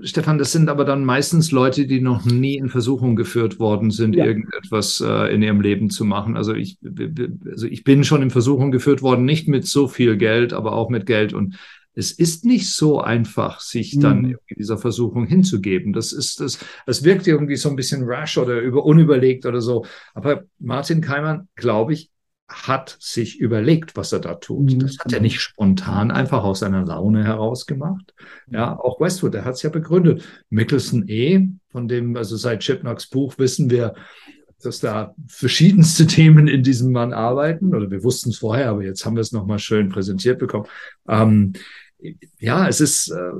Stefan, 0.04 0.38
das 0.38 0.52
sind 0.52 0.68
aber 0.68 0.84
dann 0.84 1.04
meistens 1.04 1.50
Leute, 1.50 1.88
die 1.88 2.00
noch 2.00 2.24
nie 2.24 2.56
in 2.56 2.68
Versuchung 2.68 3.16
geführt 3.16 3.58
worden 3.58 3.90
sind, 3.90 4.14
ja. 4.14 4.26
irgendetwas 4.26 5.00
äh, 5.04 5.34
in 5.34 5.42
ihrem 5.42 5.60
Leben 5.60 5.90
zu 5.90 6.04
machen. 6.04 6.36
Also 6.36 6.54
ich, 6.54 6.78
also 7.50 7.66
ich 7.66 7.82
bin 7.82 8.04
schon 8.04 8.22
in 8.22 8.30
Versuchung 8.30 8.70
geführt 8.70 9.02
worden, 9.02 9.24
nicht 9.24 9.48
mit 9.48 9.66
so 9.66 9.88
viel 9.88 10.16
Geld, 10.18 10.52
aber 10.52 10.72
auch 10.72 10.88
mit 10.88 11.04
Geld. 11.04 11.32
Und 11.32 11.56
es 11.94 12.12
ist 12.12 12.44
nicht 12.44 12.70
so 12.70 13.00
einfach, 13.00 13.58
sich 13.60 13.98
dann 13.98 14.22
Mhm. 14.22 14.36
dieser 14.56 14.78
Versuchung 14.78 15.26
hinzugeben. 15.26 15.92
Das 15.92 16.12
ist, 16.12 16.38
das, 16.38 16.58
das 16.86 17.02
wirkt 17.02 17.26
irgendwie 17.26 17.56
so 17.56 17.70
ein 17.70 17.76
bisschen 17.76 18.04
rash 18.04 18.38
oder 18.38 18.60
über, 18.60 18.84
unüberlegt 18.84 19.46
oder 19.46 19.60
so. 19.60 19.84
Aber 20.14 20.44
Martin 20.60 21.00
Keimann, 21.00 21.48
glaube 21.56 21.94
ich, 21.94 22.11
hat 22.52 22.96
sich 23.00 23.40
überlegt, 23.40 23.96
was 23.96 24.12
er 24.12 24.20
da 24.20 24.34
tut. 24.34 24.72
Mhm. 24.72 24.78
Das 24.80 24.98
hat 24.98 25.12
er 25.12 25.20
nicht 25.20 25.40
spontan 25.40 26.10
einfach 26.10 26.44
aus 26.44 26.60
seiner 26.60 26.84
Laune 26.84 27.24
heraus 27.24 27.66
gemacht. 27.66 28.14
Ja, 28.50 28.78
auch 28.78 29.00
Westwood, 29.00 29.34
der 29.34 29.44
hat 29.44 29.54
es 29.54 29.62
ja 29.62 29.70
begründet. 29.70 30.22
Mickelson 30.50 31.08
eh, 31.08 31.48
von 31.70 31.88
dem, 31.88 32.16
also 32.16 32.36
seit 32.36 32.60
Chipnocks 32.60 33.08
Buch 33.08 33.38
wissen 33.38 33.70
wir, 33.70 33.94
dass 34.62 34.80
da 34.80 35.14
verschiedenste 35.26 36.06
Themen 36.08 36.46
in 36.46 36.62
diesem 36.62 36.92
Mann 36.92 37.12
arbeiten. 37.12 37.74
Oder 37.74 37.90
wir 37.90 38.04
wussten 38.04 38.30
es 38.30 38.38
vorher, 38.38 38.70
aber 38.70 38.84
jetzt 38.84 39.04
haben 39.04 39.16
wir 39.16 39.22
es 39.22 39.32
nochmal 39.32 39.58
schön 39.58 39.88
präsentiert 39.88 40.38
bekommen. 40.38 40.66
Ähm, 41.08 41.54
ja, 42.38 42.68
es 42.68 42.80
ist, 42.80 43.10
äh, 43.10 43.30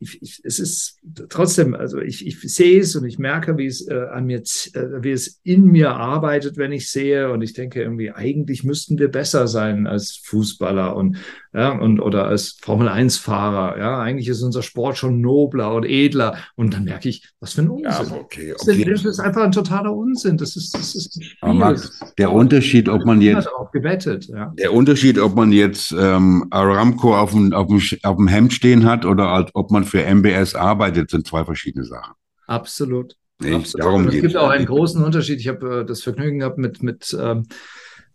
ich, 0.00 0.20
ich, 0.22 0.40
es 0.44 0.58
ist 0.58 0.98
trotzdem, 1.28 1.74
also 1.74 1.98
ich, 2.00 2.26
ich 2.26 2.40
sehe 2.40 2.80
es 2.80 2.96
und 2.96 3.04
ich 3.04 3.18
merke, 3.18 3.56
wie 3.58 3.66
es 3.66 3.86
äh, 3.86 4.06
an 4.12 4.26
mir, 4.26 4.38
äh, 4.38 5.02
wie 5.02 5.10
es 5.10 5.40
in 5.42 5.66
mir 5.66 5.90
arbeitet, 5.90 6.56
wenn 6.56 6.72
ich 6.72 6.90
sehe. 6.90 7.30
Und 7.30 7.42
ich 7.42 7.52
denke 7.52 7.82
irgendwie, 7.82 8.10
eigentlich 8.12 8.64
müssten 8.64 8.98
wir 8.98 9.08
besser 9.08 9.46
sein 9.48 9.86
als 9.86 10.16
Fußballer 10.24 10.96
und, 10.96 11.16
ja, 11.52 11.70
und 11.78 12.00
oder 12.00 12.26
als 12.26 12.56
Formel-1-Fahrer. 12.62 13.78
Ja, 13.78 14.00
eigentlich 14.00 14.28
ist 14.28 14.42
unser 14.42 14.62
Sport 14.62 14.96
schon 14.96 15.20
nobler 15.20 15.74
und 15.74 15.84
edler. 15.84 16.36
Und 16.56 16.74
dann 16.74 16.84
merke 16.84 17.08
ich, 17.08 17.28
was 17.40 17.52
für 17.52 17.62
ein 17.62 17.68
Unsinn. 17.68 17.90
Ja, 17.90 18.16
okay, 18.20 18.52
Das 18.56 18.66
ist- 18.66 18.74
okay. 18.74 18.90
Das 18.92 19.04
ist 19.04 19.20
einfach 19.20 19.42
ein 19.42 19.52
totaler 19.52 19.94
Unsinn. 19.94 20.36
Das 20.38 20.56
ist, 20.56 20.74
das 20.74 20.94
ist 20.94 21.18
Max, 21.42 22.00
der 22.18 22.32
Unterschied, 22.32 22.88
ob 22.88 23.04
man 23.04 23.20
jetzt 23.20 23.46
Darauf 23.46 23.70
gewettet, 23.70 24.26
ja. 24.28 24.52
Der 24.58 24.72
Unterschied, 24.72 25.18
ob 25.18 25.34
man 25.34 25.52
jetzt 25.52 25.94
ähm, 25.98 26.46
Aramco 26.50 27.16
auf 27.16 27.32
dem, 27.32 27.52
auf, 27.52 27.66
dem, 27.66 27.80
auf 28.02 28.16
dem 28.16 28.28
Hemd 28.28 28.52
stehen 28.52 28.84
hat 28.84 29.04
oder 29.04 29.28
als, 29.28 29.50
ob 29.54 29.70
man 29.70 29.84
für 29.84 30.04
MBS 30.04 30.54
arbeitet, 30.54 31.10
sind 31.10 31.26
zwei 31.26 31.44
verschiedene 31.44 31.84
Sachen. 31.84 32.14
Absolut. 32.46 33.16
Nicht? 33.40 33.54
Absolut. 33.54 33.86
Darum 33.86 34.08
es 34.08 34.20
gibt 34.20 34.36
auch 34.36 34.48
einen 34.48 34.66
großen 34.66 35.02
Unterschied. 35.02 35.40
Ich 35.40 35.48
habe 35.48 35.80
äh, 35.80 35.84
das 35.84 36.02
Vergnügen 36.02 36.40
gehabt, 36.40 36.58
mit, 36.58 36.82
mit, 36.82 37.16
ähm, 37.18 37.46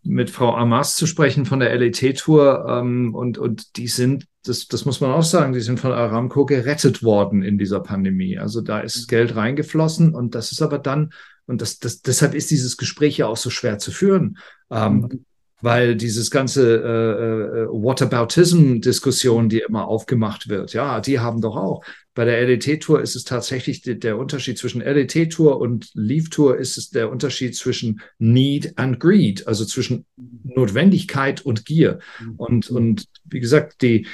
mit 0.04 0.30
Frau 0.30 0.56
Amas 0.56 0.96
zu 0.96 1.06
sprechen 1.06 1.46
von 1.46 1.60
der 1.60 1.76
LET-Tour. 1.78 2.66
Ähm, 2.68 3.14
und, 3.14 3.38
und 3.38 3.78
die 3.78 3.88
sind, 3.88 4.26
das, 4.46 4.68
das 4.68 4.86
muss 4.86 5.02
man 5.02 5.12
auch 5.12 5.24
sagen, 5.24 5.54
die 5.54 5.62
sind 5.62 5.80
von 5.80 5.92
Aramco 5.92 6.46
gerettet 6.46 7.04
worden 7.04 7.44
in 7.44 7.58
dieser 7.58 7.82
Pandemie. 7.82 8.38
Also 8.38 8.62
da 8.62 8.80
ist 8.80 9.08
Geld 9.08 9.36
reingeflossen 9.36 10.14
und 10.16 10.36
das 10.36 10.52
ist 10.52 10.62
aber 10.62 10.80
dann, 10.80 11.12
und 11.46 11.62
das, 11.62 11.80
das, 11.80 12.02
deshalb 12.02 12.34
ist 12.34 12.52
dieses 12.52 12.78
Gespräch 12.78 13.18
ja 13.18 13.28
auch 13.28 13.38
so 13.38 13.50
schwer 13.50 13.80
zu 13.80 13.92
führen. 13.92 14.38
Ähm, 14.70 15.26
weil 15.62 15.96
dieses 15.96 16.30
ganze 16.30 16.76
äh, 16.76 17.64
äh, 17.64 17.68
Whataboutism-Diskussion, 17.68 19.50
die 19.50 19.64
immer 19.68 19.88
aufgemacht 19.88 20.50
wird, 20.50 20.74
ja, 20.74 21.00
die 21.00 21.20
haben 21.20 21.42
doch 21.42 21.56
auch. 21.56 21.84
Bei 22.14 22.26
der 22.26 22.46
LET-Tour 22.46 23.02
ist 23.02 23.16
es 23.16 23.24
tatsächlich 23.24 23.82
die, 23.82 24.00
der 24.00 24.18
Unterschied 24.18 24.58
zwischen 24.58 24.82
LET-Tour 24.82 25.60
und 25.60 25.90
Leave-Tour 25.94 26.58
ist 26.58 26.78
es 26.78 26.90
der 26.90 27.12
Unterschied 27.12 27.56
zwischen 27.56 28.02
Need 28.20 28.78
and 28.78 29.00
Greed, 29.00 29.48
also 29.48 29.66
zwischen 29.66 30.06
Notwendigkeit 30.44 31.42
und 31.42 31.66
Gier. 31.66 32.00
Und, 32.38 32.70
und 32.70 33.06
wie 33.26 33.40
gesagt, 33.40 33.82
die, 33.82 34.08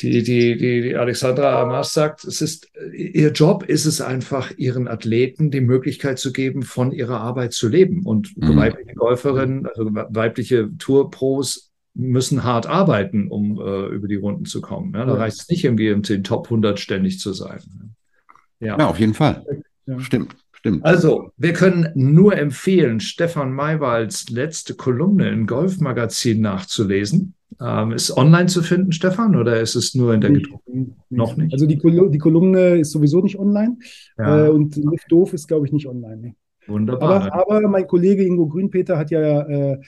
die, 0.00 0.22
die, 0.22 0.56
die, 0.56 0.80
die 0.82 0.96
Alexandra 0.96 1.60
Amas 1.62 1.92
sagt, 1.92 2.24
es 2.24 2.40
ist, 2.40 2.70
ihr 2.94 3.30
Job 3.32 3.64
ist 3.64 3.84
es 3.84 4.00
einfach, 4.00 4.50
ihren 4.56 4.88
Athleten 4.88 5.50
die 5.50 5.60
Möglichkeit 5.60 6.18
zu 6.18 6.32
geben, 6.32 6.62
von 6.62 6.92
ihrer 6.92 7.20
Arbeit 7.20 7.52
zu 7.52 7.68
leben. 7.68 8.04
Und 8.06 8.34
Mhm. 8.36 8.56
weibliche 8.56 8.94
Golferinnen, 8.94 9.66
also 9.66 9.90
weibliche 9.92 10.70
Tourpros 10.78 11.70
müssen 11.94 12.42
hart 12.42 12.66
arbeiten, 12.66 13.28
um 13.28 13.60
äh, 13.60 13.86
über 13.94 14.08
die 14.08 14.16
Runden 14.16 14.46
zu 14.46 14.62
kommen. 14.62 14.94
Ja, 14.94 15.04
da 15.04 15.12
Ja. 15.12 15.18
reicht 15.18 15.40
es 15.42 15.48
nicht 15.48 15.62
irgendwie, 15.64 15.92
um 15.92 16.00
den 16.02 16.24
Top 16.24 16.46
100 16.48 16.80
ständig 16.80 17.18
zu 17.20 17.34
sein. 17.34 17.60
Ja. 18.60 18.78
Ja, 18.78 18.86
auf 18.88 18.98
jeden 18.98 19.12
Fall. 19.14 19.44
Stimmt, 19.98 20.34
stimmt. 20.62 20.84
Also, 20.84 21.30
wir 21.36 21.52
können 21.52 21.90
nur 21.94 22.36
empfehlen, 22.36 23.00
Stefan 23.00 23.52
Maywalds 23.52 24.30
letzte 24.30 24.74
Kolumne 24.74 25.28
im 25.28 25.46
Golfmagazin 25.46 26.40
nachzulesen. 26.40 27.34
Ähm, 27.60 27.92
ist 27.92 28.16
online 28.16 28.46
zu 28.46 28.62
finden, 28.62 28.92
Stefan, 28.92 29.36
oder 29.36 29.60
ist 29.60 29.74
es 29.74 29.94
nur 29.94 30.14
in 30.14 30.20
der 30.20 30.30
gedruckten? 30.30 30.96
Noch 31.10 31.36
nicht? 31.36 31.52
Also 31.52 31.66
die, 31.66 31.76
Kol 31.76 32.10
die 32.10 32.18
Kolumne 32.18 32.78
ist 32.78 32.92
sowieso 32.92 33.20
nicht 33.20 33.38
online 33.38 33.76
Ja, 34.16 34.46
äh, 34.46 34.48
und 34.48 34.74
Lift 34.76 35.10
Doof 35.10 35.32
ist, 35.34 35.48
glaube 35.48 35.66
ich, 35.66 35.72
nicht 35.72 35.86
online. 35.86 36.16
Nee. 36.16 36.34
wunderbar. 36.66 37.32
Aber, 37.32 37.58
aber 37.58 37.68
mein 37.68 37.86
Kollege 37.86 38.24
Ingo 38.24 38.46
Grünpeter 38.46 38.96
hat 38.96 39.10
ja 39.10 39.42
äh, 39.42 39.78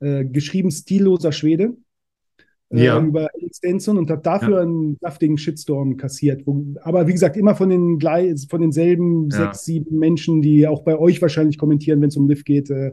äh, 0.00 0.24
geschrieben 0.24 0.70
Stilloser 0.70 1.32
Schwede 1.32 1.76
Ja. 2.70 3.00
über 3.00 3.28
Alex 3.34 3.60
und 3.88 4.10
hat 4.10 4.26
dafür 4.26 4.60
einen 4.60 4.98
saftigen 5.00 5.38
Shitstorm 5.38 5.96
kassiert. 5.96 6.42
Wo, 6.46 6.74
aber 6.82 7.06
wie 7.06 7.12
gesagt, 7.12 7.36
immer 7.36 7.54
von 7.54 7.70
den 7.70 7.98
von 8.48 8.60
denselben 8.60 9.30
Ja. 9.30 9.36
sechs, 9.46 9.64
sieben 9.64 9.98
Menschen, 9.98 10.42
die 10.42 10.66
auch 10.68 10.82
bei 10.82 10.98
euch 10.98 11.22
wahrscheinlich 11.22 11.56
kommentieren, 11.56 12.00
wenn 12.02 12.08
es 12.08 12.16
um 12.16 12.28
Lift 12.28 12.44
geht. 12.44 12.68
Äh, 12.70 12.92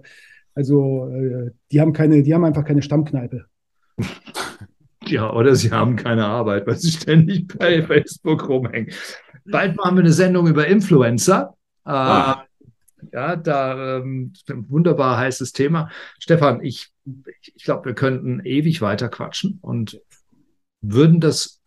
also 0.54 1.08
äh, 1.10 1.52
die 1.72 1.82
haben 1.82 1.92
keine, 1.92 2.24
die 2.24 2.34
haben 2.34 2.46
einfach 2.46 2.64
keine 2.64 2.82
Stammkneipe. 2.82 3.46
Ja, 5.08 5.32
oder 5.32 5.54
sie 5.56 5.70
haben 5.72 5.98
keine 5.98 6.26
Arbeit, 6.26 6.66
weil 6.66 6.78
sie 6.78 6.90
ständig 6.90 7.56
bei 7.60 7.84
Facebook 7.84 8.50
rumhängen. 8.50 8.92
Bald 9.46 9.76
machen 9.76 9.98
wir 9.98 10.02
eine 10.04 10.12
Sendung 10.12 10.48
über 10.48 10.66
Influencer. 10.68 11.56
Äh, 11.86 11.90
Ah. 11.92 12.45
Ja, 13.12 13.36
da 13.36 13.97
ähm, 13.97 14.34
wunderbar 14.47 15.18
heißes 15.18 15.51
Thema. 15.53 15.89
Stefan, 16.20 16.64
ich, 16.64 16.91
ich 17.56 17.64
glaube, 17.64 17.86
wir 17.86 17.93
könnten 17.93 18.41
ewig 18.43 18.82
weiter 18.82 19.10
quatschen 19.10 19.60
und 19.62 20.01
würden 20.82 21.20
das 21.20 21.62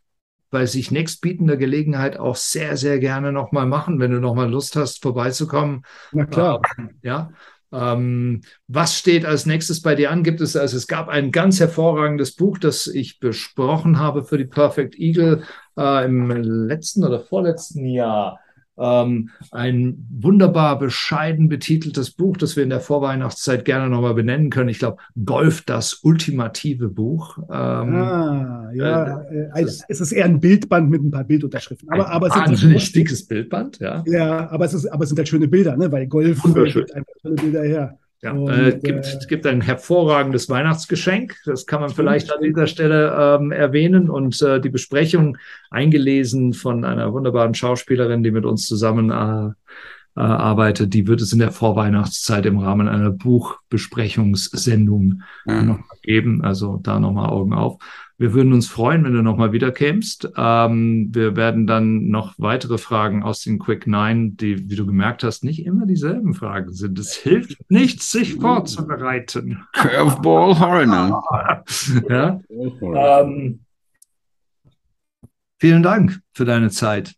bei 0.51 0.66
sich 0.66 0.91
nächstbietender 0.91 1.57
Gelegenheit 1.57 2.18
auch 2.18 2.36
sehr, 2.36 2.76
sehr 2.76 2.99
gerne 2.99 3.32
nochmal 3.32 3.66
machen, 3.66 4.01
wenn 4.01 4.12
du 4.12 4.20
nochmal 4.20 4.51
Lust 4.51 4.76
hast, 4.76 5.03
vorbeizukommen. 5.03 5.82
Na 6.12 6.24
klar. 6.24 6.62
Ja. 7.03 7.30
Ähm, 7.70 8.41
was 8.66 8.99
steht 8.99 9.26
als 9.26 9.45
nächstes 9.45 9.82
bei 9.82 9.95
dir 9.95 10.11
an? 10.11 10.22
Gibt 10.22 10.41
es, 10.41 10.57
also 10.57 10.76
es 10.76 10.86
gab 10.86 11.09
ein 11.09 11.32
ganz 11.32 11.61
hervorragendes 11.61 12.34
Buch, 12.34 12.59
das 12.59 12.86
ich 12.86 13.20
besprochen 13.20 13.99
habe 13.99 14.24
für 14.24 14.39
die 14.39 14.47
Perfect 14.47 14.99
Eagle 14.99 15.43
äh, 15.76 16.05
im 16.07 16.30
letzten 16.30 17.05
oder 17.05 17.20
vorletzten 17.20 17.84
Jahr. 17.84 18.41
Ähm, 18.79 19.31
ein 19.51 20.07
wunderbar 20.11 20.79
bescheiden 20.79 21.49
betiteltes 21.49 22.11
Buch, 22.11 22.37
das 22.37 22.57
wir 22.57 22.62
in 22.62 22.70
der 22.70 22.81
Vorweihnachtszeit 22.81 23.64
gerne 23.64 23.89
nochmal 23.89 24.14
benennen 24.14 24.51
können. 24.51 24.68
Ich 24.68 24.79
glaube, 24.79 24.99
Golf, 25.24 25.62
das 25.62 26.01
ultimative 26.03 26.89
Buch. 26.89 27.39
Ähm, 27.51 27.95
Ah, 27.95 28.70
ja, 28.74 29.20
äh, 29.22 29.62
es, 29.62 29.83
es 29.89 30.01
ist 30.01 30.12
eher 30.12 30.24
ein 30.24 30.41
Bildband 30.41 30.91
mit 30.91 31.03
ein 31.03 31.11
paar 31.11 31.24
Bildunterschriften. 31.24 31.89
Aber, 31.91 32.09
aber, 32.11 32.29
es 32.29 32.35
sind 32.35 32.47
wahnsinnig 32.47 32.93
dickes 32.93 33.26
Bildband, 33.26 33.79
ja. 33.79 34.03
ja, 34.07 34.51
aber 34.51 34.64
es, 34.64 34.74
ist, 34.74 34.87
aber 34.87 35.05
es 35.05 35.11
sind 35.11 35.18
halt 35.18 35.29
schöne 35.29 35.49
Bilder, 35.49 35.76
ne? 35.76 35.91
weil 35.91 36.07
Golf 36.07 36.39
äh, 36.39 36.45
Wunderschön. 36.45 36.87
einfach 36.93 37.12
tolle 37.22 37.35
Bilder 37.35 37.62
her. 37.62 37.99
Ja, 38.21 38.33
Und, 38.33 38.49
äh, 38.49 38.77
gibt, 38.83 39.07
äh, 39.07 39.27
gibt 39.29 39.47
ein 39.47 39.61
hervorragendes 39.61 40.49
Weihnachtsgeschenk. 40.49 41.37
Das 41.45 41.66
kann 41.66 41.81
man 41.81 41.91
vielleicht 41.91 42.33
an 42.33 42.43
dieser 42.43 42.66
Stelle 42.66 43.14
ähm, 43.16 43.53
erwähnen. 43.53 44.11
Und 44.11 44.43
äh, 44.43 44.61
die 44.61 44.71
Besprechung 44.71 45.37
eingelesen 45.71 46.53
von 46.53 46.85
einer 46.85 47.12
wunderbaren 47.12 47.55
Schauspielerin, 47.55 48.25
die 48.25 48.33
mit 48.33 48.45
uns 48.45 48.66
zusammen 48.66 49.11
äh, 49.11 49.51
äh, 50.16 50.21
arbeitet, 50.21 50.95
die 50.95 51.07
wird 51.07 51.21
es 51.21 51.33
in 51.33 51.39
der 51.39 51.53
Vorweihnachtszeit 51.53 52.45
im 52.47 52.59
Rahmen 52.59 52.89
einer 52.89 53.11
Buchbesprechungssendung 53.11 55.23
Ja. 55.47 55.62
noch 55.62 55.79
mal 55.79 55.99
geben. 56.03 56.43
Also 56.43 56.81
da 56.83 56.99
nochmal 56.99 57.31
Augen 57.31 57.53
auf. 57.53 57.79
Wir 58.21 58.35
würden 58.35 58.53
uns 58.53 58.66
freuen, 58.66 59.05
wenn 59.05 59.12
du 59.12 59.23
nochmal 59.23 59.53
wiederkämst. 59.53 60.31
Ähm, 60.37 61.09
wir 61.12 61.37
werden 61.37 61.69
dann 61.69 62.09
noch 62.09 62.35
weitere 62.37 62.77
Fragen 62.77 63.23
aus 63.23 63.43
den 63.43 63.61
Quick 63.61 63.87
Nine, 63.87 64.33
die, 64.33 64.69
wie 64.69 64.75
du 64.75 64.87
gemerkt 64.87 65.23
hast, 65.23 65.45
nicht 65.45 65.64
immer 65.64 65.87
dieselben 65.87 66.35
Fragen 66.35 66.73
sind. 66.73 66.99
Es 66.99 67.14
hilft 67.14 67.71
nichts, 67.71 68.11
sich 68.11 68.35
vorzubereiten. 68.35 69.64
Curveball 69.73 70.59
Horner. 70.59 71.23
ja? 72.09 72.41
ähm, 72.51 73.61
vielen 75.61 75.83
Dank 75.85 76.21
für 76.33 76.45
deine 76.45 76.71
Zeit. 76.71 77.14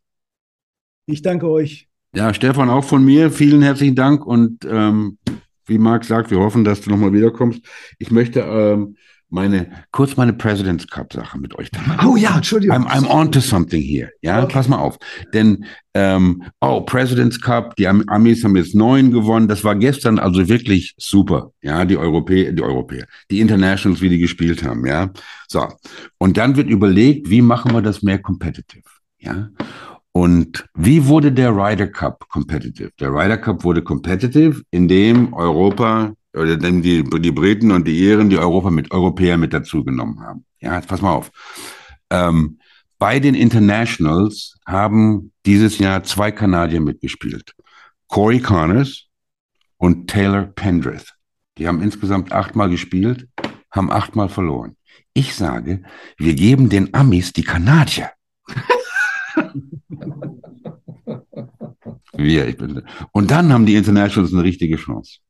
Ich 1.06 1.22
danke 1.22 1.48
euch. 1.48 1.88
Ja, 2.14 2.34
Stefan, 2.34 2.68
auch 2.68 2.84
von 2.84 3.02
mir 3.02 3.30
vielen 3.30 3.62
herzlichen 3.62 3.94
Dank 3.94 4.26
und 4.26 4.66
ähm, 4.66 5.16
wie 5.64 5.78
Marc 5.78 6.04
sagt, 6.04 6.30
wir 6.30 6.40
hoffen, 6.40 6.64
dass 6.64 6.82
du 6.82 6.90
nochmal 6.90 7.14
wiederkommst. 7.14 7.64
Ich 7.98 8.10
möchte 8.10 8.40
ähm, 8.40 8.96
meine 9.30 9.70
kurz 9.92 10.16
meine 10.16 10.32
President's 10.32 10.86
Cup 10.86 11.12
Sache 11.12 11.38
mit 11.38 11.56
euch 11.58 11.70
teilen. 11.70 11.98
Oh 12.06 12.16
ja, 12.16 12.36
Entschuldigung. 12.36 12.76
I'm, 12.76 12.86
I'm 12.86 13.06
on 13.08 13.32
to 13.32 13.40
something 13.40 13.80
here. 13.82 14.10
Ja, 14.22 14.42
Okay. 14.42 14.52
pass 14.52 14.68
mal 14.68 14.78
auf. 14.78 14.98
Denn, 15.32 15.64
ähm, 15.94 16.42
oh, 16.60 16.82
President's 16.82 17.40
Cup, 17.40 17.76
die 17.76 17.88
Am 17.88 18.02
Amis 18.08 18.44
haben 18.44 18.56
jetzt 18.56 18.74
neun 18.74 19.10
gewonnen. 19.10 19.48
Das 19.48 19.64
war 19.64 19.74
gestern 19.76 20.18
also 20.18 20.48
wirklich 20.48 20.94
super. 20.98 21.52
Ja, 21.62 21.84
die 21.84 21.96
Europäer, 21.96 22.52
die 22.52 22.62
Europäer, 22.62 23.06
die 23.30 23.40
Internationals, 23.40 24.00
wie 24.00 24.08
die 24.08 24.18
gespielt 24.18 24.62
haben. 24.64 24.86
Ja, 24.86 25.10
so. 25.48 25.66
Und 26.18 26.36
dann 26.36 26.56
wird 26.56 26.68
überlegt, 26.68 27.30
wie 27.30 27.42
machen 27.42 27.72
wir 27.72 27.82
das 27.82 28.02
mehr 28.02 28.18
competitive? 28.18 28.82
Ja. 29.18 29.48
Und 30.12 30.64
wie 30.74 31.06
wurde 31.06 31.30
der 31.30 31.50
Ryder 31.54 31.86
Cup 31.86 32.28
competitive? 32.28 32.90
Der 32.98 33.10
Ryder 33.12 33.38
Cup 33.38 33.62
wurde 33.62 33.82
competitive, 33.82 34.62
indem 34.72 35.32
Europa 35.32 36.14
oder 36.34 36.52
indem 36.54 36.82
die, 36.82 37.02
die 37.02 37.32
Briten 37.32 37.70
und 37.70 37.86
die 37.86 37.98
Iren 37.98 38.30
die 38.30 38.38
Europa 38.38 38.70
mit 38.70 38.90
Europäer 38.90 39.36
mit 39.36 39.52
dazu 39.52 39.84
genommen 39.84 40.20
haben. 40.20 40.44
Ja, 40.60 40.76
jetzt 40.76 40.88
pass 40.88 41.02
mal 41.02 41.12
auf. 41.12 41.30
Ähm, 42.10 42.58
bei 42.98 43.18
den 43.18 43.34
Internationals 43.34 44.58
haben 44.66 45.32
dieses 45.46 45.78
Jahr 45.78 46.02
zwei 46.04 46.30
Kanadier 46.30 46.80
mitgespielt. 46.80 47.54
Corey 48.08 48.40
Connors 48.40 49.06
und 49.78 50.08
Taylor 50.08 50.42
Pendrith. 50.42 51.14
Die 51.58 51.66
haben 51.66 51.80
insgesamt 51.82 52.32
achtmal 52.32 52.68
gespielt, 52.68 53.26
haben 53.70 53.90
achtmal 53.90 54.28
verloren. 54.28 54.76
Ich 55.14 55.34
sage, 55.34 55.82
wir 56.18 56.34
geben 56.34 56.68
den 56.68 56.92
Amis 56.94 57.32
die 57.32 57.44
Kanadier. 57.44 58.10
wir, 62.12 62.48
ich 62.48 62.56
bin, 62.56 62.82
und 63.12 63.30
dann 63.30 63.52
haben 63.52 63.66
die 63.66 63.76
Internationals 63.76 64.32
eine 64.32 64.44
richtige 64.44 64.76
Chance. 64.76 65.20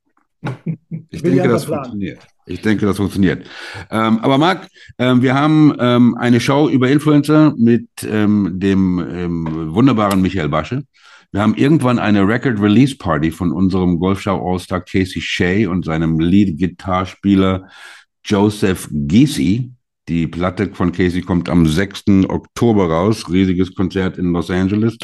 Ich 1.11 1.22
denke, 1.22 1.49
das 1.49 1.64
funktioniert. 1.64 2.20
Ich 2.47 2.61
denke, 2.62 2.86
das 2.86 2.97
funktioniert. 2.97 3.47
Ähm, 3.91 4.18
aber 4.20 4.38
Marc, 4.38 4.68
ähm, 4.99 5.22
wir 5.22 5.34
haben 5.34 5.74
ähm, 5.78 6.16
eine 6.18 6.41
Show 6.41 6.68
über 6.68 6.88
Influencer 6.88 7.55
mit 7.57 7.88
ähm, 8.05 8.59
dem 8.59 8.99
ähm, 8.99 9.74
wunderbaren 9.74 10.22
Michael 10.22 10.49
Basche. 10.49 10.82
Wir 11.32 11.43
haben 11.43 11.55
irgendwann 11.55 11.99
eine 11.99 12.26
Record 12.26 12.61
Release 12.61 12.97
Party 12.97 13.30
von 13.30 13.53
unserem 13.53 14.01
Golfschau 14.01 14.53
All-Star 14.53 14.80
Casey 14.80 15.20
Shea 15.20 15.68
und 15.68 15.84
seinem 15.84 16.18
Lead-Gitarrespieler 16.18 17.68
Joseph 18.24 18.88
Giesi. 18.91 19.72
Die 20.09 20.26
Platte 20.26 20.70
von 20.72 20.91
Casey 20.91 21.22
kommt 21.22 21.49
am 21.49 21.66
6. 21.66 22.05
Oktober 22.28 22.88
raus. 22.88 23.30
Riesiges 23.30 23.74
Konzert 23.74 24.18
in 24.18 24.32
Los 24.32 24.51
Angeles. 24.51 24.99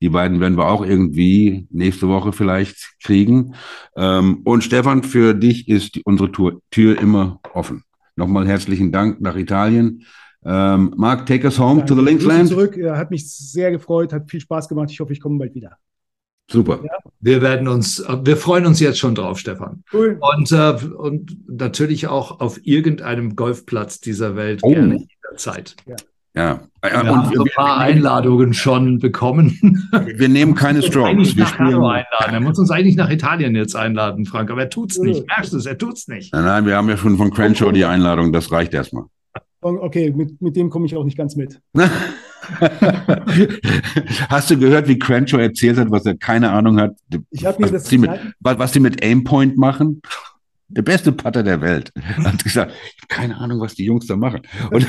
Die 0.00 0.08
beiden 0.08 0.40
werden 0.40 0.56
wir 0.56 0.66
auch 0.66 0.84
irgendwie 0.84 1.66
nächste 1.70 2.08
Woche 2.08 2.32
vielleicht 2.32 2.76
kriegen. 3.02 3.54
Ähm, 3.96 4.42
und 4.44 4.62
Stefan, 4.62 5.02
für 5.02 5.34
dich 5.34 5.68
ist 5.68 5.98
unsere 6.04 6.30
Tour, 6.30 6.60
Tür 6.70 7.00
immer 7.00 7.40
offen. 7.52 7.82
Nochmal 8.14 8.46
herzlichen 8.46 8.92
Dank 8.92 9.20
nach 9.20 9.36
Italien. 9.36 10.04
Ähm, 10.44 10.94
Mark, 10.96 11.26
take 11.26 11.44
us 11.44 11.58
home 11.58 11.80
Danke. 11.80 11.94
to 11.94 12.00
the 12.00 12.04
Linksland. 12.04 12.48
Zurück, 12.48 12.78
hat 12.90 13.10
mich 13.10 13.28
sehr 13.28 13.70
gefreut, 13.70 14.12
hat 14.12 14.30
viel 14.30 14.40
Spaß 14.40 14.68
gemacht. 14.68 14.90
Ich 14.90 15.00
hoffe, 15.00 15.12
ich 15.12 15.20
komme 15.20 15.38
bald 15.38 15.54
wieder. 15.54 15.76
Super. 16.50 16.80
Ja. 16.82 16.98
Wir 17.20 17.42
werden 17.42 17.68
uns, 17.68 18.02
wir 18.22 18.36
freuen 18.36 18.64
uns 18.66 18.80
jetzt 18.80 18.98
schon 18.98 19.14
drauf, 19.14 19.38
Stefan. 19.38 19.84
Cool. 19.92 20.18
Und, 20.20 20.50
äh, 20.50 20.78
und 20.96 21.36
natürlich 21.48 22.06
auch 22.06 22.40
auf 22.40 22.64
irgendeinem 22.64 23.36
Golfplatz 23.36 24.00
dieser 24.00 24.34
Welt 24.34 24.60
oh. 24.62 24.70
gerne 24.70 25.06
jederzeit. 25.24 25.76
Ja. 25.86 25.96
Ja, 26.38 26.60
wir 26.82 27.00
und 27.00 27.08
haben 27.08 27.34
so 27.34 27.42
ein 27.42 27.50
paar 27.56 27.78
Einladungen 27.78 28.54
schon 28.54 29.00
bekommen. 29.00 29.88
Wir 30.06 30.28
nehmen 30.28 30.54
keine 30.54 30.82
Strokes. 30.88 31.36
Wir 31.36 31.46
spielen. 31.46 31.74
einladen. 31.74 32.32
Er 32.32 32.38
muss 32.38 32.60
uns 32.60 32.70
eigentlich 32.70 32.94
nach 32.94 33.10
Italien 33.10 33.56
jetzt 33.56 33.74
einladen, 33.74 34.24
Frank, 34.24 34.48
aber 34.48 34.60
er 34.62 34.70
tut's 34.70 34.98
nicht. 34.98 35.26
Merkst 35.26 35.52
du 35.52 35.56
es? 35.56 35.66
Er 35.66 35.76
tut's 35.76 36.06
nicht. 36.06 36.32
Nein, 36.32 36.44
nein, 36.44 36.64
wir 36.66 36.76
haben 36.76 36.88
ja 36.88 36.96
schon 36.96 37.16
von 37.16 37.32
Crenshaw 37.32 37.72
die 37.72 37.84
Einladung, 37.84 38.32
das 38.32 38.52
reicht 38.52 38.72
erstmal. 38.72 39.06
Okay, 39.60 40.12
mit, 40.12 40.40
mit 40.40 40.54
dem 40.54 40.70
komme 40.70 40.86
ich 40.86 40.94
auch 40.94 41.02
nicht 41.02 41.18
ganz 41.18 41.34
mit. 41.34 41.60
Hast 44.28 44.48
du 44.50 44.56
gehört, 44.56 44.86
wie 44.86 45.00
Crenshaw 45.00 45.40
erzählt 45.40 45.76
hat, 45.78 45.90
was 45.90 46.06
er 46.06 46.16
keine 46.16 46.52
Ahnung 46.52 46.80
hat? 46.80 46.94
Ich 47.30 47.44
habe 47.44 47.58
mir 47.58 47.64
was 47.64 47.72
das. 47.72 47.88
Sie 47.88 47.98
mit, 47.98 48.12
was 48.38 48.72
sie 48.72 48.78
mit 48.78 49.04
Aimpoint 49.04 49.56
machen? 49.58 50.02
Der 50.68 50.82
beste 50.82 51.10
Putter 51.10 51.42
der 51.42 51.60
Welt. 51.60 51.92
Hat 52.24 52.44
gesagt, 52.44 52.72
ich 52.72 53.02
habe 53.02 53.08
keine 53.08 53.38
Ahnung, 53.38 53.60
was 53.60 53.74
die 53.74 53.84
Jungs 53.84 54.06
da 54.06 54.16
machen. 54.16 54.42
Und 54.70 54.86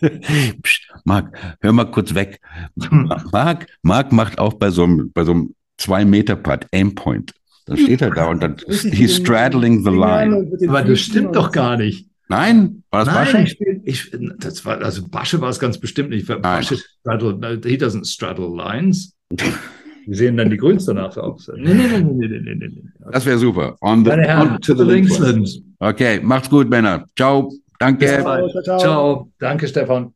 Psst, 0.62 0.82
Marc, 1.04 1.36
hör 1.60 1.72
mal 1.72 1.90
kurz 1.90 2.14
weg. 2.14 2.40
Marc, 3.32 3.66
Marc 3.82 4.12
macht 4.12 4.38
auch 4.38 4.54
bei 4.54 4.70
so 4.70 4.84
einem, 4.84 5.10
bei 5.12 5.24
so 5.24 5.32
einem 5.32 5.54
2-Meter-Putt 5.80 6.66
Aimpoint. 6.72 7.32
Dann 7.66 7.76
steht 7.76 8.02
er 8.02 8.10
da 8.10 8.26
und 8.26 8.42
dann 8.42 8.56
he's 8.68 9.16
straddling 9.16 9.84
the 9.84 9.90
line. 9.90 10.50
Aber 10.68 10.82
das 10.82 11.00
stimmt 11.00 11.36
doch 11.36 11.52
gar 11.52 11.76
nicht. 11.76 12.08
Nein, 12.28 12.84
war 12.90 13.04
das 13.04 13.14
Nein, 13.14 13.44
Basche? 13.44 13.80
Ich, 13.84 14.12
ich, 14.12 14.16
das 14.38 14.64
war, 14.64 14.80
also 14.80 15.06
Basche 15.08 15.40
war 15.40 15.50
es 15.50 15.58
ganz 15.58 15.78
bestimmt 15.78 16.10
nicht. 16.10 16.26
Basche 16.42 16.76
straddle, 16.76 17.60
he 17.64 17.76
doesn't 17.76 18.06
straddle 18.06 18.54
lines. 18.54 19.16
Wie 20.06 20.14
sehen 20.14 20.36
dann 20.36 20.50
die 20.50 20.56
Grüns 20.56 20.86
danach 20.86 21.16
aus? 21.16 21.50
Nee, 21.56 21.74
nee, 21.74 21.86
nee, 21.88 22.02
nee, 22.02 22.28
nee, 22.28 22.54
nee, 22.54 22.68
nee. 22.68 22.82
Das 23.12 23.26
wäre 23.26 23.38
super. 23.38 23.76
On 23.80 24.04
the, 24.04 24.10
Meine 24.10 24.22
Herren, 24.22 24.50
on 24.52 24.60
to 24.60 24.74
the 24.74 24.84
Linksland. 24.84 25.62
Okay, 25.78 26.20
macht's 26.22 26.48
gut, 26.48 26.68
Männer. 26.70 27.04
Ciao. 27.16 27.52
Danke. 27.80 28.06
Ciao, 28.06 28.62
ciao. 28.62 28.78
ciao. 28.78 29.28
Danke, 29.38 29.66
Stefan. 29.66 30.12